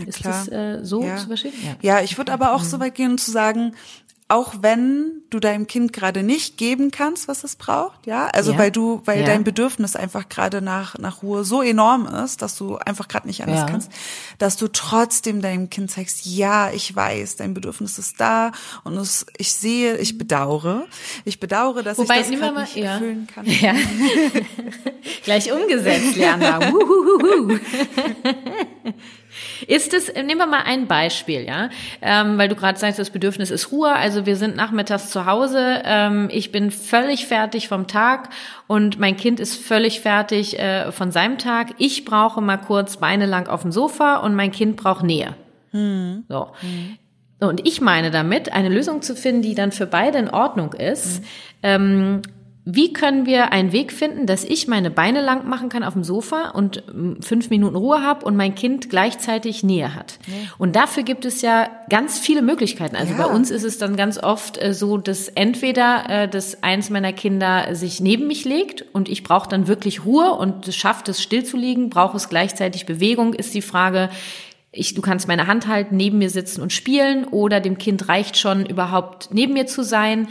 Ist 0.06 0.24
das 0.24 0.46
äh, 0.48 0.84
so 0.84 1.02
ja. 1.02 1.16
zu 1.16 1.26
verstehen? 1.26 1.54
Ja, 1.82 1.96
ja 1.96 2.04
ich 2.04 2.18
würde 2.18 2.32
aber 2.32 2.54
auch 2.54 2.62
so 2.62 2.78
weit 2.78 2.94
gehen 2.94 3.18
zu 3.18 3.30
sagen, 3.30 3.72
auch 4.28 4.56
wenn 4.60 5.22
du 5.30 5.40
deinem 5.40 5.66
Kind 5.66 5.94
gerade 5.94 6.22
nicht 6.22 6.58
geben 6.58 6.90
kannst, 6.90 7.28
was 7.28 7.44
es 7.44 7.56
braucht, 7.56 8.06
ja, 8.06 8.26
also 8.26 8.52
ja. 8.52 8.58
weil 8.58 8.70
du, 8.70 9.00
weil 9.06 9.20
ja. 9.20 9.26
dein 9.26 9.42
Bedürfnis 9.42 9.96
einfach 9.96 10.28
gerade 10.28 10.60
nach 10.60 10.98
nach 10.98 11.22
Ruhe 11.22 11.44
so 11.44 11.62
enorm 11.62 12.06
ist, 12.06 12.42
dass 12.42 12.56
du 12.56 12.76
einfach 12.76 13.08
gerade 13.08 13.26
nicht 13.26 13.42
anders 13.42 13.60
ja. 13.60 13.66
kannst, 13.66 13.90
dass 14.36 14.56
du 14.56 14.68
trotzdem 14.68 15.40
deinem 15.40 15.70
Kind 15.70 15.90
zeigst, 15.90 16.26
ja, 16.26 16.70
ich 16.70 16.94
weiß, 16.94 17.36
dein 17.36 17.54
Bedürfnis 17.54 17.98
ist 17.98 18.20
da 18.20 18.52
und 18.84 18.98
es, 18.98 19.24
ich 19.38 19.52
sehe, 19.52 19.96
ich 19.96 20.18
bedauere, 20.18 20.86
ich 21.24 21.40
bedauere, 21.40 21.82
dass 21.82 21.96
Wobei, 21.96 22.20
ich 22.20 22.30
das 22.30 22.38
mal, 22.38 22.62
nicht 22.62 22.76
erfüllen 22.76 23.26
kann. 23.26 23.46
Ja. 23.58 23.74
Gleich 25.24 25.50
umgesetzt, 25.50 26.16
Jana. 26.16 26.60
Ist 29.66 29.94
es, 29.94 30.12
nehmen 30.12 30.38
wir 30.38 30.46
mal 30.46 30.62
ein 30.64 30.86
Beispiel, 30.86 31.46
ja, 31.46 31.70
ähm, 32.00 32.38
weil 32.38 32.48
du 32.48 32.54
gerade 32.54 32.78
sagst, 32.78 32.98
das 32.98 33.10
Bedürfnis 33.10 33.50
ist 33.50 33.72
Ruhe. 33.72 33.92
Also 33.92 34.26
wir 34.26 34.36
sind 34.36 34.56
nachmittags 34.56 35.10
zu 35.10 35.26
Hause, 35.26 35.82
ähm, 35.84 36.28
ich 36.30 36.52
bin 36.52 36.70
völlig 36.70 37.26
fertig 37.26 37.68
vom 37.68 37.86
Tag 37.86 38.30
und 38.66 38.98
mein 38.98 39.16
Kind 39.16 39.40
ist 39.40 39.56
völlig 39.56 40.00
fertig 40.00 40.58
äh, 40.58 40.92
von 40.92 41.10
seinem 41.10 41.38
Tag. 41.38 41.74
Ich 41.78 42.04
brauche 42.04 42.40
mal 42.40 42.58
kurz 42.58 42.98
Beine 42.98 43.26
lang 43.26 43.48
auf 43.48 43.62
dem 43.62 43.72
Sofa 43.72 44.16
und 44.16 44.34
mein 44.34 44.52
Kind 44.52 44.76
braucht 44.76 45.04
Nähe. 45.04 45.34
Hm. 45.72 46.24
So. 46.28 46.48
Hm. 46.60 46.98
Und 47.40 47.66
ich 47.66 47.80
meine 47.80 48.10
damit, 48.10 48.52
eine 48.52 48.68
Lösung 48.68 49.02
zu 49.02 49.14
finden, 49.14 49.42
die 49.42 49.54
dann 49.54 49.70
für 49.70 49.86
beide 49.86 50.18
in 50.18 50.28
Ordnung 50.28 50.72
ist. 50.72 51.20
Mhm. 51.20 51.26
Ähm, 51.62 52.22
wie 52.70 52.92
können 52.92 53.24
wir 53.24 53.50
einen 53.50 53.72
Weg 53.72 53.94
finden, 53.94 54.26
dass 54.26 54.44
ich 54.44 54.68
meine 54.68 54.90
Beine 54.90 55.22
lang 55.22 55.48
machen 55.48 55.70
kann 55.70 55.82
auf 55.82 55.94
dem 55.94 56.04
Sofa 56.04 56.50
und 56.50 56.82
mm, 56.92 57.22
fünf 57.22 57.48
Minuten 57.48 57.76
Ruhe 57.76 58.02
habe 58.02 58.26
und 58.26 58.36
mein 58.36 58.54
Kind 58.54 58.90
gleichzeitig 58.90 59.62
Nähe 59.62 59.94
hat? 59.94 60.18
Ja. 60.26 60.34
Und 60.58 60.76
dafür 60.76 61.02
gibt 61.02 61.24
es 61.24 61.40
ja 61.40 61.70
ganz 61.88 62.18
viele 62.18 62.42
Möglichkeiten. 62.42 62.94
Also 62.94 63.14
ja. 63.14 63.26
bei 63.26 63.32
uns 63.32 63.50
ist 63.50 63.64
es 63.64 63.78
dann 63.78 63.96
ganz 63.96 64.18
oft 64.18 64.62
äh, 64.62 64.74
so, 64.74 64.98
dass 64.98 65.28
entweder 65.28 66.10
äh, 66.10 66.28
dass 66.28 66.62
eins 66.62 66.90
meiner 66.90 67.14
Kinder 67.14 67.74
sich 67.74 68.00
neben 68.00 68.26
mich 68.26 68.44
legt 68.44 68.84
und 68.92 69.08
ich 69.08 69.22
brauche 69.22 69.48
dann 69.48 69.66
wirklich 69.66 70.04
Ruhe 70.04 70.34
und 70.34 70.68
es 70.68 70.76
schafft 70.76 71.08
es 71.08 71.22
still 71.22 71.44
zu 71.44 71.56
liegen, 71.56 71.88
brauche 71.88 72.18
es 72.18 72.28
gleichzeitig 72.28 72.84
Bewegung, 72.84 73.32
ist 73.32 73.54
die 73.54 73.62
Frage, 73.62 74.10
ich, 74.72 74.92
du 74.92 75.00
kannst 75.00 75.26
meine 75.26 75.46
Hand 75.46 75.68
halten, 75.68 75.96
neben 75.96 76.18
mir 76.18 76.28
sitzen 76.28 76.60
und 76.60 76.74
spielen 76.74 77.24
oder 77.24 77.60
dem 77.60 77.78
Kind 77.78 78.10
reicht 78.10 78.36
schon 78.36 78.66
überhaupt 78.66 79.30
neben 79.32 79.54
mir 79.54 79.66
zu 79.66 79.82
sein. 79.82 80.28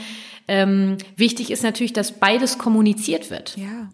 Ähm, 0.47 0.97
wichtig 1.15 1.51
ist 1.51 1.63
natürlich, 1.63 1.93
dass 1.93 2.13
beides 2.13 2.57
kommuniziert 2.57 3.29
wird. 3.29 3.57
Ja. 3.57 3.89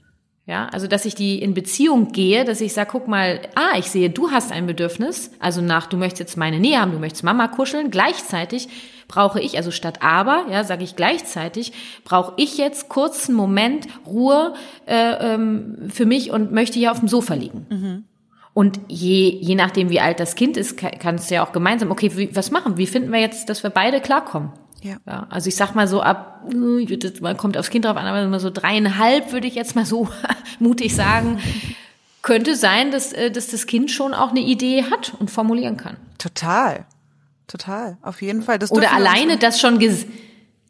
Ja, 0.46 0.68
also 0.74 0.88
dass 0.88 1.06
ich 1.06 1.16
die 1.16 1.42
in 1.42 1.54
Beziehung 1.54 2.12
gehe, 2.12 2.44
dass 2.44 2.60
ich 2.60 2.74
sage, 2.74 2.90
guck 2.92 3.08
mal, 3.08 3.40
ah, 3.56 3.78
ich 3.78 3.86
sehe, 3.86 4.10
du 4.10 4.30
hast 4.30 4.52
ein 4.52 4.66
Bedürfnis, 4.66 5.32
also 5.40 5.62
nach, 5.62 5.88
du 5.88 5.96
möchtest 5.96 6.20
jetzt 6.20 6.38
meine 6.38 6.60
Nähe 6.60 6.82
haben, 6.82 6.92
du 6.92 7.00
möchtest 7.00 7.24
Mama 7.24 7.48
kuscheln, 7.48 7.92
gleichzeitig 7.92 8.68
brauche 9.08 9.40
ich, 9.40 9.56
also 9.56 9.72
statt 9.72 10.00
aber, 10.02 10.48
ja, 10.52 10.66
sage 10.66 10.84
ich 10.84 10.98
gleichzeitig, 10.98 11.72
brauche 12.04 12.34
ich 12.36 12.58
jetzt 12.58 12.90
kurzen 12.90 13.36
Moment 13.36 13.88
Ruhe 14.06 14.54
äh, 14.86 15.34
ähm, 15.34 15.88
für 15.88 16.06
mich 16.06 16.32
und 16.32 16.52
möchte 16.52 16.78
hier 16.78 16.92
auf 16.92 17.00
dem 17.00 17.08
Sofa 17.08 17.36
liegen. 17.36 17.66
Mhm. 17.70 18.04
Und 18.54 18.82
je, 18.90 19.30
je 19.30 19.56
nachdem, 19.56 19.90
wie 19.90 20.02
alt 20.02 20.20
das 20.20 20.36
Kind 20.36 20.58
ist, 20.58 20.78
kann 20.78 21.16
es 21.16 21.30
ja 21.30 21.46
auch 21.46 21.54
gemeinsam, 21.54 21.90
okay, 21.90 22.12
wie, 22.18 22.36
was 22.36 22.52
machen? 22.52 22.78
Wie 22.78 22.86
finden 22.86 23.14
wir 23.14 23.20
jetzt, 23.20 23.48
dass 23.48 23.64
wir 23.64 23.70
beide 23.70 24.02
klarkommen? 24.02 24.52
Ja. 24.84 24.98
ja. 25.06 25.28
Also 25.30 25.48
ich 25.48 25.56
sag 25.56 25.74
mal 25.74 25.88
so 25.88 26.02
ab, 26.02 26.44
man 26.52 27.38
kommt 27.38 27.58
aufs 27.58 27.70
Kind 27.70 27.86
drauf 27.86 27.98
an, 27.98 28.06
aber 28.06 28.40
so 28.40 28.50
dreieinhalb 28.50 29.32
würde 29.32 29.48
ich 29.48 29.56
jetzt 29.56 29.76
mal 29.76 29.86
so 29.86 30.10
mutig 30.60 30.94
sagen, 30.94 31.40
könnte 32.22 32.56
sein, 32.56 32.92
dass, 32.92 33.14
äh, 33.14 33.32
dass 33.32 33.48
das 33.48 33.66
Kind 33.66 33.92
schon 33.92 34.14
auch 34.14 34.30
eine 34.30 34.42
Idee 34.42 34.84
hat 34.92 35.14
und 35.20 35.32
formulieren 35.32 35.78
kann. 35.78 35.98
Total. 36.18 36.86
Total. 37.48 37.98
Auf 38.02 38.22
jeden 38.22 38.42
Fall. 38.42 38.60
Das 38.60 38.72
Oder 38.72 38.94
alleine 38.94 39.38
das 39.38 39.60
schon 39.60 39.80
ges 39.80 40.06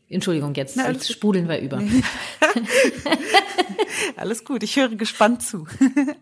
Entschuldigung, 0.10 0.54
jetzt, 0.54 0.78
Na, 0.78 0.92
jetzt 0.92 1.12
sprudeln 1.12 1.50
wir 1.50 1.60
über. 1.60 1.82
alles 4.16 4.46
gut, 4.46 4.62
ich 4.62 4.76
höre 4.76 4.90
gespannt 4.90 5.42
zu. 5.42 5.66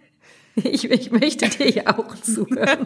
ich, 0.55 0.89
ich 0.89 1.11
möchte 1.11 1.49
dir 1.49 1.69
ja 1.69 1.97
auch 1.97 2.15
zuhören. 2.15 2.85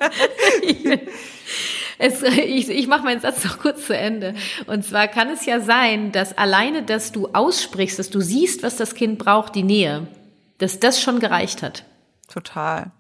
Ich, 2.00 2.06
es, 2.06 2.22
ich, 2.38 2.70
ich 2.70 2.88
mache 2.88 3.04
meinen 3.04 3.22
Satz 3.22 3.44
noch 3.44 3.60
kurz 3.60 3.86
zu 3.86 3.98
Ende. 3.98 4.34
Und 4.68 4.86
zwar 4.86 5.08
kann 5.08 5.30
es 5.30 5.46
ja 5.46 5.60
sein, 5.60 6.12
dass 6.12 6.38
alleine, 6.38 6.84
dass 6.84 7.12
du 7.12 7.30
aussprichst, 7.34 8.00
dass 8.00 8.10
du 8.10 8.22
siehst, 8.22 8.64
was 8.64 8.76
das 8.76 8.96
Kind 8.96 9.20
braucht, 9.20 9.56
die 9.56 9.64
Nähe, 9.64 10.08
dass 10.58 10.80
das 10.80 11.02
schon 11.02 11.20
gereicht 11.20 11.64
hat. 11.64 11.84
Total. 12.28 12.92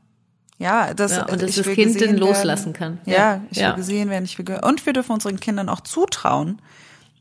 Ja, 0.57 0.93
das, 0.93 1.11
ja, 1.11 1.25
und 1.25 1.41
dass 1.41 1.55
das 1.55 1.67
Kind 1.67 1.99
den 1.99 2.17
loslassen 2.17 2.73
kann. 2.73 2.99
Ja, 3.05 3.13
ja 3.13 3.41
ich 3.51 3.57
ja. 3.57 3.69
will 3.69 3.75
gesehen 3.75 4.09
werden, 4.09 4.23
ich 4.23 4.37
will 4.37 4.59
und 4.61 4.85
wir 4.85 4.93
dürfen 4.93 5.11
unseren 5.11 5.39
Kindern 5.39 5.67
auch 5.67 5.81
zutrauen, 5.81 6.61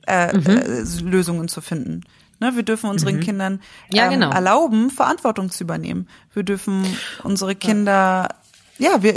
äh, 0.06 0.36
mhm. 0.36 0.46
äh, 0.46 0.82
Lösungen 1.02 1.48
zu 1.48 1.60
finden. 1.60 2.02
Ne, 2.40 2.56
wir 2.56 2.62
dürfen 2.62 2.90
unseren 2.90 3.16
mhm. 3.16 3.20
Kindern 3.20 3.60
ähm, 3.92 4.10
genau. 4.10 4.30
erlauben, 4.30 4.90
Verantwortung 4.90 5.50
zu 5.50 5.64
übernehmen. 5.64 6.08
Wir 6.32 6.42
dürfen 6.42 6.84
unsere 7.22 7.54
Kinder 7.54 8.28
ja, 8.78 9.02
wir, 9.02 9.14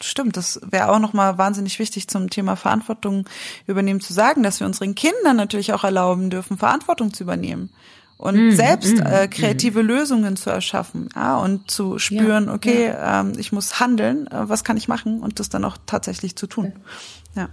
stimmt, 0.00 0.36
das 0.36 0.60
wäre 0.64 0.90
auch 0.90 0.98
nochmal 0.98 1.38
wahnsinnig 1.38 1.78
wichtig 1.78 2.08
zum 2.08 2.30
Thema 2.30 2.56
Verantwortung 2.56 3.28
übernehmen 3.66 4.00
zu 4.00 4.12
sagen, 4.12 4.42
dass 4.42 4.60
wir 4.60 4.66
unseren 4.66 4.94
Kindern 4.94 5.36
natürlich 5.36 5.72
auch 5.72 5.84
erlauben 5.84 6.30
dürfen, 6.30 6.58
Verantwortung 6.58 7.12
zu 7.12 7.24
übernehmen 7.24 7.70
und 8.18 8.48
mm, 8.48 8.50
selbst 8.52 8.98
mm, 8.98 9.06
äh, 9.06 9.28
kreative 9.28 9.82
mm. 9.82 9.86
Lösungen 9.86 10.36
zu 10.36 10.50
erschaffen 10.50 11.08
ja, 11.14 11.38
und 11.38 11.70
zu 11.70 11.98
spüren, 11.98 12.46
ja, 12.46 12.54
okay, 12.54 12.86
ja. 12.88 13.20
Ähm, 13.20 13.32
ich 13.38 13.50
muss 13.50 13.80
handeln, 13.80 14.26
äh, 14.28 14.48
was 14.48 14.62
kann 14.62 14.76
ich 14.76 14.88
machen 14.88 15.20
und 15.20 15.40
das 15.40 15.48
dann 15.48 15.64
auch 15.64 15.78
tatsächlich 15.86 16.36
zu 16.36 16.46
tun. 16.46 16.72
Ja. 17.34 17.48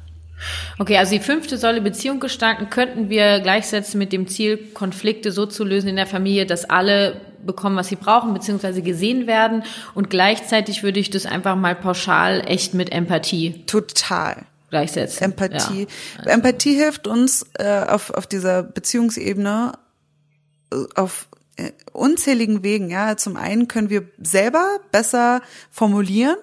Okay, 0.78 0.98
also 0.98 1.12
die 1.12 1.20
fünfte 1.20 1.58
Säule 1.58 1.82
Beziehung 1.82 2.20
gestalten 2.20 2.70
könnten 2.70 3.10
wir 3.10 3.40
gleichsetzen 3.40 3.98
mit 3.98 4.14
dem 4.14 4.28
Ziel, 4.28 4.58
Konflikte 4.74 5.32
so 5.32 5.46
zu 5.46 5.64
lösen 5.64 5.90
in 5.90 5.96
der 5.96 6.08
Familie, 6.08 6.46
dass 6.46 6.66
alle 6.66 7.22
bekommen, 7.46 7.76
was 7.76 7.88
sie 7.88 7.96
brauchen, 7.96 8.34
beziehungsweise 8.34 8.82
gesehen 8.82 9.28
werden. 9.28 9.64
Und 9.96 10.10
gleichzeitig 10.10 10.84
würde 10.84 11.00
ich 11.00 11.10
das 11.10 11.26
einfach 11.26 11.56
mal 11.56 11.76
pauschal 11.76 12.44
echt 12.46 12.74
mit 12.74 12.92
Empathie. 12.92 13.64
Total. 13.66 14.46
Gleichsetzen. 14.70 15.24
Empathie. 15.24 15.88
Ja. 16.26 16.32
Empathie 16.32 16.76
hilft 16.76 17.08
uns 17.08 17.46
äh, 17.58 17.86
auf, 17.88 18.12
auf 18.12 18.28
dieser 18.28 18.64
Beziehungsebene 18.64 19.74
äh, 20.74 20.76
auf 20.96 21.30
äh, 21.56 21.72
unzähligen 21.94 22.64
Wegen. 22.64 22.90
Ja, 22.90 23.16
zum 23.16 23.38
einen 23.38 23.70
können 23.70 23.90
wir 23.90 24.10
selber 24.22 24.80
besser 24.92 25.42
formulieren 25.72 26.36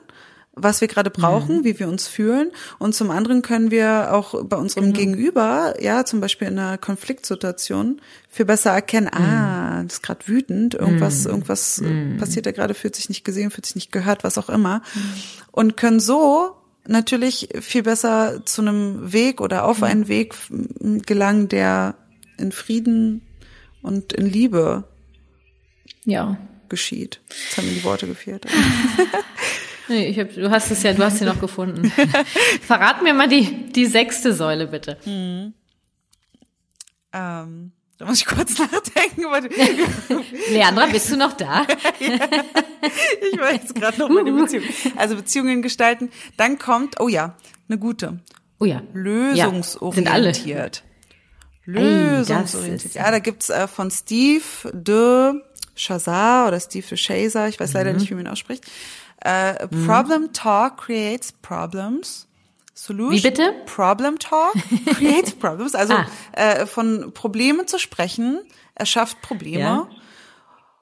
was 0.57 0.80
wir 0.80 0.88
gerade 0.88 1.11
brauchen, 1.11 1.59
mhm. 1.59 1.64
wie 1.64 1.78
wir 1.78 1.88
uns 1.88 2.07
fühlen. 2.07 2.50
Und 2.78 2.94
zum 2.94 3.11
anderen 3.11 3.42
können 3.42 3.70
wir 3.70 4.12
auch 4.12 4.44
bei 4.44 4.57
unserem 4.57 4.86
genau. 4.86 4.98
Gegenüber, 4.98 5.74
ja, 5.80 6.05
zum 6.05 6.20
Beispiel 6.20 6.48
in 6.48 6.59
einer 6.59 6.78
Konfliktsituation, 6.78 8.00
viel 8.28 8.46
besser 8.46 8.70
erkennen, 8.70 9.11
mhm. 9.12 9.20
ah, 9.20 9.82
das 9.84 9.94
ist 9.94 10.02
gerade 10.02 10.26
wütend, 10.26 10.74
irgendwas, 10.74 11.24
mhm. 11.24 11.30
irgendwas 11.30 11.80
mhm. 11.80 12.16
passiert 12.18 12.46
da 12.46 12.52
gerade, 12.52 12.74
fühlt 12.74 12.96
sich 12.96 13.09
nicht 13.09 13.24
gesehen, 13.24 13.50
fühlt 13.50 13.66
sich 13.66 13.74
nicht 13.74 13.92
gehört, 13.92 14.24
was 14.24 14.38
auch 14.38 14.48
immer. 14.48 14.82
Mhm. 14.94 15.00
Und 15.50 15.76
können 15.76 16.00
so 16.00 16.57
natürlich 16.86 17.48
viel 17.61 17.82
besser 17.82 18.44
zu 18.44 18.62
einem 18.62 19.12
Weg 19.12 19.40
oder 19.40 19.64
auf 19.64 19.78
mhm. 19.78 19.84
einen 19.84 20.09
Weg 20.09 20.34
gelangen, 21.07 21.48
der 21.48 21.96
in 22.38 22.52
Frieden 22.52 23.22
und 23.82 24.12
in 24.12 24.26
Liebe 24.26 24.84
ja. 26.05 26.38
geschieht. 26.68 27.20
Jetzt 27.28 27.59
haben 27.59 27.68
mir 27.68 27.74
die 27.74 27.84
Worte 27.84 28.07
gefehlt. 28.07 28.46
Nee, 29.89 30.07
ich 30.07 30.18
hab, 30.18 30.35
du 30.35 30.51
hast 30.51 30.70
es 30.70 30.82
ja, 30.82 30.93
du 30.93 31.05
hast 31.05 31.18
sie 31.18 31.24
noch 31.24 31.41
gefunden. 31.41 31.91
Verrat 32.62 33.03
mir 33.03 33.14
mal 33.14 33.28
die, 33.28 33.70
die 33.72 33.87
sechste 33.87 34.32
Säule, 34.32 34.66
bitte. 34.66 34.97
Mhm. 35.05 35.55
Ähm, 37.12 37.72
da 37.99 38.07
muss 38.07 38.18
ich 38.18 38.26
kurz 38.26 38.59
nachdenken. 38.59 39.22
Leandra, 40.51 40.87
bist 40.87 41.11
du 41.11 41.16
noch 41.16 41.35
da? 41.35 41.66
ja, 42.01 42.18
ich 43.32 43.39
war 43.39 43.53
jetzt 43.53 43.74
gerade 43.74 43.99
noch 43.99 44.09
meine 44.09 44.32
Beziehung. 44.32 44.64
Also 44.97 45.16
Beziehungen 45.16 45.62
gestalten. 45.62 46.11
Dann 46.37 46.59
kommt, 46.59 47.01
oh 47.01 47.09
ja, 47.09 47.37
eine 47.68 47.78
gute. 47.78 48.20
Oh 48.59 48.64
ja. 48.64 48.82
Lösungsorientiert. 48.93 50.82
Ja, 51.66 51.80
Lösungsorientiert. 51.80 52.95
ja, 52.95 53.11
da 53.11 53.18
gibt's 53.20 53.49
äh, 53.51 53.68
von 53.68 53.91
Steve 53.91 54.43
de 54.72 55.35
Chazar 55.76 56.49
oder 56.49 56.61
Steve 56.61 56.87
de 56.87 56.99
Chaser, 56.99 57.49
ich 57.49 57.59
weiß 57.59 57.72
leider 57.72 57.93
mhm. 57.93 57.99
nicht, 57.99 58.11
wie 58.11 58.14
man 58.14 58.26
ihn 58.26 58.30
ausspricht. 58.30 58.64
Uh, 59.27 59.66
mhm. 59.70 59.87
Problem 59.87 60.33
Talk 60.33 60.77
creates 60.77 61.33
problems. 61.33 62.27
Solution. 62.75 63.12
Wie 63.12 63.20
bitte? 63.20 63.55
Problem 63.66 64.18
Talk 64.18 64.53
creates 64.87 65.35
problems. 65.35 65.75
Also 65.75 65.95
ah. 65.95 66.07
äh, 66.33 66.66
von 66.66 67.12
Problemen 67.14 67.66
zu 67.66 67.79
sprechen, 67.79 68.41
erschafft 68.75 69.22
Probleme. 69.22 69.61
Ja. 69.61 69.89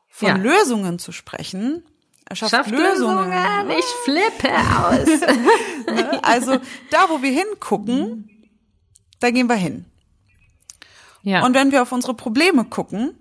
Von 0.09 0.29
ja. 0.29 0.37
Lösungen 0.37 0.99
zu 0.99 1.13
sprechen, 1.13 1.85
erschafft 2.25 2.51
Schafft 2.51 2.71
Lösungen. 2.71 3.31
Lösungen. 3.31 3.71
Ich 3.79 3.85
flippe 4.05 4.49
aus. 4.79 5.21
ne? 5.87 6.21
Also 6.25 6.59
da, 6.91 7.09
wo 7.09 7.23
wir 7.23 7.31
hingucken, 7.31 8.29
da 9.21 9.31
gehen 9.31 9.49
wir 9.49 9.57
hin. 9.57 9.85
Ja. 11.23 11.45
Und 11.45 11.55
wenn 11.55 11.71
wir 11.73 11.83
auf 11.83 11.93
unsere 11.93 12.15
Probleme 12.15 12.65
gucken, 12.65 13.15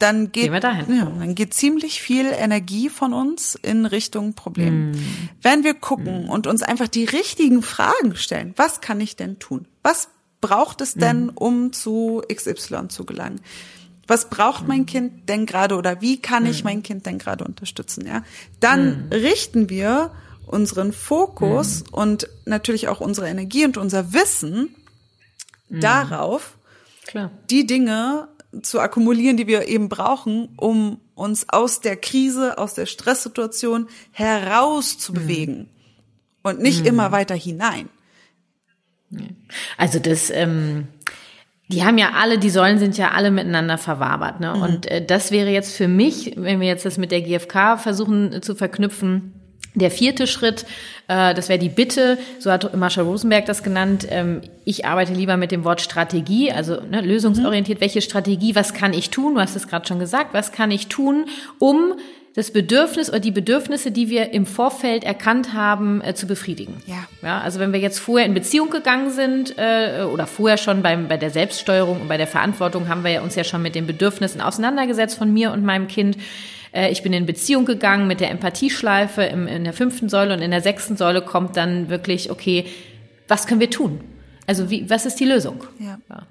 dann 0.00 0.32
geht, 0.32 0.50
ja, 0.50 0.60
dann 0.60 1.34
geht 1.34 1.54
ziemlich 1.54 2.00
viel 2.00 2.26
Energie 2.26 2.88
von 2.88 3.12
uns 3.12 3.54
in 3.54 3.86
Richtung 3.86 4.34
Problem. 4.34 4.92
Mm. 4.92 4.94
Wenn 5.42 5.62
wir 5.62 5.74
gucken 5.74 6.26
mm. 6.26 6.30
und 6.30 6.46
uns 6.46 6.62
einfach 6.62 6.88
die 6.88 7.04
richtigen 7.04 7.62
Fragen 7.62 8.16
stellen, 8.16 8.54
was 8.56 8.80
kann 8.80 9.00
ich 9.00 9.16
denn 9.16 9.38
tun? 9.38 9.66
Was 9.82 10.08
braucht 10.40 10.80
es 10.80 10.94
denn, 10.94 11.26
mm. 11.26 11.32
um 11.34 11.72
zu 11.72 12.22
XY 12.32 12.88
zu 12.88 13.04
gelangen? 13.04 13.40
Was 14.06 14.28
braucht 14.28 14.66
mein. 14.66 14.86
Kind 14.86 15.28
denn 15.28 15.46
gerade 15.46 15.76
oder 15.76 16.00
wie 16.00 16.20
kann 16.20 16.44
ich 16.44 16.64
mein 16.64 16.82
Kind 16.82 17.06
denn 17.06 17.18
gerade 17.18 17.44
unterstützen? 17.44 18.06
Ja, 18.06 18.24
dann 18.58 19.08
richten 19.12 19.68
wir 19.68 20.10
unseren 20.46 20.92
Fokus 20.92 21.84
und 21.92 22.28
natürlich 22.44 22.88
auch 22.88 23.00
unsere 23.00 23.28
Energie 23.28 23.64
und 23.66 23.76
unser 23.76 24.12
Wissen 24.12 24.74
darauf, 25.68 26.58
Klar. 27.06 27.30
die 27.50 27.66
Dinge 27.66 28.26
zu 28.62 28.80
akkumulieren, 28.80 29.36
die 29.36 29.46
wir 29.46 29.68
eben 29.68 29.88
brauchen, 29.88 30.48
um 30.56 31.00
uns 31.14 31.48
aus 31.48 31.80
der 31.80 31.96
Krise, 31.96 32.58
aus 32.58 32.74
der 32.74 32.86
Stresssituation 32.86 33.88
herauszubewegen 34.12 35.58
mhm. 35.58 35.68
und 36.42 36.60
nicht 36.60 36.80
mhm. 36.80 36.88
immer 36.88 37.12
weiter 37.12 37.34
hinein. 37.34 37.88
Also 39.76 39.98
das, 39.98 40.30
ähm, 40.30 40.88
die 41.68 41.84
haben 41.84 41.98
ja 41.98 42.12
alle, 42.14 42.38
die 42.38 42.50
Säulen 42.50 42.78
sind 42.78 42.96
ja 42.96 43.10
alle 43.10 43.30
miteinander 43.30 43.78
verwabert. 43.78 44.40
Ne? 44.40 44.54
Mhm. 44.54 44.62
Und 44.62 44.86
äh, 44.86 45.04
das 45.04 45.30
wäre 45.30 45.50
jetzt 45.50 45.74
für 45.74 45.88
mich, 45.88 46.34
wenn 46.36 46.60
wir 46.60 46.68
jetzt 46.68 46.84
das 46.84 46.98
mit 46.98 47.12
der 47.12 47.22
GfK 47.22 47.78
versuchen 47.78 48.32
äh, 48.32 48.40
zu 48.40 48.54
verknüpfen, 48.54 49.39
der 49.74 49.90
vierte 49.90 50.26
Schritt, 50.26 50.64
äh, 51.08 51.34
das 51.34 51.48
wäre 51.48 51.58
die 51.58 51.68
Bitte, 51.68 52.18
so 52.38 52.50
hat 52.50 52.76
Marsha 52.76 53.02
Rosenberg 53.02 53.46
das 53.46 53.62
genannt. 53.62 54.06
Ähm, 54.10 54.40
ich 54.64 54.84
arbeite 54.84 55.12
lieber 55.12 55.36
mit 55.36 55.52
dem 55.52 55.64
Wort 55.64 55.80
Strategie, 55.80 56.50
also 56.52 56.80
ne, 56.80 57.00
lösungsorientiert. 57.00 57.78
Mhm. 57.78 57.82
Welche 57.82 58.02
Strategie, 58.02 58.54
was 58.54 58.74
kann 58.74 58.92
ich 58.92 59.10
tun? 59.10 59.34
Du 59.34 59.40
hast 59.40 59.56
es 59.56 59.68
gerade 59.68 59.86
schon 59.86 59.98
gesagt. 59.98 60.34
Was 60.34 60.52
kann 60.52 60.70
ich 60.70 60.88
tun, 60.88 61.26
um 61.58 61.94
das 62.34 62.52
Bedürfnis 62.52 63.08
oder 63.08 63.18
die 63.18 63.32
Bedürfnisse, 63.32 63.90
die 63.90 64.08
wir 64.08 64.32
im 64.32 64.46
Vorfeld 64.46 65.02
erkannt 65.02 65.52
haben, 65.52 66.00
äh, 66.02 66.14
zu 66.14 66.26
befriedigen. 66.26 66.74
Ja. 66.86 67.06
ja. 67.22 67.40
Also 67.40 67.58
wenn 67.58 67.72
wir 67.72 67.80
jetzt 67.80 67.98
vorher 67.98 68.26
in 68.26 68.34
Beziehung 68.34 68.70
gegangen 68.70 69.10
sind 69.10 69.58
äh, 69.58 70.04
oder 70.04 70.26
vorher 70.26 70.56
schon 70.56 70.82
beim, 70.82 71.08
bei 71.08 71.16
der 71.16 71.30
Selbststeuerung 71.30 72.02
und 72.02 72.08
bei 72.08 72.16
der 72.16 72.28
Verantwortung 72.28 72.88
haben 72.88 73.04
wir 73.04 73.22
uns 73.22 73.34
ja 73.34 73.42
schon 73.42 73.62
mit 73.62 73.74
den 73.74 73.86
Bedürfnissen 73.86 74.40
auseinandergesetzt 74.40 75.18
von 75.18 75.32
mir 75.32 75.52
und 75.52 75.64
meinem 75.64 75.88
Kind. 75.88 76.16
Äh, 76.72 76.90
ich 76.90 77.02
bin 77.02 77.12
in 77.12 77.26
Beziehung 77.26 77.64
gegangen 77.64 78.06
mit 78.06 78.20
der 78.20 78.30
Empathieschleife 78.30 79.22
im, 79.22 79.46
in 79.46 79.64
der 79.64 79.72
fünften 79.72 80.08
Säule 80.08 80.34
und 80.34 80.42
in 80.42 80.50
der 80.50 80.62
sechsten 80.62 80.96
Säule 80.96 81.22
kommt 81.22 81.56
dann 81.56 81.88
wirklich, 81.88 82.30
okay, 82.30 82.66
was 83.28 83.46
können 83.46 83.60
wir 83.60 83.70
tun? 83.70 84.00
Also 84.46 84.70
wie, 84.70 84.88
was 84.90 85.06
ist 85.06 85.20
die 85.20 85.24
Lösung? 85.24 85.64
Ja. 85.78 85.98
ja. 86.08 86.26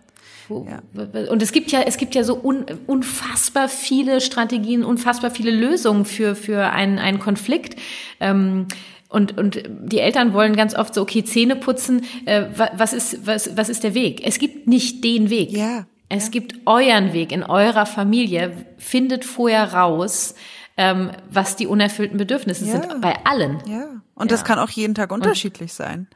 Ja. 0.49 0.81
Und 1.29 1.43
es 1.43 1.51
gibt 1.51 1.71
ja, 1.71 1.81
es 1.81 1.97
gibt 1.97 2.15
ja 2.15 2.23
so 2.23 2.41
un, 2.43 2.65
unfassbar 2.87 3.69
viele 3.69 4.19
Strategien, 4.19 4.83
unfassbar 4.83 5.29
viele 5.29 5.51
Lösungen 5.51 6.05
für, 6.05 6.35
für 6.35 6.71
einen, 6.71 6.97
einen 6.97 7.19
Konflikt. 7.19 7.79
Ähm, 8.19 8.65
und, 9.09 9.37
und 9.37 9.63
die 9.67 9.99
Eltern 9.99 10.33
wollen 10.33 10.55
ganz 10.55 10.75
oft 10.75 10.93
so, 10.93 11.01
okay, 11.01 11.23
Zähne 11.23 11.55
putzen, 11.55 12.03
äh, 12.25 12.45
was, 12.75 12.93
ist, 12.93 13.25
was, 13.25 13.55
was 13.57 13.69
ist 13.69 13.83
der 13.83 13.93
Weg? 13.93 14.21
Es 14.25 14.39
gibt 14.39 14.67
nicht 14.67 15.03
den 15.03 15.29
Weg. 15.29 15.51
Ja. 15.51 15.85
Es 16.09 16.25
ja. 16.25 16.31
gibt 16.31 16.67
euren 16.67 17.13
Weg 17.13 17.31
in 17.31 17.43
eurer 17.43 17.85
Familie. 17.85 18.65
Findet 18.77 19.25
vorher 19.25 19.73
raus, 19.73 20.35
ähm, 20.75 21.11
was 21.29 21.55
die 21.55 21.67
unerfüllten 21.67 22.17
Bedürfnisse 22.17 22.65
ja. 22.65 22.81
sind, 22.81 23.01
bei 23.01 23.13
allen. 23.25 23.61
Ja. 23.67 24.01
Und 24.15 24.31
ja. 24.31 24.35
das 24.35 24.43
kann 24.43 24.59
auch 24.59 24.69
jeden 24.69 24.95
Tag 24.95 25.11
unterschiedlich 25.11 25.71
und, 25.71 25.75
sein. 25.75 26.07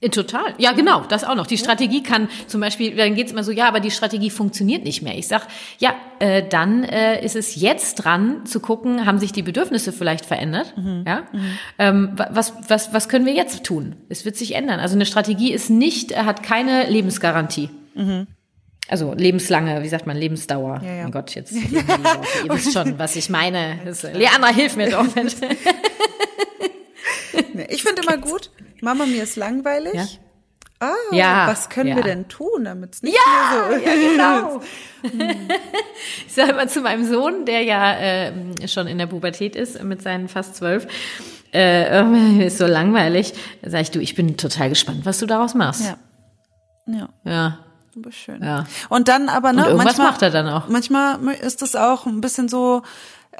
Äh, 0.00 0.10
total. 0.10 0.54
Ja, 0.58 0.72
genau, 0.72 1.02
das 1.08 1.24
auch 1.24 1.34
noch. 1.34 1.46
Die 1.46 1.58
Strategie 1.58 2.02
kann 2.02 2.28
zum 2.46 2.60
Beispiel, 2.60 2.94
dann 2.96 3.14
geht's 3.14 3.32
immer 3.32 3.44
so, 3.44 3.52
ja, 3.52 3.68
aber 3.68 3.80
die 3.80 3.90
Strategie 3.90 4.30
funktioniert 4.30 4.84
nicht 4.84 5.02
mehr. 5.02 5.16
Ich 5.16 5.28
sag, 5.28 5.46
ja, 5.78 5.94
äh, 6.18 6.46
dann 6.48 6.84
äh, 6.84 7.24
ist 7.24 7.36
es 7.36 7.56
jetzt 7.56 7.96
dran 7.96 8.46
zu 8.46 8.60
gucken, 8.60 9.06
haben 9.06 9.18
sich 9.18 9.32
die 9.32 9.42
Bedürfnisse 9.42 9.92
vielleicht 9.92 10.26
verändert? 10.26 10.74
Mhm. 10.76 11.04
Ja? 11.06 11.22
Mhm. 11.32 11.58
Ähm, 11.78 12.12
was, 12.30 12.52
was, 12.68 12.92
was 12.92 13.08
können 13.08 13.26
wir 13.26 13.34
jetzt 13.34 13.64
tun? 13.64 13.96
Es 14.08 14.24
wird 14.24 14.36
sich 14.36 14.54
ändern. 14.54 14.80
Also 14.80 14.94
eine 14.94 15.06
Strategie 15.06 15.52
ist 15.52 15.70
nicht, 15.70 16.16
hat 16.16 16.42
keine 16.42 16.88
Lebensgarantie. 16.88 17.70
Mhm. 17.94 18.26
Also 18.88 19.14
lebenslange, 19.14 19.82
wie 19.82 19.88
sagt 19.88 20.06
man, 20.06 20.16
Lebensdauer. 20.16 20.80
Ja, 20.82 20.92
ja. 20.92 21.02
Mein 21.04 21.12
Gott, 21.12 21.34
jetzt 21.34 21.52
ihr 21.52 21.62
wisst 22.48 22.72
schon, 22.72 22.98
was 22.98 23.16
ich 23.16 23.30
meine. 23.30 23.78
Leandra, 24.12 24.48
hilf 24.48 24.76
mir 24.76 24.90
doch. 24.90 25.06
ich 27.68 27.82
finde 27.82 28.02
immer 28.02 28.18
gut, 28.18 28.50
Mama, 28.82 29.06
mir 29.06 29.22
ist 29.22 29.36
langweilig. 29.36 29.94
Ja. 29.94 30.06
Ah, 30.80 30.92
ja, 31.12 31.46
was 31.48 31.70
können 31.70 31.90
ja. 31.90 31.96
wir 31.96 32.02
denn 32.02 32.28
tun, 32.28 32.64
damit 32.64 32.96
es 32.96 33.02
nicht 33.02 33.16
ja, 33.16 33.68
mehr 33.70 33.80
so 33.80 33.86
ja, 33.86 33.94
genau. 34.10 34.60
ich 36.26 36.32
sage 36.32 36.50
immer 36.50 36.68
zu 36.68 36.82
meinem 36.82 37.04
Sohn, 37.06 37.46
der 37.46 37.62
ja 37.62 37.94
äh, 37.94 38.32
schon 38.66 38.86
in 38.86 38.98
der 38.98 39.06
Pubertät 39.06 39.56
ist, 39.56 39.82
mit 39.82 40.02
seinen 40.02 40.28
fast 40.28 40.56
zwölf, 40.56 40.86
äh, 41.54 42.44
ist 42.44 42.58
so 42.58 42.66
langweilig, 42.66 43.32
sag 43.62 43.80
ich, 43.82 43.92
du, 43.92 44.00
ich 44.00 44.14
bin 44.14 44.36
total 44.36 44.68
gespannt, 44.68 45.06
was 45.06 45.18
du 45.20 45.26
daraus 45.26 45.54
machst. 45.54 45.84
Ja. 45.84 45.96
Ja. 46.86 47.08
Ja. 47.24 47.63
Aber 47.96 48.12
schön. 48.12 48.42
Ja. 48.42 48.66
Und 48.88 49.08
dann 49.08 49.28
aber, 49.28 49.52
ne, 49.52 49.70
Und 49.70 49.76
manchmal, 49.76 50.08
macht 50.08 50.22
er 50.22 50.30
dann 50.30 50.48
auch. 50.48 50.68
Manchmal 50.68 51.18
ist 51.34 51.62
es 51.62 51.76
auch 51.76 52.06
ein 52.06 52.20
bisschen 52.20 52.48
so, 52.48 52.82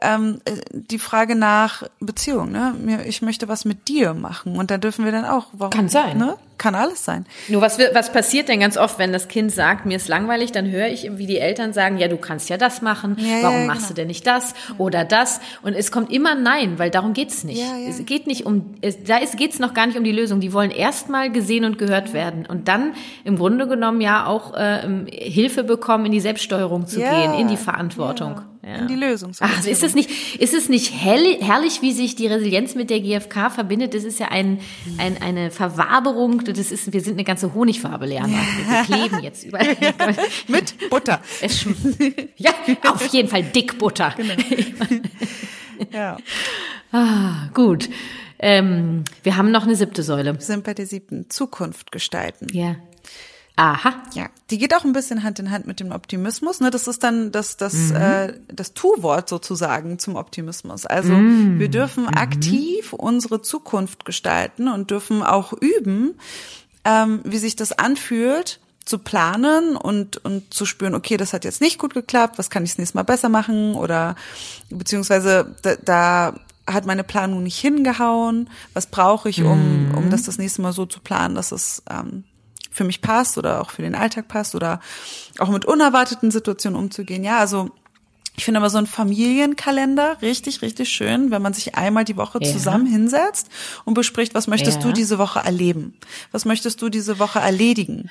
ähm, 0.00 0.40
die 0.70 0.98
Frage 0.98 1.34
nach 1.34 1.84
Beziehung. 2.00 2.50
Ne? 2.52 3.04
Ich 3.06 3.22
möchte 3.22 3.48
was 3.48 3.64
mit 3.64 3.88
dir 3.88 4.14
machen 4.14 4.56
und 4.56 4.70
da 4.70 4.78
dürfen 4.78 5.04
wir 5.04 5.12
dann 5.12 5.24
auch. 5.24 5.46
Warum, 5.52 5.70
Kann 5.70 5.88
sein. 5.88 6.18
Ne? 6.18 6.36
Kann 6.56 6.74
alles 6.74 7.04
sein. 7.04 7.26
Nur 7.48 7.62
was, 7.62 7.78
was 7.78 8.12
passiert 8.12 8.48
denn 8.48 8.60
ganz 8.60 8.76
oft, 8.76 8.98
wenn 8.98 9.12
das 9.12 9.26
Kind 9.28 9.50
sagt, 9.50 9.86
mir 9.86 9.96
ist 9.96 10.08
langweilig, 10.08 10.52
dann 10.52 10.70
höre 10.70 10.86
ich, 10.86 11.10
wie 11.16 11.26
die 11.26 11.38
Eltern 11.38 11.72
sagen, 11.72 11.98
ja, 11.98 12.06
du 12.06 12.16
kannst 12.16 12.48
ja 12.48 12.56
das 12.56 12.80
machen, 12.80 13.16
ja, 13.18 13.42
warum 13.42 13.60
ja, 13.60 13.66
machst 13.66 13.80
genau. 13.80 13.88
du 13.88 13.94
denn 13.94 14.06
nicht 14.06 14.26
das 14.26 14.54
oder 14.78 15.04
das? 15.04 15.40
Und 15.62 15.74
es 15.74 15.90
kommt 15.90 16.12
immer 16.12 16.34
Nein, 16.34 16.78
weil 16.78 16.90
darum 16.90 17.12
geht's 17.12 17.44
nicht. 17.44 17.60
Ja, 17.60 17.76
es 17.88 18.04
geht 18.06 18.26
nicht 18.26 18.46
um, 18.46 18.74
es, 18.82 19.02
da 19.02 19.16
ist, 19.16 19.36
geht's 19.36 19.58
noch 19.58 19.74
gar 19.74 19.86
nicht 19.86 19.98
um 19.98 20.04
die 20.04 20.12
Lösung. 20.12 20.40
Die 20.40 20.52
wollen 20.52 20.70
erstmal 20.70 21.30
gesehen 21.30 21.64
und 21.64 21.78
gehört 21.78 22.12
werden 22.12 22.46
und 22.46 22.68
dann 22.68 22.94
im 23.24 23.36
Grunde 23.36 23.66
genommen 23.66 24.00
ja 24.00 24.26
auch 24.26 24.54
äh, 24.54 24.80
Hilfe 25.10 25.64
bekommen, 25.64 26.06
in 26.06 26.12
die 26.12 26.20
Selbststeuerung 26.20 26.86
zu 26.86 27.00
gehen, 27.00 27.34
in 27.34 27.48
die 27.48 27.56
Verantwortung. 27.56 28.42
Ja. 28.66 28.76
In 28.76 28.88
die 28.88 28.96
Lösung. 28.96 29.32
Ach, 29.40 29.66
ist 29.66 29.82
es 29.82 29.94
nicht, 29.94 30.40
ist 30.40 30.54
es 30.54 30.70
nicht 30.70 30.94
herrlich, 30.94 31.82
wie 31.82 31.92
sich 31.92 32.16
die 32.16 32.26
Resilienz 32.26 32.74
mit 32.74 32.88
der 32.88 33.00
GfK 33.00 33.50
verbindet? 33.50 33.92
Das 33.92 34.04
ist 34.04 34.18
ja 34.18 34.28
ein, 34.28 34.60
ein, 34.96 35.20
eine 35.20 35.50
Verwaberung 35.50 36.43
das 36.52 36.70
ist, 36.70 36.92
wir 36.92 37.00
sind 37.00 37.14
eine 37.14 37.24
ganze 37.24 37.54
Honigfarbe, 37.54 38.06
Lerner. 38.06 38.38
Wir 38.68 38.82
kleben 38.84 39.22
jetzt 39.22 39.44
überall. 39.44 39.76
Mit 40.48 40.90
Butter. 40.90 41.20
ja, 42.36 42.52
auf 42.88 43.06
jeden 43.06 43.28
Fall 43.28 43.42
dick 43.42 43.78
Butter. 43.78 44.14
Genau. 44.16 44.34
ja. 45.92 46.16
Ah, 46.92 47.48
gut. 47.54 47.88
Ähm, 48.38 49.04
wir 49.22 49.36
haben 49.36 49.50
noch 49.50 49.64
eine 49.64 49.76
siebte 49.76 50.02
Säule. 50.02 50.34
Wir 50.34 50.40
sind 50.40 50.64
bei 50.64 50.74
der 50.74 50.86
siebten. 50.86 51.30
Zukunft 51.30 51.92
gestalten. 51.92 52.46
Ja. 52.52 52.76
Aha. 53.56 53.94
Ja, 54.14 54.26
die 54.50 54.58
geht 54.58 54.74
auch 54.74 54.84
ein 54.84 54.92
bisschen 54.92 55.22
Hand 55.22 55.38
in 55.38 55.50
Hand 55.52 55.66
mit 55.66 55.78
dem 55.78 55.92
Optimismus. 55.92 56.60
Ne? 56.60 56.70
Das 56.70 56.88
ist 56.88 57.04
dann 57.04 57.30
das, 57.30 57.56
das, 57.56 57.74
mhm. 57.74 57.96
äh, 57.96 58.32
das 58.48 58.74
Tu-Wort 58.74 59.28
sozusagen 59.28 59.98
zum 60.00 60.16
Optimismus. 60.16 60.86
Also 60.86 61.12
mhm. 61.12 61.60
wir 61.60 61.68
dürfen 61.68 62.04
mhm. 62.04 62.16
aktiv 62.16 62.92
unsere 62.92 63.42
Zukunft 63.42 64.04
gestalten 64.04 64.66
und 64.66 64.90
dürfen 64.90 65.22
auch 65.22 65.52
üben, 65.52 66.18
ähm, 66.84 67.20
wie 67.24 67.38
sich 67.38 67.54
das 67.54 67.72
anfühlt, 67.72 68.58
zu 68.84 68.98
planen 68.98 69.76
und, 69.76 70.22
und 70.24 70.52
zu 70.52 70.66
spüren, 70.66 70.94
okay, 70.94 71.16
das 71.16 71.32
hat 71.32 71.44
jetzt 71.44 71.62
nicht 71.62 71.78
gut 71.78 71.94
geklappt, 71.94 72.38
was 72.38 72.50
kann 72.50 72.64
ich 72.64 72.72
das 72.72 72.78
nächste 72.78 72.98
Mal 72.98 73.04
besser 73.04 73.30
machen 73.30 73.74
oder 73.74 74.14
beziehungsweise 74.68 75.54
da, 75.62 75.76
da 75.76 76.34
hat 76.66 76.84
meine 76.84 77.04
Planung 77.04 77.42
nicht 77.42 77.58
hingehauen, 77.58 78.50
was 78.74 78.86
brauche 78.86 79.30
ich, 79.30 79.42
um, 79.42 79.94
um 79.96 80.10
das 80.10 80.24
das 80.24 80.36
nächste 80.36 80.60
Mal 80.60 80.72
so 80.72 80.84
zu 80.84 81.00
planen, 81.00 81.34
dass 81.34 81.50
es 81.50 81.82
ähm, 81.88 82.24
für 82.74 82.84
mich 82.84 83.00
passt 83.00 83.38
oder 83.38 83.60
auch 83.60 83.70
für 83.70 83.82
den 83.82 83.94
Alltag 83.94 84.26
passt 84.28 84.54
oder 84.54 84.80
auch 85.38 85.48
mit 85.48 85.64
unerwarteten 85.64 86.30
Situationen 86.30 86.78
umzugehen. 86.78 87.22
Ja, 87.22 87.38
also 87.38 87.70
ich 88.36 88.44
finde 88.44 88.58
aber 88.58 88.68
so 88.68 88.78
ein 88.78 88.88
Familienkalender 88.88 90.20
richtig, 90.20 90.60
richtig 90.60 90.88
schön, 90.88 91.30
wenn 91.30 91.40
man 91.40 91.54
sich 91.54 91.76
einmal 91.76 92.04
die 92.04 92.16
Woche 92.16 92.40
ja. 92.42 92.50
zusammen 92.50 92.86
hinsetzt 92.86 93.48
und 93.84 93.94
bespricht, 93.94 94.34
was 94.34 94.48
möchtest 94.48 94.78
ja. 94.78 94.88
du 94.88 94.92
diese 94.92 95.18
Woche 95.18 95.38
erleben? 95.38 95.94
Was 96.32 96.44
möchtest 96.44 96.82
du 96.82 96.88
diese 96.88 97.20
Woche 97.20 97.38
erledigen? 97.38 98.10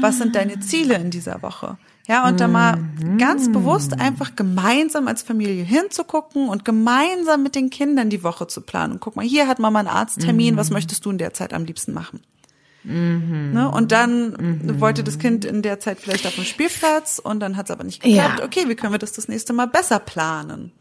Was 0.00 0.18
sind 0.18 0.34
deine 0.34 0.58
Ziele 0.58 0.96
in 0.96 1.10
dieser 1.12 1.42
Woche? 1.42 1.78
Ja, 2.08 2.26
und 2.26 2.40
da 2.40 2.48
mal 2.48 2.78
ganz 3.18 3.46
mhm. 3.46 3.52
bewusst 3.52 4.00
einfach 4.00 4.34
gemeinsam 4.34 5.06
als 5.06 5.22
Familie 5.22 5.62
hinzugucken 5.62 6.48
und 6.48 6.64
gemeinsam 6.64 7.44
mit 7.44 7.54
den 7.54 7.70
Kindern 7.70 8.10
die 8.10 8.24
Woche 8.24 8.48
zu 8.48 8.62
planen. 8.62 8.94
Und 8.94 9.00
guck 9.00 9.14
mal, 9.14 9.24
hier 9.24 9.46
hat 9.46 9.60
Mama 9.60 9.78
einen 9.78 9.86
Arzttermin, 9.86 10.56
was 10.56 10.70
mhm. 10.70 10.74
möchtest 10.74 11.04
du 11.04 11.10
in 11.10 11.18
der 11.18 11.32
Zeit 11.34 11.54
am 11.54 11.64
liebsten 11.64 11.92
machen? 11.92 12.20
Mhm. 12.84 13.52
Ne? 13.52 13.70
Und 13.70 13.92
dann 13.92 14.30
mhm. 14.30 14.80
wollte 14.80 15.04
das 15.04 15.18
Kind 15.18 15.44
in 15.44 15.62
der 15.62 15.80
Zeit 15.80 15.98
vielleicht 16.00 16.26
auf 16.26 16.34
dem 16.34 16.44
Spielplatz 16.44 17.20
und 17.22 17.40
dann 17.40 17.56
hat 17.56 17.66
es 17.66 17.70
aber 17.70 17.84
nicht 17.84 18.02
geklappt. 18.02 18.40
Ja. 18.40 18.44
Okay, 18.44 18.68
wie 18.68 18.74
können 18.74 18.92
wir 18.92 18.98
das 18.98 19.12
das 19.12 19.28
nächste 19.28 19.52
Mal 19.52 19.66
besser 19.66 19.98
planen? 19.98 20.72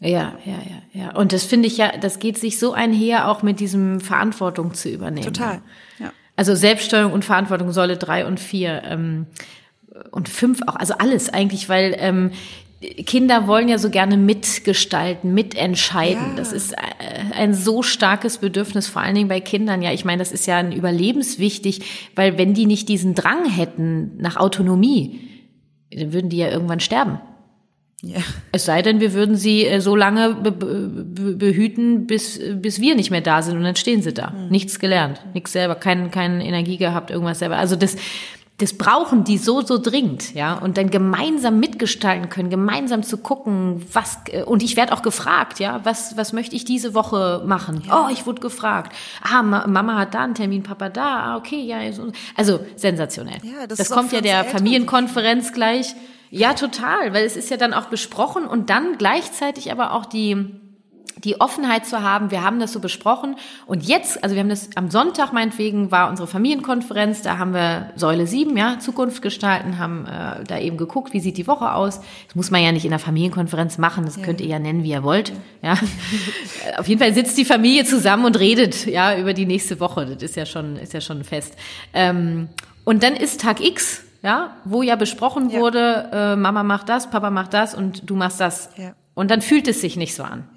Ja, 0.00 0.38
ja, 0.44 0.54
ja, 0.54 1.02
ja. 1.02 1.16
Und 1.16 1.32
das 1.32 1.44
finde 1.44 1.66
ich 1.66 1.76
ja, 1.76 1.96
das 1.98 2.18
geht 2.18 2.38
sich 2.38 2.58
so 2.58 2.72
einher, 2.72 3.28
auch 3.28 3.42
mit 3.42 3.60
diesem 3.60 4.00
Verantwortung 4.00 4.72
zu 4.72 4.88
übernehmen. 4.88 5.26
Total, 5.26 5.60
ja. 5.98 6.12
Also 6.36 6.54
Selbststeuerung 6.54 7.12
und 7.12 7.24
Verantwortung, 7.24 7.70
Säule 7.70 7.98
drei 7.98 8.24
und 8.24 8.40
vier 8.40 8.82
ähm, 8.86 9.26
und 10.10 10.30
fünf 10.30 10.62
auch, 10.66 10.76
also 10.76 10.94
alles 10.94 11.28
eigentlich, 11.28 11.68
weil 11.68 11.94
ähm, 11.98 12.30
Kinder 12.80 13.46
wollen 13.46 13.68
ja 13.68 13.76
so 13.76 13.90
gerne 13.90 14.16
mitgestalten, 14.16 15.34
mitentscheiden. 15.34 16.30
Ja. 16.30 16.36
Das 16.36 16.52
ist 16.52 16.72
äh, 16.72 16.76
ein 17.34 17.52
so 17.52 17.82
starkes 17.82 18.38
Bedürfnis, 18.38 18.88
vor 18.88 19.02
allen 19.02 19.14
Dingen 19.14 19.28
bei 19.28 19.40
Kindern. 19.40 19.82
Ja, 19.82 19.92
ich 19.92 20.06
meine, 20.06 20.20
das 20.20 20.32
ist 20.32 20.46
ja 20.46 20.56
ein 20.56 20.72
überlebenswichtig, 20.72 21.82
weil 22.14 22.38
wenn 22.38 22.54
die 22.54 22.64
nicht 22.64 22.88
diesen 22.88 23.14
Drang 23.14 23.44
hätten 23.44 24.16
nach 24.16 24.36
Autonomie, 24.38 25.20
dann 25.94 26.14
würden 26.14 26.30
die 26.30 26.38
ja 26.38 26.48
irgendwann 26.48 26.80
sterben. 26.80 27.20
Ja. 28.02 28.20
Es 28.52 28.64
sei 28.64 28.80
denn, 28.80 29.00
wir 29.00 29.12
würden 29.12 29.36
sie 29.36 29.66
äh, 29.66 29.80
so 29.80 29.94
lange 29.94 30.34
be 30.34 30.50
be 30.50 31.34
behüten, 31.36 32.06
bis, 32.06 32.40
bis 32.54 32.80
wir 32.80 32.94
nicht 32.94 33.10
mehr 33.10 33.20
da 33.20 33.42
sind 33.42 33.58
und 33.58 33.64
dann 33.64 33.76
stehen 33.76 34.00
sie 34.00 34.14
da. 34.14 34.30
Mhm. 34.30 34.48
Nichts 34.48 34.78
gelernt, 34.78 35.20
nichts 35.34 35.52
selber, 35.52 35.74
kein, 35.74 36.10
keine 36.10 36.46
Energie 36.46 36.78
gehabt, 36.78 37.10
irgendwas 37.10 37.40
selber. 37.40 37.58
Also 37.58 37.76
das, 37.76 37.96
das 38.60 38.74
brauchen 38.74 39.24
die 39.24 39.38
so, 39.38 39.62
so 39.62 39.78
dringend, 39.78 40.34
ja, 40.34 40.54
und 40.54 40.76
dann 40.76 40.90
gemeinsam 40.90 41.58
mitgestalten 41.60 42.28
können, 42.28 42.50
gemeinsam 42.50 43.02
zu 43.02 43.16
gucken, 43.16 43.86
was, 43.92 44.18
äh, 44.28 44.42
und 44.42 44.62
ich 44.62 44.76
werde 44.76 44.92
auch 44.92 45.02
gefragt, 45.02 45.60
ja, 45.60 45.80
was, 45.84 46.16
was 46.16 46.32
möchte 46.32 46.54
ich 46.54 46.66
diese 46.66 46.94
Woche 46.94 47.42
machen? 47.46 47.82
Ja. 47.86 48.06
Oh, 48.06 48.12
ich 48.12 48.26
wurde 48.26 48.40
gefragt. 48.40 48.94
Ah, 49.22 49.42
Mama 49.42 49.96
hat 49.98 50.14
da 50.14 50.24
einen 50.24 50.34
Termin, 50.34 50.62
Papa 50.62 50.90
da, 50.90 51.20
ah, 51.20 51.36
okay, 51.36 51.62
ja, 51.62 51.78
also 52.36 52.60
sensationell. 52.76 53.38
Ja, 53.42 53.66
das, 53.66 53.78
das 53.78 53.90
kommt 53.90 54.12
ja 54.12 54.20
der 54.20 54.44
Familienkonferenz 54.44 55.52
gleich. 55.52 55.94
Ja, 56.30 56.54
total, 56.54 57.12
weil 57.12 57.24
es 57.24 57.36
ist 57.36 57.50
ja 57.50 57.56
dann 57.56 57.74
auch 57.74 57.86
besprochen 57.86 58.44
und 58.44 58.70
dann 58.70 58.98
gleichzeitig 58.98 59.72
aber 59.72 59.94
auch 59.94 60.06
die, 60.06 60.59
die 61.24 61.40
Offenheit 61.40 61.86
zu 61.86 62.02
haben, 62.02 62.30
wir 62.30 62.42
haben 62.42 62.60
das 62.60 62.72
so 62.72 62.80
besprochen 62.80 63.36
und 63.66 63.82
jetzt, 63.86 64.22
also 64.22 64.34
wir 64.34 64.40
haben 64.40 64.48
das 64.48 64.70
am 64.74 64.90
Sonntag 64.90 65.32
meinetwegen 65.32 65.90
war 65.90 66.08
unsere 66.08 66.26
Familienkonferenz, 66.26 67.22
da 67.22 67.38
haben 67.38 67.52
wir 67.52 67.90
Säule 67.96 68.26
7, 68.26 68.56
ja, 68.56 68.78
Zukunft 68.78 69.22
gestalten, 69.22 69.78
haben 69.78 70.06
äh, 70.06 70.44
da 70.44 70.58
eben 70.58 70.76
geguckt, 70.76 71.12
wie 71.12 71.20
sieht 71.20 71.36
die 71.36 71.46
Woche 71.46 71.72
aus. 71.72 72.00
Das 72.26 72.34
muss 72.34 72.50
man 72.50 72.62
ja 72.62 72.72
nicht 72.72 72.84
in 72.84 72.90
der 72.90 72.98
Familienkonferenz 72.98 73.78
machen, 73.78 74.04
das 74.04 74.16
ja. 74.16 74.22
könnt 74.24 74.40
ihr 74.40 74.48
ja 74.48 74.58
nennen, 74.58 74.82
wie 74.82 74.90
ihr 74.90 75.02
wollt, 75.02 75.32
ja. 75.62 75.74
Auf 76.78 76.88
jeden 76.88 77.00
Fall 77.00 77.14
sitzt 77.14 77.36
die 77.38 77.44
Familie 77.44 77.84
zusammen 77.84 78.24
und 78.24 78.38
redet, 78.38 78.86
ja, 78.86 79.16
über 79.16 79.34
die 79.34 79.46
nächste 79.46 79.80
Woche, 79.80 80.06
das 80.06 80.22
ist 80.22 80.36
ja 80.36 80.46
schon, 80.46 80.76
ist 80.76 80.92
ja 80.92 81.00
schon 81.00 81.24
fest. 81.24 81.56
Ähm, 81.92 82.48
und 82.84 83.02
dann 83.02 83.14
ist 83.14 83.40
Tag 83.40 83.60
X, 83.60 84.04
ja, 84.22 84.56
wo 84.64 84.82
ja 84.82 84.96
besprochen 84.96 85.50
ja. 85.50 85.60
wurde, 85.60 86.10
äh, 86.12 86.36
Mama 86.36 86.62
macht 86.62 86.88
das, 86.88 87.10
Papa 87.10 87.30
macht 87.30 87.54
das 87.54 87.74
und 87.74 88.08
du 88.08 88.16
machst 88.16 88.40
das. 88.40 88.70
Ja. 88.76 88.94
Und 89.14 89.30
dann 89.30 89.42
fühlt 89.42 89.68
es 89.68 89.80
sich 89.80 89.96
nicht 89.96 90.14
so 90.14 90.22
an. 90.22 90.48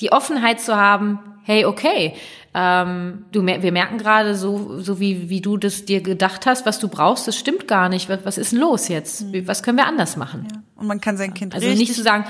Ja 0.00 0.08
die 0.08 0.12
Offenheit 0.12 0.60
zu 0.60 0.76
haben, 0.76 1.18
hey, 1.42 1.64
okay, 1.64 2.14
ähm, 2.52 3.24
du, 3.32 3.44
wir 3.46 3.72
merken 3.72 3.98
gerade 3.98 4.34
so, 4.34 4.80
so 4.80 4.98
wie, 4.98 5.28
wie 5.28 5.40
du 5.40 5.56
das 5.56 5.84
dir 5.84 6.00
gedacht 6.00 6.46
hast, 6.46 6.66
was 6.66 6.78
du 6.78 6.88
brauchst, 6.88 7.28
das 7.28 7.36
stimmt 7.38 7.68
gar 7.68 7.88
nicht. 7.88 8.08
Was, 8.08 8.20
was 8.24 8.38
ist 8.38 8.52
denn 8.52 8.60
los 8.60 8.88
jetzt? 8.88 9.22
Mhm. 9.22 9.46
Was 9.46 9.62
können 9.62 9.78
wir 9.78 9.86
anders 9.86 10.16
machen? 10.16 10.48
Ja. 10.50 10.62
Und 10.76 10.86
man 10.86 11.00
kann 11.00 11.16
sein 11.16 11.34
Kind 11.34 11.54
also 11.54 11.68
nicht 11.68 11.94
zu 11.94 12.02
sagen, 12.02 12.24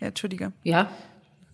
ja, 0.00 0.08
Entschuldige. 0.08 0.52
Ja. 0.62 0.90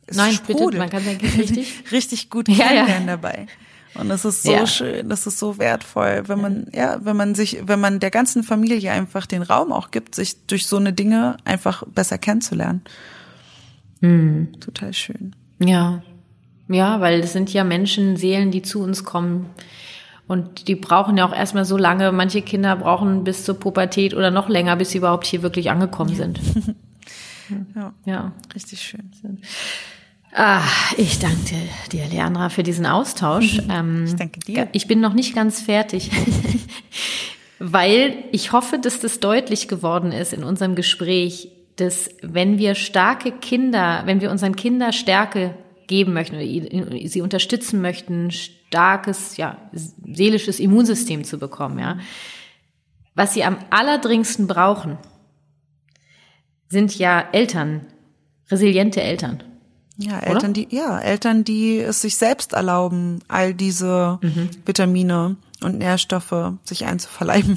Es 0.07 0.17
Nein, 0.17 0.33
sprudelt. 0.33 0.67
bitte, 0.71 0.79
man 0.79 0.91
kann 0.91 1.03
sein 1.05 1.19
Kind 1.19 1.39
richtig, 1.39 1.85
richtig 1.93 2.31
gut 2.31 2.49
Ja, 2.49 2.55
ja. 2.57 2.67
kennenlernen 2.87 3.07
dabei. 3.07 3.47
Und 3.95 4.09
das 4.09 4.25
ist 4.25 4.43
so 4.43 4.53
Ja. 4.53 4.67
schön, 4.67 5.09
das 5.09 5.27
ist 5.27 5.39
so 5.39 5.59
wertvoll, 5.59 6.25
wenn 6.27 6.41
man, 6.41 6.67
ja, 6.73 6.99
wenn 7.05 7.17
man 7.17 7.35
sich, 7.35 7.59
wenn 7.67 7.81
man 7.81 8.01
der 8.01 8.11
ganzen 8.11 8.43
Familie 8.43 8.91
einfach 8.93 9.27
den 9.27 9.43
Raum 9.43 9.73
auch 9.73 9.91
gibt, 9.91 10.15
sich 10.15 10.47
durch 10.47 10.67
so 10.67 10.77
eine 10.77 10.93
Dinge 10.93 11.37
einfach 11.45 11.85
besser 11.87 12.17
kennenzulernen. 12.19 12.83
Mhm. 14.01 14.59
Total 14.61 14.93
schön. 14.93 15.35
Ja. 15.59 16.03
Ja, 16.69 17.01
weil 17.01 17.21
es 17.21 17.33
sind 17.33 17.53
ja 17.53 17.65
Menschen, 17.65 18.17
Seelen, 18.17 18.51
die 18.51 18.63
zu 18.63 18.81
uns 18.83 19.05
kommen. 19.05 19.47
Und 20.27 20.69
die 20.69 20.75
brauchen 20.75 21.17
ja 21.17 21.27
auch 21.27 21.35
erstmal 21.35 21.65
so 21.65 21.79
lange. 21.79 22.13
Manche 22.13 22.43
Kinder 22.43 22.77
brauchen 22.77 23.25
bis 23.25 23.45
zur 23.45 23.59
Pubertät 23.59 24.13
oder 24.13 24.31
noch 24.31 24.51
länger, 24.51 24.77
bis 24.77 24.91
sie 24.91 24.99
überhaupt 24.99 25.27
hier 25.27 25.43
wirklich 25.43 25.71
angekommen 25.71 26.15
sind. 26.15 26.41
Ja, 27.75 27.95
Ja. 28.05 28.33
richtig 28.55 28.83
schön. 28.83 29.11
Ah, 30.35 30.61
ich 30.99 31.19
danke 31.19 31.55
dir, 31.91 32.05
Leandra, 32.07 32.51
für 32.51 32.63
diesen 32.63 32.85
Austausch. 32.85 33.63
Ähm, 33.71 34.05
Ich 34.07 34.17
danke 34.17 34.41
dir. 34.41 34.69
Ich 34.73 34.87
bin 34.87 35.01
noch 35.01 35.15
nicht 35.15 35.35
ganz 35.35 35.63
fertig, 35.63 36.11
weil 37.59 38.17
ich 38.33 38.53
hoffe, 38.53 38.79
dass 38.79 39.01
das 39.01 39.21
deutlich 39.21 39.67
geworden 39.67 40.13
ist 40.13 40.35
in 40.35 40.45
unserem 40.45 40.75
Gespräch, 40.75 41.49
dass 41.79 42.11
wenn 42.23 42.59
wir 42.59 42.75
starke 42.75 43.33
Kinder, 43.33 44.03
wenn 44.05 44.21
wir 44.21 44.31
unseren 44.31 44.57
Kindern 44.57 44.93
Stärke 44.93 45.55
geben 45.87 46.13
möchten 46.13 46.35
oder 46.37 47.09
sie 47.09 47.23
unterstützen 47.23 47.81
möchten, 47.81 48.31
starkes, 48.31 49.37
ja, 49.37 49.57
seelisches 49.73 50.61
Immunsystem 50.61 51.25
zu 51.25 51.39
bekommen, 51.39 51.79
ja, 51.79 51.99
was 53.15 53.33
sie 53.35 53.45
am 53.45 53.59
allerdringendsten 53.71 54.47
brauchen, 54.49 54.99
sind 56.69 56.99
ja 56.99 57.25
Eltern, 57.33 57.87
resiliente 58.51 59.01
Eltern. 59.01 59.43
Ja, 59.97 60.19
Eltern, 60.21 60.53
die, 60.53 60.69
ja, 60.71 61.01
Eltern, 61.01 61.43
die 61.43 61.79
es 61.79 62.03
sich 62.03 62.17
selbst 62.17 62.53
erlauben, 62.53 63.21
all 63.27 63.55
diese 63.55 64.21
Vitamine 64.65 65.37
und 65.61 65.79
Nährstoffe 65.79 66.53
sich 66.65 66.85
einzuverleiben. 66.87 67.57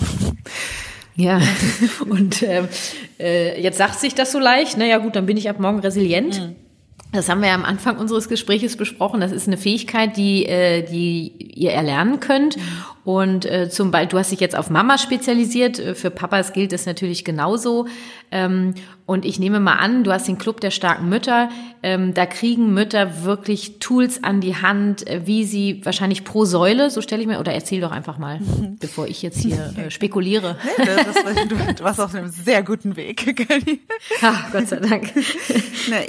Ja, 1.22 1.40
und 2.10 2.42
ähm, 2.42 2.68
äh, 3.20 3.62
jetzt 3.62 3.78
sagt 3.78 4.00
sich 4.00 4.16
das 4.16 4.32
so 4.32 4.40
leicht, 4.40 4.78
naja 4.78 4.98
gut, 4.98 5.16
dann 5.16 5.28
bin 5.28 5.38
ich 5.38 5.50
ab 5.50 5.60
morgen 5.60 5.80
resilient. 5.80 6.54
Das 7.14 7.30
haben 7.30 7.42
wir 7.42 7.50
ja 7.50 7.56
am 7.56 7.66
Anfang 7.66 7.98
unseres 7.98 8.30
Gespräches 8.30 8.78
besprochen. 8.78 9.20
Das 9.20 9.32
ist 9.32 9.46
eine 9.46 9.58
Fähigkeit, 9.58 10.16
die, 10.18 10.46
äh, 10.46 10.82
die 10.82 11.34
ihr 11.54 11.72
erlernen 11.72 12.22
könnt. 12.22 12.58
Und 13.04 13.46
äh, 13.46 13.70
zum 13.70 13.92
Beispiel, 13.92 14.10
du 14.10 14.18
hast 14.18 14.32
dich 14.32 14.40
jetzt 14.40 14.56
auf 14.58 14.70
Mama 14.70 14.98
spezialisiert. 14.98 15.78
Äh, 15.78 15.94
Für 15.94 16.10
Papas 16.10 16.54
gilt 16.54 16.74
es 16.74 16.86
natürlich 16.86 17.26
genauso. 17.26 17.88
Ähm, 18.32 18.76
und 19.12 19.26
ich 19.26 19.40
nehme 19.40 19.60
mal 19.60 19.76
an, 19.76 20.06
du 20.06 20.14
hast 20.14 20.30
den 20.30 20.38
Club 20.38 20.62
der 20.62 20.72
starken 20.72 21.10
Mütter. 21.10 21.50
Ähm, 21.84 22.14
da 22.14 22.26
kriegen 22.26 22.74
Mütter 22.74 23.26
wirklich 23.26 23.80
Tools 23.80 24.24
an 24.24 24.40
die 24.40 24.56
Hand, 24.56 25.06
äh, 25.06 25.28
wie 25.28 25.44
sie 25.44 25.82
wahrscheinlich 25.84 26.24
pro 26.24 26.46
Säule, 26.46 26.90
so 26.90 27.02
stelle 27.02 27.22
ich 27.22 27.28
mir, 27.28 27.42
oder 27.42 27.52
erzähl 27.52 27.82
doch 27.82 27.92
einfach 27.92 28.18
mal, 28.18 28.40
bevor 28.80 29.08
ich 29.08 29.22
jetzt 29.22 29.40
hier 29.40 29.74
äh, 29.76 29.92
spekuliere. 29.92 30.58
Das, 30.78 31.16
du, 31.48 31.56
du 31.56 31.84
warst 31.84 32.00
auf 32.00 32.16
einem 32.16 32.30
sehr 32.30 32.64
guten 32.64 32.96
Weg, 32.96 33.18
Kelly. 33.48 33.82
Gott 34.52 34.68
sei 34.68 34.78
Dank. 34.78 35.12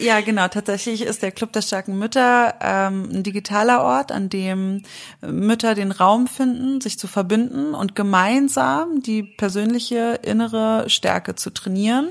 Ja, 0.00 0.20
genau. 0.20 0.48
Tatsächlich 0.48 1.03
ist 1.03 1.22
der 1.22 1.30
Club 1.30 1.53
der 1.53 1.62
starken 1.62 1.98
Mütter 1.98 2.55
ähm, 2.61 3.09
ein 3.12 3.22
digitaler 3.22 3.82
Ort, 3.82 4.12
an 4.12 4.28
dem 4.28 4.82
Mütter 5.20 5.74
den 5.74 5.92
Raum 5.92 6.26
finden, 6.26 6.80
sich 6.80 6.98
zu 6.98 7.07
verbinden 7.07 7.74
und 7.74 7.94
gemeinsam 7.94 9.03
die 9.03 9.22
persönliche 9.22 10.20
innere 10.22 10.88
Stärke 10.88 11.34
zu 11.34 11.50
trainieren. 11.50 12.09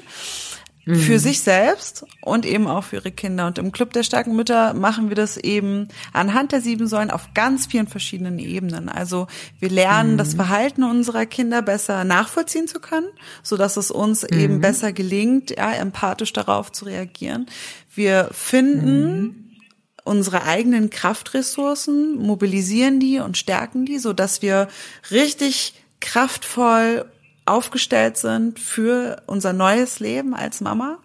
Für 0.95 1.19
sich 1.19 1.41
selbst 1.41 2.05
und 2.21 2.45
eben 2.45 2.67
auch 2.67 2.83
für 2.83 2.97
ihre 2.97 3.11
Kinder. 3.11 3.47
Und 3.47 3.57
im 3.57 3.71
Club 3.71 3.93
der 3.93 4.03
starken 4.03 4.35
Mütter 4.35 4.73
machen 4.73 5.09
wir 5.09 5.15
das 5.15 5.37
eben 5.37 5.87
anhand 6.13 6.51
der 6.51 6.61
sieben 6.61 6.87
Säulen 6.87 7.11
auf 7.11 7.33
ganz 7.33 7.67
vielen 7.67 7.87
verschiedenen 7.87 8.39
Ebenen. 8.39 8.89
Also 8.89 9.27
wir 9.59 9.69
lernen, 9.69 10.17
das 10.17 10.33
Verhalten 10.33 10.83
unserer 10.83 11.25
Kinder 11.25 11.61
besser 11.61 12.03
nachvollziehen 12.03 12.67
zu 12.67 12.79
können, 12.79 13.07
so 13.43 13.57
dass 13.57 13.77
es 13.77 13.91
uns 13.91 14.23
eben 14.23 14.61
besser 14.61 14.93
gelingt, 14.93 15.51
ja, 15.51 15.71
empathisch 15.73 16.33
darauf 16.33 16.71
zu 16.71 16.85
reagieren. 16.85 17.45
Wir 17.93 18.29
finden 18.31 19.57
unsere 20.03 20.43
eigenen 20.43 20.89
Kraftressourcen, 20.89 22.15
mobilisieren 22.17 22.99
die 22.99 23.19
und 23.19 23.37
stärken 23.37 23.85
die, 23.85 23.99
so 23.99 24.13
dass 24.13 24.41
wir 24.41 24.67
richtig 25.11 25.75
kraftvoll 25.99 27.05
aufgestellt 27.45 28.17
sind 28.17 28.59
für 28.59 29.21
unser 29.27 29.53
neues 29.53 29.99
Leben 29.99 30.33
als 30.33 30.61
Mama. 30.61 30.99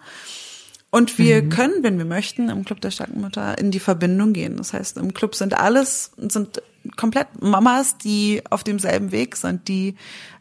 Und 0.91 1.19
wir 1.19 1.49
können, 1.49 1.83
wenn 1.83 1.99
wir 1.99 2.05
möchten, 2.05 2.49
im 2.49 2.65
Club 2.65 2.81
der 2.81 2.91
starken 2.91 3.21
Mutter 3.21 3.59
in 3.59 3.71
die 3.71 3.81
Verbindung 3.81 4.33
gehen. 4.33 4.57
Das 4.57 4.73
heißt, 4.73 4.97
im 4.97 5.13
Club 5.13 5.35
sind 5.35 5.53
alles, 5.59 6.13
sind 6.17 6.63
komplett 6.97 7.43
Mamas, 7.43 7.99
die 7.99 8.43
auf 8.49 8.65
demselben 8.65 9.13
Weg 9.13 9.37
sind, 9.37 9.69
die 9.69 9.97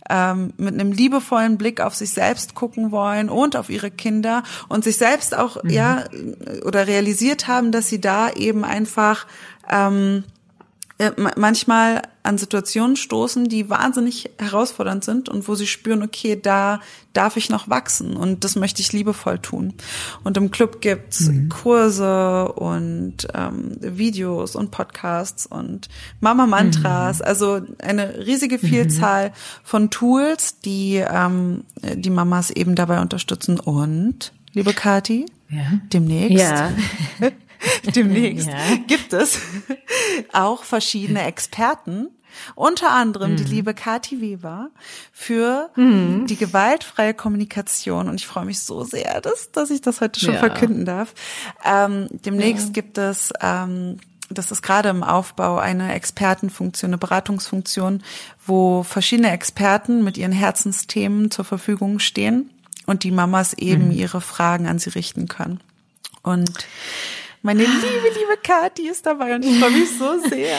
ähm, 0.10 0.54
mit 0.58 0.74
einem 0.76 0.92
liebevollen 0.92 1.58
Blick 1.58 1.82
auf 1.82 1.96
sich 1.96 2.12
selbst 2.12 2.54
gucken 2.54 2.92
wollen 2.92 3.30
und 3.30 3.56
auf 3.56 3.70
ihre 3.70 3.92
Kinder 3.92 4.44
und 4.70 4.84
sich 4.84 4.98
selbst 4.98 5.36
auch, 5.36 5.58
ja, 5.66 6.06
oder 6.64 6.88
realisiert 6.88 7.48
haben, 7.48 7.72
dass 7.72 7.90
sie 7.90 8.00
da 8.00 8.32
eben 8.32 8.64
einfach 8.64 9.26
ähm, 9.70 10.24
äh, 10.98 11.12
ma- 11.18 11.34
manchmal 11.38 12.02
an 12.24 12.38
Situationen 12.38 12.96
stoßen, 12.96 13.50
die 13.50 13.70
wahnsinnig 13.70 14.32
herausfordernd 14.40 15.04
sind 15.04 15.30
und 15.30 15.48
wo 15.48 15.54
sie 15.56 15.68
spüren, 15.68 16.02
okay, 16.02 16.40
da 16.42 16.80
darf 17.14 17.38
ich 17.38 17.50
noch 17.50 17.70
wachsen 17.70 18.16
und 18.18 18.44
das 18.44 18.56
möchte 18.56 18.82
ich 18.82 18.94
liebevoll 18.94 19.38
tun. 19.40 19.74
Und 20.24 20.38
im 20.38 20.50
Club 20.52 20.82
gibt's 20.82 21.30
Kurse 21.50 22.52
und 22.54 23.28
ähm, 23.34 23.78
Videos 23.80 24.56
und 24.56 24.72
Podcasts 24.72 25.46
und 25.46 25.88
Mama-Mantras, 26.22 27.22
also 27.22 27.62
eine 27.82 28.26
riesige 28.26 28.58
Vielzahl 28.58 29.34
von 29.64 29.92
Tools, 29.92 30.60
die 30.62 30.96
ähm, 30.96 31.64
die 31.96 32.10
Mamas 32.10 32.50
eben 32.52 32.74
dabei 32.76 33.02
unterstützen. 33.02 33.60
Und, 33.60 34.34
liebe 34.54 34.74
Kati, 34.74 35.26
Ja. 35.50 35.62
demnächst 35.94 36.38
Ja. 36.40 36.72
Demnächst 37.96 38.48
Ja. 38.48 38.76
gibt 38.88 39.14
es 39.14 39.40
auch 40.34 40.64
verschiedene 40.64 41.24
Experten, 41.24 42.08
unter 42.56 42.92
anderem 42.92 43.36
die 43.38 43.44
Mhm. 43.46 43.50
liebe 43.50 43.74
Kati 43.74 44.20
Weber 44.22 44.70
für 45.14 45.70
die 45.78 46.36
gewaltfreie 46.36 47.14
Kommunikation. 47.14 48.10
Und 48.10 48.16
ich 48.16 48.28
freue 48.28 48.46
mich 48.46 48.60
so 48.60 48.84
sehr, 48.84 49.22
dass, 49.22 49.52
dass 49.52 49.70
ich 49.70 49.82
das 49.82 50.02
heute 50.02 50.20
schon 50.20 50.34
Ja. 50.34 50.40
verkünden 50.40 50.86
darf. 50.86 51.14
Ähm, 51.64 52.08
demnächst 52.12 52.74
gibt 52.74 52.98
es, 52.98 53.32
ähm, 53.42 53.98
das 54.30 54.52
ist 54.52 54.64
gerade 54.64 54.90
im 54.90 55.04
Aufbau, 55.04 55.58
eine 55.60 55.94
Expertenfunktion, 55.94 56.90
eine 56.90 56.98
Beratungsfunktion, 56.98 58.04
wo 58.46 58.84
verschiedene 58.84 59.32
Experten 59.32 60.04
mit 60.04 60.18
ihren 60.18 60.32
Herzensthemen 60.34 61.32
zur 61.32 61.46
Verfügung 61.46 62.00
stehen 62.00 62.50
und 62.86 63.04
die 63.04 63.12
Mamas 63.12 63.54
eben 63.54 63.92
ihre 63.92 64.20
Fragen 64.22 64.68
an 64.68 64.80
sie 64.80 64.90
richten 64.90 65.28
können. 65.28 65.62
Und 66.24 66.50
meine 67.46 67.60
liebe, 67.60 68.08
liebe 68.20 68.38
Kathi 68.42 68.90
ist 68.90 69.06
dabei 69.06 69.36
und 69.36 69.46
ich 69.46 69.60
freue 69.60 69.70
mich 69.70 69.96
so 70.00 70.18
sehr. 70.28 70.58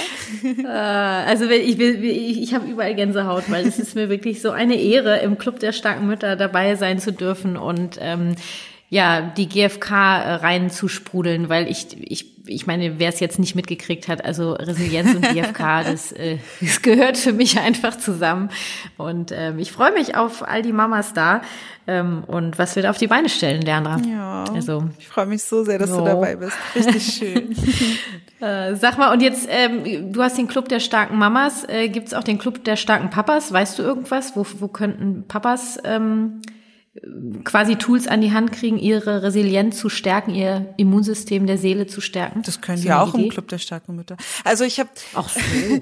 Also 0.68 1.49
wenn 1.49 1.61
ich, 1.61 1.80
ich, 1.80 2.43
ich 2.43 2.55
habe 2.55 2.70
überall 2.70 2.95
Gänsehaut, 2.95 3.51
weil 3.51 3.66
es 3.66 3.80
ist 3.80 3.97
mir 3.97 4.09
wirklich 4.09 4.41
so 4.41 4.53
eine 4.53 4.76
Ehre, 4.76 5.18
im 5.18 5.37
Club 5.37 5.59
der 5.59 5.72
starken 5.72 6.07
Mütter 6.07 6.37
dabei 6.37 6.76
sein 6.76 7.01
zu 7.01 7.12
dürfen 7.12 7.57
und 7.57 7.99
ähm, 8.01 8.37
ja, 8.97 9.20
die 9.20 9.47
GfK 9.47 9.90
äh, 9.90 10.34
reinzusprudeln, 10.36 11.51
weil 11.51 11.68
ich, 11.68 11.88
ich, 12.01 12.47
ich 12.47 12.66
meine, 12.66 12.99
wer 12.99 13.11
es 13.11 13.20
jetzt 13.20 13.38
nicht 13.38 13.55
mitgekriegt 13.55 14.09
hat, 14.09 14.24
also 14.24 14.53
Resilienz 14.53 15.14
und 15.14 15.20
GfK, 15.20 15.82
das, 15.84 16.12
äh, 16.12 16.38
das 16.62 16.80
gehört 16.80 17.18
für 17.18 17.34
mich 17.34 17.61
einfach 17.61 17.99
zusammen. 17.99 18.49
Und 18.97 19.32
ähm, 19.32 19.59
ich 19.59 19.70
freue 19.70 19.92
mich 19.92 20.16
auf 20.16 20.49
all 20.49 20.62
die 20.62 20.72
Mamas 20.72 21.12
da 21.12 21.42
ähm, 21.86 22.24
und 22.26 22.59
was 22.59 22.74
wir 22.74 22.84
da 22.84 22.88
auf 22.88 22.97
die 22.97 23.07
Beine 23.07 23.28
stellen, 23.28 23.61
Leandra. 23.61 23.99
Ja. 23.99 24.44
Also 24.55 24.84
Ich 24.99 25.09
freue 25.09 25.26
mich 25.26 25.44
so 25.44 25.62
sehr, 25.62 25.78
dass 25.78 25.90
So. 25.90 25.99
du 25.99 26.05
dabei 26.07 26.36
bist. 26.36 26.57
Richtig 26.74 27.03
schön. 27.05 27.55
Äh, 28.38 28.76
sag 28.76 28.99
mal, 28.99 29.14
und 29.14 29.22
jetzt, 29.22 29.49
ähm, 29.51 30.12
du 30.12 30.22
hast 30.22 30.36
den 30.36 30.47
Club 30.47 30.68
der 30.68 30.78
starken 30.78 31.16
Mamas, 31.16 31.66
äh, 31.70 31.88
gibt 31.88 32.09
es 32.09 32.12
auch 32.12 32.22
den 32.22 32.36
Club 32.36 32.64
der 32.64 32.76
starken 32.76 33.09
Papas? 33.09 33.51
Weißt 33.51 33.78
du 33.78 33.82
irgendwas? 33.82 34.36
Wo, 34.36 34.44
wo 34.59 34.68
könnten 34.68 35.24
Papas 35.26 35.78
ähm, 35.84 36.42
quasi 37.44 37.76
Tools 37.76 38.07
an 38.07 38.20
die 38.20 38.32
Hand 38.32 38.53
kriegen, 38.53 38.78
ihre 38.78 39.22
Resilienz 39.22 39.78
zu 39.78 39.88
stärken, 39.88 40.34
ihr 40.34 40.74
Immunsystem 40.76 41.47
der 41.47 41.59
Seele 41.59 41.86
zu 41.86 42.01
stärken. 42.01 42.42
Das 42.44 42.61
können 42.61 42.82
die 42.82 42.92
auch 42.92 43.14
Idee? 43.14 43.24
im 43.24 43.30
Club 43.30 43.49
der 43.49 43.59
starken 43.59 43.97
Mütter. 43.97 44.16
Also 44.44 44.64
ich 44.64 44.80
habe 44.80 44.90
auch 45.14 45.28
so. 45.28 45.40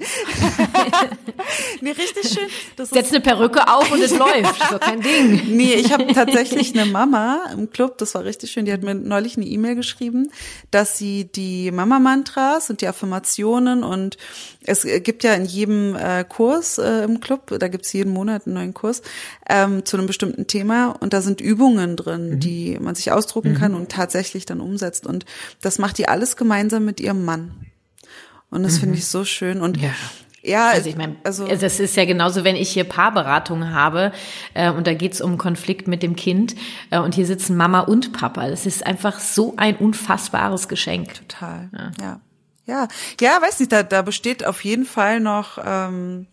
nee, 1.81 1.91
richtig 1.91 2.29
schön. 2.29 2.47
Das 2.75 2.89
Setz 2.89 3.11
eine 3.11 3.21
Perücke 3.21 3.67
auf 3.67 3.91
und 3.91 4.01
es 4.01 4.15
läuft. 4.17 4.69
So 4.69 4.77
kein 4.79 5.01
Ding. 5.01 5.55
Nee, 5.55 5.73
ich 5.75 5.91
habe 5.91 6.07
tatsächlich 6.13 6.77
eine 6.77 6.89
Mama 6.89 7.41
im 7.53 7.69
Club, 7.69 7.97
das 7.97 8.15
war 8.15 8.23
richtig 8.23 8.51
schön, 8.51 8.65
die 8.65 8.73
hat 8.73 8.83
mir 8.83 8.95
neulich 8.95 9.37
eine 9.37 9.45
E-Mail 9.45 9.75
geschrieben, 9.75 10.31
dass 10.71 10.97
sie 10.97 11.25
die 11.25 11.71
Mama 11.71 11.99
Mantras 11.99 12.69
und 12.69 12.81
die 12.81 12.87
Affirmationen 12.87 13.83
und 13.83 14.17
es 14.65 14.83
gibt 14.83 15.23
ja 15.23 15.33
in 15.33 15.45
jedem 15.45 15.95
äh, 15.95 16.23
Kurs 16.23 16.77
äh, 16.77 17.03
im 17.03 17.19
Club, 17.19 17.57
da 17.59 17.67
gibt's 17.67 17.93
jeden 17.93 18.11
Monat 18.11 18.45
einen 18.45 18.55
neuen 18.55 18.73
Kurs 18.73 19.01
ähm, 19.49 19.85
zu 19.85 19.97
einem 19.97 20.07
bestimmten 20.07 20.47
Thema 20.47 20.95
und 20.99 21.13
da 21.13 21.21
sind 21.21 21.41
Übungen 21.41 21.95
drin, 21.95 22.31
mhm. 22.31 22.39
die 22.39 22.77
man 22.79 22.95
sich 22.95 23.11
ausdrucken 23.11 23.51
mhm. 23.51 23.57
kann 23.57 23.75
und 23.75 23.91
tatsächlich 23.91 24.45
dann 24.45 24.61
umsetzt. 24.61 25.05
Und 25.05 25.25
das 25.61 25.79
macht 25.79 25.97
die 25.97 26.07
alles 26.07 26.35
gemeinsam 26.35 26.85
mit 26.85 26.99
ihrem 26.99 27.23
Mann. 27.25 27.51
Und 28.49 28.63
das 28.63 28.75
mhm. 28.75 28.79
finde 28.79 28.97
ich 28.97 29.07
so 29.07 29.25
schön. 29.25 29.61
Und 29.61 29.77
ja. 29.77 29.91
Ja, 30.47 30.69
also 30.69 30.87
ich 30.87 30.95
meine, 30.95 31.15
also 31.23 31.47
das 31.47 31.79
ist 31.79 31.95
ja 31.95 32.05
genauso, 32.05 32.43
wenn 32.43 32.55
ich 32.55 32.69
hier 32.69 32.83
Paarberatung 32.83 33.71
habe 33.71 34.11
äh, 34.53 34.69
und 34.69 34.85
da 34.85 34.93
geht's 34.93 35.19
um 35.19 35.39
Konflikt 35.39 35.87
mit 35.87 36.03
dem 36.03 36.15
Kind 36.15 36.55
äh, 36.91 36.99
und 36.99 37.15
hier 37.15 37.25
sitzen 37.25 37.57
Mama 37.57 37.79
und 37.79 38.13
Papa. 38.13 38.47
Das 38.47 38.67
ist 38.67 38.85
einfach 38.85 39.19
so 39.19 39.55
ein 39.57 39.75
unfassbares 39.75 40.67
Geschenk. 40.67 41.15
Total. 41.15 41.69
Ja, 41.73 41.91
ja, 41.99 42.21
ja, 42.65 42.87
ja 43.19 43.41
weiß 43.41 43.59
nicht, 43.59 43.71
da, 43.71 43.83
da 43.83 44.01
besteht 44.01 44.45
auf 44.45 44.63
jeden 44.63 44.85
Fall 44.85 45.19
noch 45.19 45.57
ähm, 45.63 46.27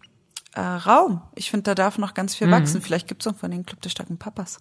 äh, 0.54 0.60
Raum. 0.60 1.22
Ich 1.34 1.50
finde, 1.50 1.64
da 1.64 1.74
darf 1.74 1.98
noch 1.98 2.14
ganz 2.14 2.34
viel 2.34 2.46
mhm. 2.46 2.52
wachsen. 2.52 2.82
Vielleicht 2.82 3.08
gibt's 3.08 3.26
auch 3.26 3.36
von 3.36 3.50
den 3.50 3.64
Club 3.64 3.80
der 3.82 3.90
starken 3.90 4.18
Papas. 4.18 4.58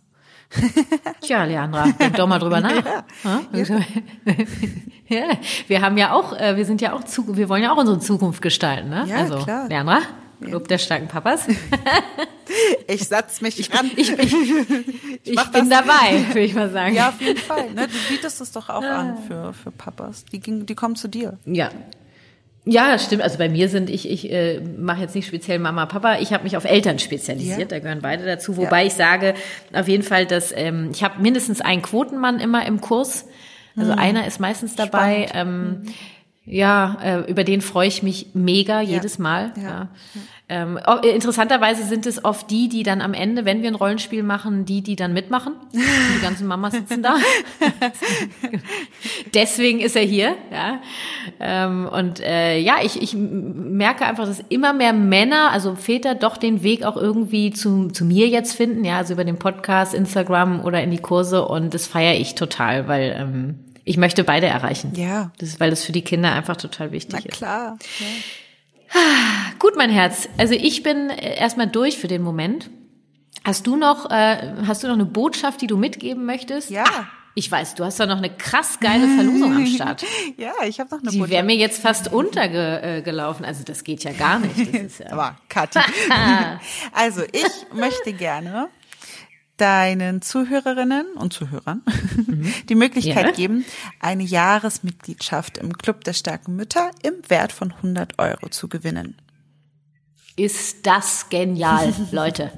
Tja, 1.22 1.45
Leandra, 1.45 1.88
denk 1.91 2.15
doch 2.17 2.28
mal 2.28 2.39
drüber 2.39 2.59
nach. 2.59 2.84
Ja. 2.84 3.03
ja. 5.07 5.24
Wir 5.67 5.82
haben 5.82 5.97
ja 5.97 6.11
auch, 6.13 6.34
äh, 6.38 6.57
wir 6.57 6.65
sind 6.65 6.82
ja 6.82 6.93
auch, 6.93 7.05
zu, 7.05 7.38
wir 7.38 7.47
wollen 7.47 7.63
ja 7.63 7.72
auch 7.72 7.78
unsere 7.78 7.99
Zukunft 7.99 8.41
gestalten, 8.41 8.89
ne? 8.89 9.05
Ja, 9.07 9.17
also, 9.17 9.38
klar. 9.39 9.69
Leandra, 9.69 9.99
Club 10.42 10.68
der 10.68 10.78
starken 10.78 11.08
Papas. 11.08 11.48
ich 12.88 13.08
satz 13.08 13.42
mich 13.42 13.60
ich, 13.60 13.74
ran. 13.74 13.89
Ich, 13.96 14.12
ich, 14.12 14.20
ich, 14.20 14.34
ich 15.24 15.44
bin 15.52 15.70
dabei, 15.70 16.26
würde 16.28 16.42
ich 16.42 16.54
mal 16.54 16.70
sagen. 16.70 16.96
Ja, 16.96 17.10
auf 17.10 17.22
jeden 17.22 17.39
Fall. 17.39 17.72
Ne? 17.72 17.88
Du 17.88 18.14
bietest 18.14 18.42
es 18.42 18.52
doch 18.52 18.70
auch 18.70 18.84
an 18.84 19.18
für, 19.28 19.54
für 19.54 19.72
Papas. 19.72 20.26
Die, 20.26 20.39
die 20.39 20.76
kommen 20.76 20.96
zu 20.96 21.08
dir. 21.08 21.38
Ja, 21.46 21.70
ja, 22.64 23.00
stimmt. 23.00 23.24
Also 23.24 23.39
bei 23.39 23.50
mir 23.50 23.70
sind 23.70 23.89
ich, 23.89 24.10
ich 24.10 24.32
äh, 24.32 24.60
mache 24.60 25.02
jetzt 25.02 25.16
nicht 25.16 25.26
speziell 25.26 25.58
Mama, 25.58 25.88
Papa. 25.88 26.20
Ich 26.20 26.32
habe 26.32 26.44
mich 26.44 26.56
auf 26.58 26.66
Eltern 26.66 27.00
spezialisiert. 27.00 27.60
Ja. 27.60 27.66
Da 27.66 27.80
gehören 27.80 28.02
beide 28.02 28.24
dazu. 28.26 28.56
Wobei 28.56 28.82
ja. 28.82 28.88
ich 28.88 28.94
sage 28.94 29.34
auf 29.74 29.88
jeden 29.88 30.04
Fall, 30.04 30.28
dass 30.28 30.52
ähm, 30.56 30.89
ich 30.94 31.04
habe 31.04 31.22
mindestens 31.22 31.62
einen 31.62 31.82
Quotenmann 31.82 32.39
immer 32.39 32.66
im 32.68 32.80
Kurs. 32.80 33.26
Also 33.76 33.94
mhm. 33.94 34.00
einer 34.00 34.28
ist 34.28 34.39
meistens 34.39 34.76
dabei. 34.76 35.28
Ähm, 35.34 35.70
mhm. 35.70 35.86
Ja, 36.46 36.98
äh, 37.04 37.32
über 37.32 37.44
den 37.44 37.62
freue 37.62 37.88
ich 37.88 38.02
mich 38.02 38.30
mega 38.34 38.82
jedes 38.82 39.18
ja. 39.18 39.24
Mal. 39.24 39.54
Ja. 39.62 39.89
Ähm, 40.50 40.80
interessanterweise 41.04 41.84
sind 41.84 42.08
es 42.08 42.26
oft 42.26 42.50
die, 42.50 42.68
die 42.68 42.82
dann 42.82 43.00
am 43.00 43.14
Ende, 43.14 43.46
wenn 43.46 43.62
wir 43.62 43.70
ein 43.70 43.76
Rollenspiel 43.76 44.24
machen, 44.24 44.66
die, 44.66 44.82
die 44.82 44.96
dann 44.96 45.14
mitmachen. 45.14 45.54
Die 45.72 46.22
ganzen 46.22 46.48
Mamas 46.48 46.74
sitzen 46.74 47.04
da. 47.04 47.16
Deswegen 49.34 49.80
ist 49.80 49.96
er 49.96 50.02
hier. 50.02 50.36
Ja. 50.52 50.82
Ähm, 51.39 51.88
und 51.88 52.20
äh, 52.20 52.58
ja, 52.58 52.78
ich, 52.84 53.02
ich 53.02 53.14
merke 53.16 54.06
einfach, 54.06 54.26
dass 54.26 54.44
immer 54.50 54.74
mehr 54.74 54.94
Männer, 54.94 55.52
also 55.52 55.76
Väter, 55.76 56.16
doch 56.16 56.38
den 56.38 56.64
Weg 56.64 56.84
auch 56.84 56.98
irgendwie 56.98 57.52
zu, 57.52 57.89
zu 57.89 58.04
mir 58.04 58.28
jetzt 58.28 58.54
finden. 58.54 58.84
Ja, 58.84 58.98
also 58.98 59.14
über 59.14 59.24
den 59.24 59.38
Podcast, 59.38 59.94
Instagram 59.94 60.66
oder 60.66 60.82
in 60.82 60.89
die 60.89 60.98
Kurse. 60.98 61.48
Und 61.48 61.76
das 61.76 61.86
feiere 61.86 62.20
ich 62.20 62.34
total, 62.34 62.88
weil 62.88 63.16
ähm, 63.18 63.60
ich 63.84 63.97
möchte 63.97 64.23
beide 64.23 64.47
erreichen. 64.47 64.93
Ja. 64.95 65.32
Das 65.38 65.49
ist, 65.49 65.59
weil 65.59 65.69
das 65.69 65.84
für 65.84 65.91
die 65.91 66.03
Kinder 66.03 66.32
einfach 66.34 66.57
total 66.57 66.91
wichtig 66.91 67.19
Na 67.23 67.32
klar. 67.32 67.77
ist. 67.79 67.99
Ja. 67.99 68.07
Gut, 69.59 69.75
mein 69.77 69.89
Herz. 69.89 70.27
Also 70.38 70.53
ich 70.53 70.84
bin 70.84 71.09
äh, 71.09 71.38
erstmal 71.38 71.67
durch 71.67 71.97
für 71.97 72.07
den 72.07 72.21
Moment. 72.21 72.69
Hast 73.43 73.65
du 73.65 73.75
noch, 73.75 74.11
äh, 74.11 74.53
hast 74.67 74.84
du 74.84 74.88
noch 74.88 74.95
eine 74.95 75.05
Botschaft, 75.05 75.61
die 75.61 75.67
du 75.67 75.77
mitgeben 75.77 76.25
möchtest? 76.25 76.69
Ja. 76.69 76.84
Ah, 76.84 77.07
ich 77.34 77.49
weiß, 77.49 77.75
du 77.75 77.86
hast 77.86 77.99
da 77.99 78.05
noch 78.05 78.17
eine 78.17 78.29
krass 78.29 78.79
geile 78.82 79.07
Verlosung 79.07 79.55
am 79.55 79.65
Start. 79.65 80.03
ja, 80.38 80.51
ich 80.67 80.79
habe 80.79 80.93
noch 80.93 81.01
eine 81.01 81.11
Die 81.11 81.17
Botschaft. 81.17 81.29
Die 81.29 81.34
wäre 81.34 81.43
mir 81.43 81.55
jetzt 81.55 81.82
fast 81.82 82.11
untergelaufen. 82.11 83.45
Also 83.45 83.63
das 83.63 83.84
geht 83.84 84.03
ja 84.03 84.11
gar 84.11 84.39
nicht. 84.39 84.73
Das 84.73 84.82
ist 84.82 84.99
ja 84.99 85.05
Aber 85.11 85.38
Kathi. 85.47 85.79
also 86.91 87.21
ich 87.32 87.73
möchte 87.73 88.13
gerne 88.13 88.67
deinen 89.62 90.24
Zuhörerinnen 90.24 91.14
und 91.14 91.34
Zuhörern 91.34 91.84
mhm. 92.28 92.51
die 92.70 92.76
Möglichkeit 92.76 93.26
ja. 93.26 93.32
geben, 93.32 93.64
eine 93.99 94.24
Jahresmitgliedschaft 94.24 95.59
im 95.59 95.78
Club 95.78 96.03
der 96.03 96.14
starken 96.14 96.55
Mütter 96.55 96.89
im 97.03 97.14
Wert 97.28 97.51
von 97.51 97.72
100 97.72 98.18
Euro 98.18 98.49
zu 98.49 98.68
gewinnen. 98.68 99.18
Ist 100.36 100.88
das 100.88 101.30
genial, 101.30 101.93
Leute. 102.12 102.51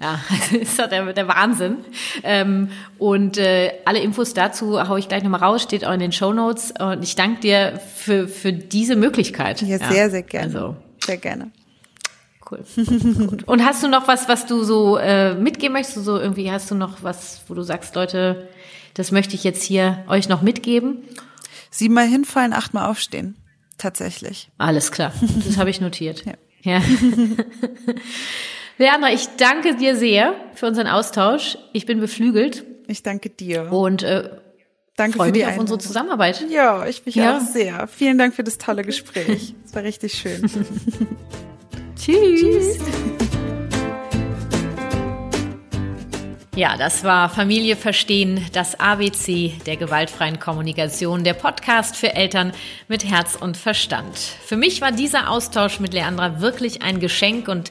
Ja, 0.00 0.20
ist 0.52 0.78
doch 0.78 0.88
der, 0.88 1.12
der 1.12 1.26
Wahnsinn. 1.26 1.78
Ähm, 2.22 2.68
und 2.98 3.36
äh, 3.36 3.72
alle 3.84 3.98
Infos 3.98 4.32
dazu 4.32 4.88
haue 4.88 5.00
ich 5.00 5.08
gleich 5.08 5.24
nochmal 5.24 5.40
raus, 5.40 5.62
steht 5.62 5.84
auch 5.84 5.92
in 5.92 6.00
den 6.00 6.12
Show 6.12 6.32
Notes. 6.32 6.72
Und 6.78 7.02
ich 7.02 7.16
danke 7.16 7.40
dir 7.40 7.80
für, 7.96 8.28
für 8.28 8.52
diese 8.52 8.94
Möglichkeit. 8.94 9.60
Ja, 9.62 9.78
sehr, 9.78 10.04
ja. 10.04 10.10
sehr 10.10 10.22
gerne. 10.22 10.46
Also, 10.46 10.76
sehr 11.04 11.16
gerne 11.16 11.50
cool. 12.50 12.64
Gut. 13.26 13.48
Und 13.48 13.64
hast 13.64 13.82
du 13.82 13.88
noch 13.88 14.08
was, 14.08 14.28
was 14.28 14.46
du 14.46 14.62
so 14.64 14.96
äh, 14.96 15.34
mitgeben 15.34 15.72
möchtest? 15.72 16.04
So 16.04 16.18
irgendwie 16.18 16.50
hast 16.50 16.70
du 16.70 16.74
noch 16.74 17.02
was, 17.02 17.42
wo 17.48 17.54
du 17.54 17.62
sagst, 17.62 17.94
Leute, 17.94 18.48
das 18.94 19.12
möchte 19.12 19.34
ich 19.34 19.44
jetzt 19.44 19.62
hier 19.62 20.04
euch 20.08 20.28
noch 20.28 20.42
mitgeben? 20.42 21.04
Siebenmal 21.70 22.06
hinfallen, 22.06 22.52
achtmal 22.52 22.88
aufstehen. 22.90 23.36
Tatsächlich. 23.78 24.50
Alles 24.58 24.92
klar. 24.92 25.12
Das 25.46 25.56
habe 25.56 25.70
ich 25.70 25.80
notiert. 25.80 26.24
ja. 26.24 26.34
ja. 26.62 26.82
Leandra, 28.78 29.12
ich 29.12 29.28
danke 29.36 29.76
dir 29.76 29.94
sehr 29.94 30.34
für 30.54 30.66
unseren 30.66 30.86
Austausch. 30.86 31.58
Ich 31.72 31.84
bin 31.84 32.00
beflügelt. 32.00 32.64
Ich 32.86 33.02
danke 33.02 33.28
dir. 33.28 33.70
Und 33.70 34.02
äh, 34.02 34.30
Danke 34.96 35.16
Freue 35.16 35.28
für 35.28 35.32
mich 35.32 35.46
auf 35.46 35.58
unsere 35.58 35.78
Zusammenarbeit. 35.78 36.44
Ja, 36.50 36.86
ich 36.86 37.06
mich 37.06 37.14
ja. 37.14 37.38
auch 37.38 37.40
sehr. 37.40 37.86
Vielen 37.86 38.18
Dank 38.18 38.34
für 38.34 38.44
das 38.44 38.58
tolle 38.58 38.82
Gespräch. 38.82 39.54
Es 39.64 39.74
war 39.74 39.82
richtig 39.82 40.12
schön. 40.12 40.42
Tschüss. 42.00 42.78
Ja, 46.56 46.76
das 46.78 47.04
war 47.04 47.28
Familie 47.28 47.76
verstehen, 47.76 48.46
das 48.52 48.80
ABC 48.80 49.52
der 49.66 49.76
gewaltfreien 49.76 50.40
Kommunikation, 50.40 51.24
der 51.24 51.34
Podcast 51.34 51.96
für 51.96 52.14
Eltern 52.14 52.52
mit 52.88 53.04
Herz 53.04 53.34
und 53.34 53.58
Verstand. 53.58 54.16
Für 54.16 54.56
mich 54.56 54.80
war 54.80 54.92
dieser 54.92 55.30
Austausch 55.30 55.78
mit 55.78 55.92
Leandra 55.92 56.40
wirklich 56.40 56.80
ein 56.80 57.00
Geschenk 57.00 57.48
und 57.48 57.70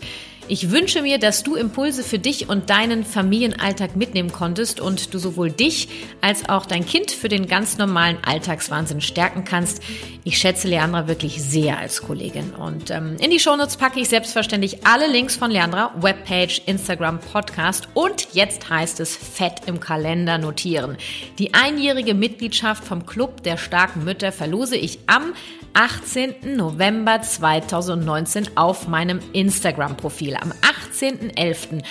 ich 0.49 0.71
wünsche 0.71 1.03
mir, 1.03 1.19
dass 1.19 1.43
du 1.43 1.55
Impulse 1.55 2.03
für 2.03 2.17
dich 2.17 2.49
und 2.49 2.71
deinen 2.71 3.05
Familienalltag 3.05 3.95
mitnehmen 3.95 4.31
konntest 4.31 4.81
und 4.81 5.13
du 5.13 5.19
sowohl 5.19 5.51
dich 5.51 5.87
als 6.21 6.49
auch 6.49 6.65
dein 6.65 6.85
Kind 6.85 7.11
für 7.11 7.29
den 7.29 7.47
ganz 7.47 7.77
normalen 7.77 8.17
Alltagswahnsinn 8.25 8.99
stärken 8.99 9.43
kannst. 9.45 9.83
Ich 10.23 10.39
schätze 10.39 10.67
Leandra 10.67 11.07
wirklich 11.07 11.41
sehr 11.41 11.77
als 11.77 12.01
Kollegin. 12.01 12.51
Und 12.51 12.89
ähm, 12.89 13.17
in 13.19 13.29
die 13.29 13.39
Shownotes 13.39 13.77
packe 13.77 13.99
ich 13.99 14.09
selbstverständlich 14.09 14.85
alle 14.87 15.07
Links 15.07 15.35
von 15.35 15.51
Leandra, 15.51 15.93
Webpage, 16.01 16.63
Instagram, 16.65 17.19
Podcast 17.19 17.87
und 17.93 18.29
jetzt 18.33 18.69
heißt 18.69 18.99
es 18.99 19.15
fett 19.15 19.61
im 19.67 19.79
Kalender 19.79 20.39
notieren. 20.39 20.97
Die 21.37 21.53
einjährige 21.53 22.15
Mitgliedschaft 22.15 22.83
vom 22.83 23.05
Club 23.05 23.43
der 23.43 23.57
starken 23.57 24.03
Mütter 24.03 24.31
verlose 24.31 24.77
ich 24.77 24.99
am 25.05 25.33
18. 25.73 26.55
November 26.55 27.21
2019 27.21 28.57
auf 28.57 28.87
meinem 28.87 29.19
Instagram-Profil. 29.33 30.35
Am 30.35 30.51
18.11. 30.91 31.83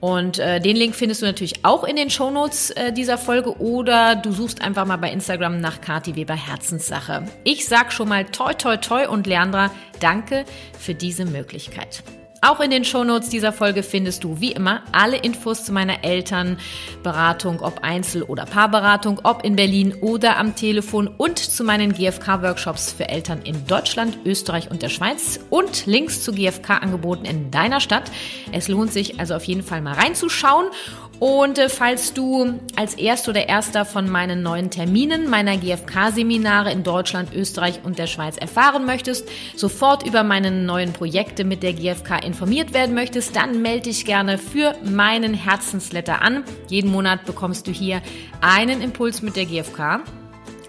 Und 0.00 0.38
äh, 0.38 0.60
den 0.60 0.76
Link 0.76 0.94
findest 0.94 1.22
du 1.22 1.26
natürlich 1.26 1.64
auch 1.64 1.82
in 1.82 1.96
den 1.96 2.10
Shownotes 2.10 2.70
äh, 2.70 2.92
dieser 2.92 3.16
Folge 3.16 3.58
oder 3.58 4.16
du 4.16 4.32
suchst 4.32 4.60
einfach 4.60 4.84
mal 4.84 4.98
bei 4.98 5.10
Instagram 5.10 5.60
nach 5.60 5.80
Kati 5.80 6.14
Weber 6.14 6.34
Herzenssache. 6.34 7.26
Ich 7.44 7.66
sag 7.66 7.90
schon 7.90 8.10
mal 8.10 8.26
toi 8.26 8.52
toi 8.52 8.76
toi 8.76 9.08
und 9.08 9.26
Leandra, 9.26 9.70
danke 10.00 10.44
für 10.78 10.94
diese 10.94 11.24
Möglichkeit. 11.24 12.02
Auch 12.46 12.60
in 12.60 12.70
den 12.70 12.84
Shownotes 12.84 13.30
dieser 13.30 13.54
Folge 13.54 13.82
findest 13.82 14.22
du 14.22 14.38
wie 14.38 14.52
immer 14.52 14.82
alle 14.92 15.16
Infos 15.16 15.64
zu 15.64 15.72
meiner 15.72 16.04
Elternberatung, 16.04 17.62
ob 17.62 17.82
Einzel- 17.82 18.22
oder 18.22 18.44
Paarberatung, 18.44 19.18
ob 19.22 19.42
in 19.44 19.56
Berlin 19.56 19.94
oder 20.02 20.36
am 20.36 20.54
Telefon 20.54 21.08
und 21.08 21.38
zu 21.38 21.64
meinen 21.64 21.94
GFK-Workshops 21.94 22.92
für 22.92 23.08
Eltern 23.08 23.40
in 23.44 23.66
Deutschland, 23.66 24.18
Österreich 24.26 24.70
und 24.70 24.82
der 24.82 24.90
Schweiz 24.90 25.40
und 25.48 25.86
Links 25.86 26.22
zu 26.22 26.32
GFK-Angeboten 26.32 27.24
in 27.24 27.50
deiner 27.50 27.80
Stadt. 27.80 28.10
Es 28.52 28.68
lohnt 28.68 28.92
sich 28.92 29.18
also 29.18 29.36
auf 29.36 29.44
jeden 29.44 29.62
Fall 29.62 29.80
mal 29.80 29.94
reinzuschauen. 29.94 30.66
Und 31.20 31.58
äh, 31.58 31.68
falls 31.68 32.12
du 32.12 32.60
als 32.76 32.94
Erster 32.94 33.30
oder 33.30 33.48
Erster 33.48 33.84
von 33.84 34.10
meinen 34.10 34.42
neuen 34.42 34.70
Terminen 34.70 35.28
meiner 35.30 35.56
GfK-Seminare 35.56 36.72
in 36.72 36.82
Deutschland, 36.82 37.32
Österreich 37.34 37.80
und 37.84 37.98
der 37.98 38.06
Schweiz 38.06 38.36
erfahren 38.36 38.84
möchtest, 38.84 39.28
sofort 39.56 40.06
über 40.06 40.24
meine 40.24 40.50
neuen 40.50 40.92
Projekte 40.92 41.44
mit 41.44 41.62
der 41.62 41.72
GfK 41.72 42.24
informiert 42.24 42.74
werden 42.74 42.94
möchtest, 42.94 43.36
dann 43.36 43.62
melde 43.62 43.84
dich 43.84 44.04
gerne 44.04 44.38
für 44.38 44.74
meinen 44.84 45.34
Herzensletter 45.34 46.22
an. 46.22 46.44
Jeden 46.68 46.90
Monat 46.90 47.24
bekommst 47.24 47.66
du 47.66 47.72
hier 47.72 48.02
einen 48.40 48.80
Impuls 48.80 49.22
mit 49.22 49.36
der 49.36 49.46
GfK 49.46 50.02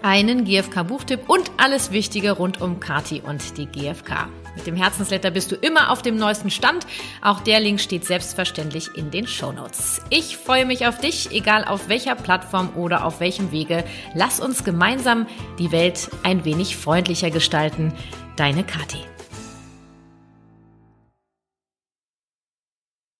einen 0.02 0.44
GFK-Buchtipp 0.44 1.28
und 1.28 1.50
alles 1.56 1.90
Wichtige 1.90 2.32
rund 2.32 2.60
um 2.60 2.78
Kati 2.78 3.22
und 3.26 3.58
die 3.58 3.66
GfK. 3.66 4.28
Mit 4.56 4.66
dem 4.66 4.74
Herzensletter 4.74 5.30
bist 5.30 5.52
du 5.52 5.54
immer 5.54 5.90
auf 5.90 6.02
dem 6.02 6.16
neuesten 6.16 6.50
Stand. 6.50 6.86
Auch 7.22 7.40
der 7.40 7.60
Link 7.60 7.80
steht 7.80 8.04
selbstverständlich 8.04 8.88
in 8.96 9.10
den 9.10 9.26
Show 9.26 9.52
Notes. 9.52 10.00
Ich 10.10 10.38
freue 10.38 10.64
mich 10.64 10.86
auf 10.86 10.98
dich, 10.98 11.30
egal 11.30 11.64
auf 11.64 11.88
welcher 11.88 12.16
Plattform 12.16 12.70
oder 12.74 13.04
auf 13.04 13.20
welchem 13.20 13.52
Wege. 13.52 13.84
Lass 14.14 14.40
uns 14.40 14.64
gemeinsam 14.64 15.26
die 15.58 15.70
Welt 15.72 16.10
ein 16.22 16.44
wenig 16.44 16.76
freundlicher 16.76 17.30
gestalten. 17.30 17.92
Deine 18.36 18.64
Kati. 18.64 19.04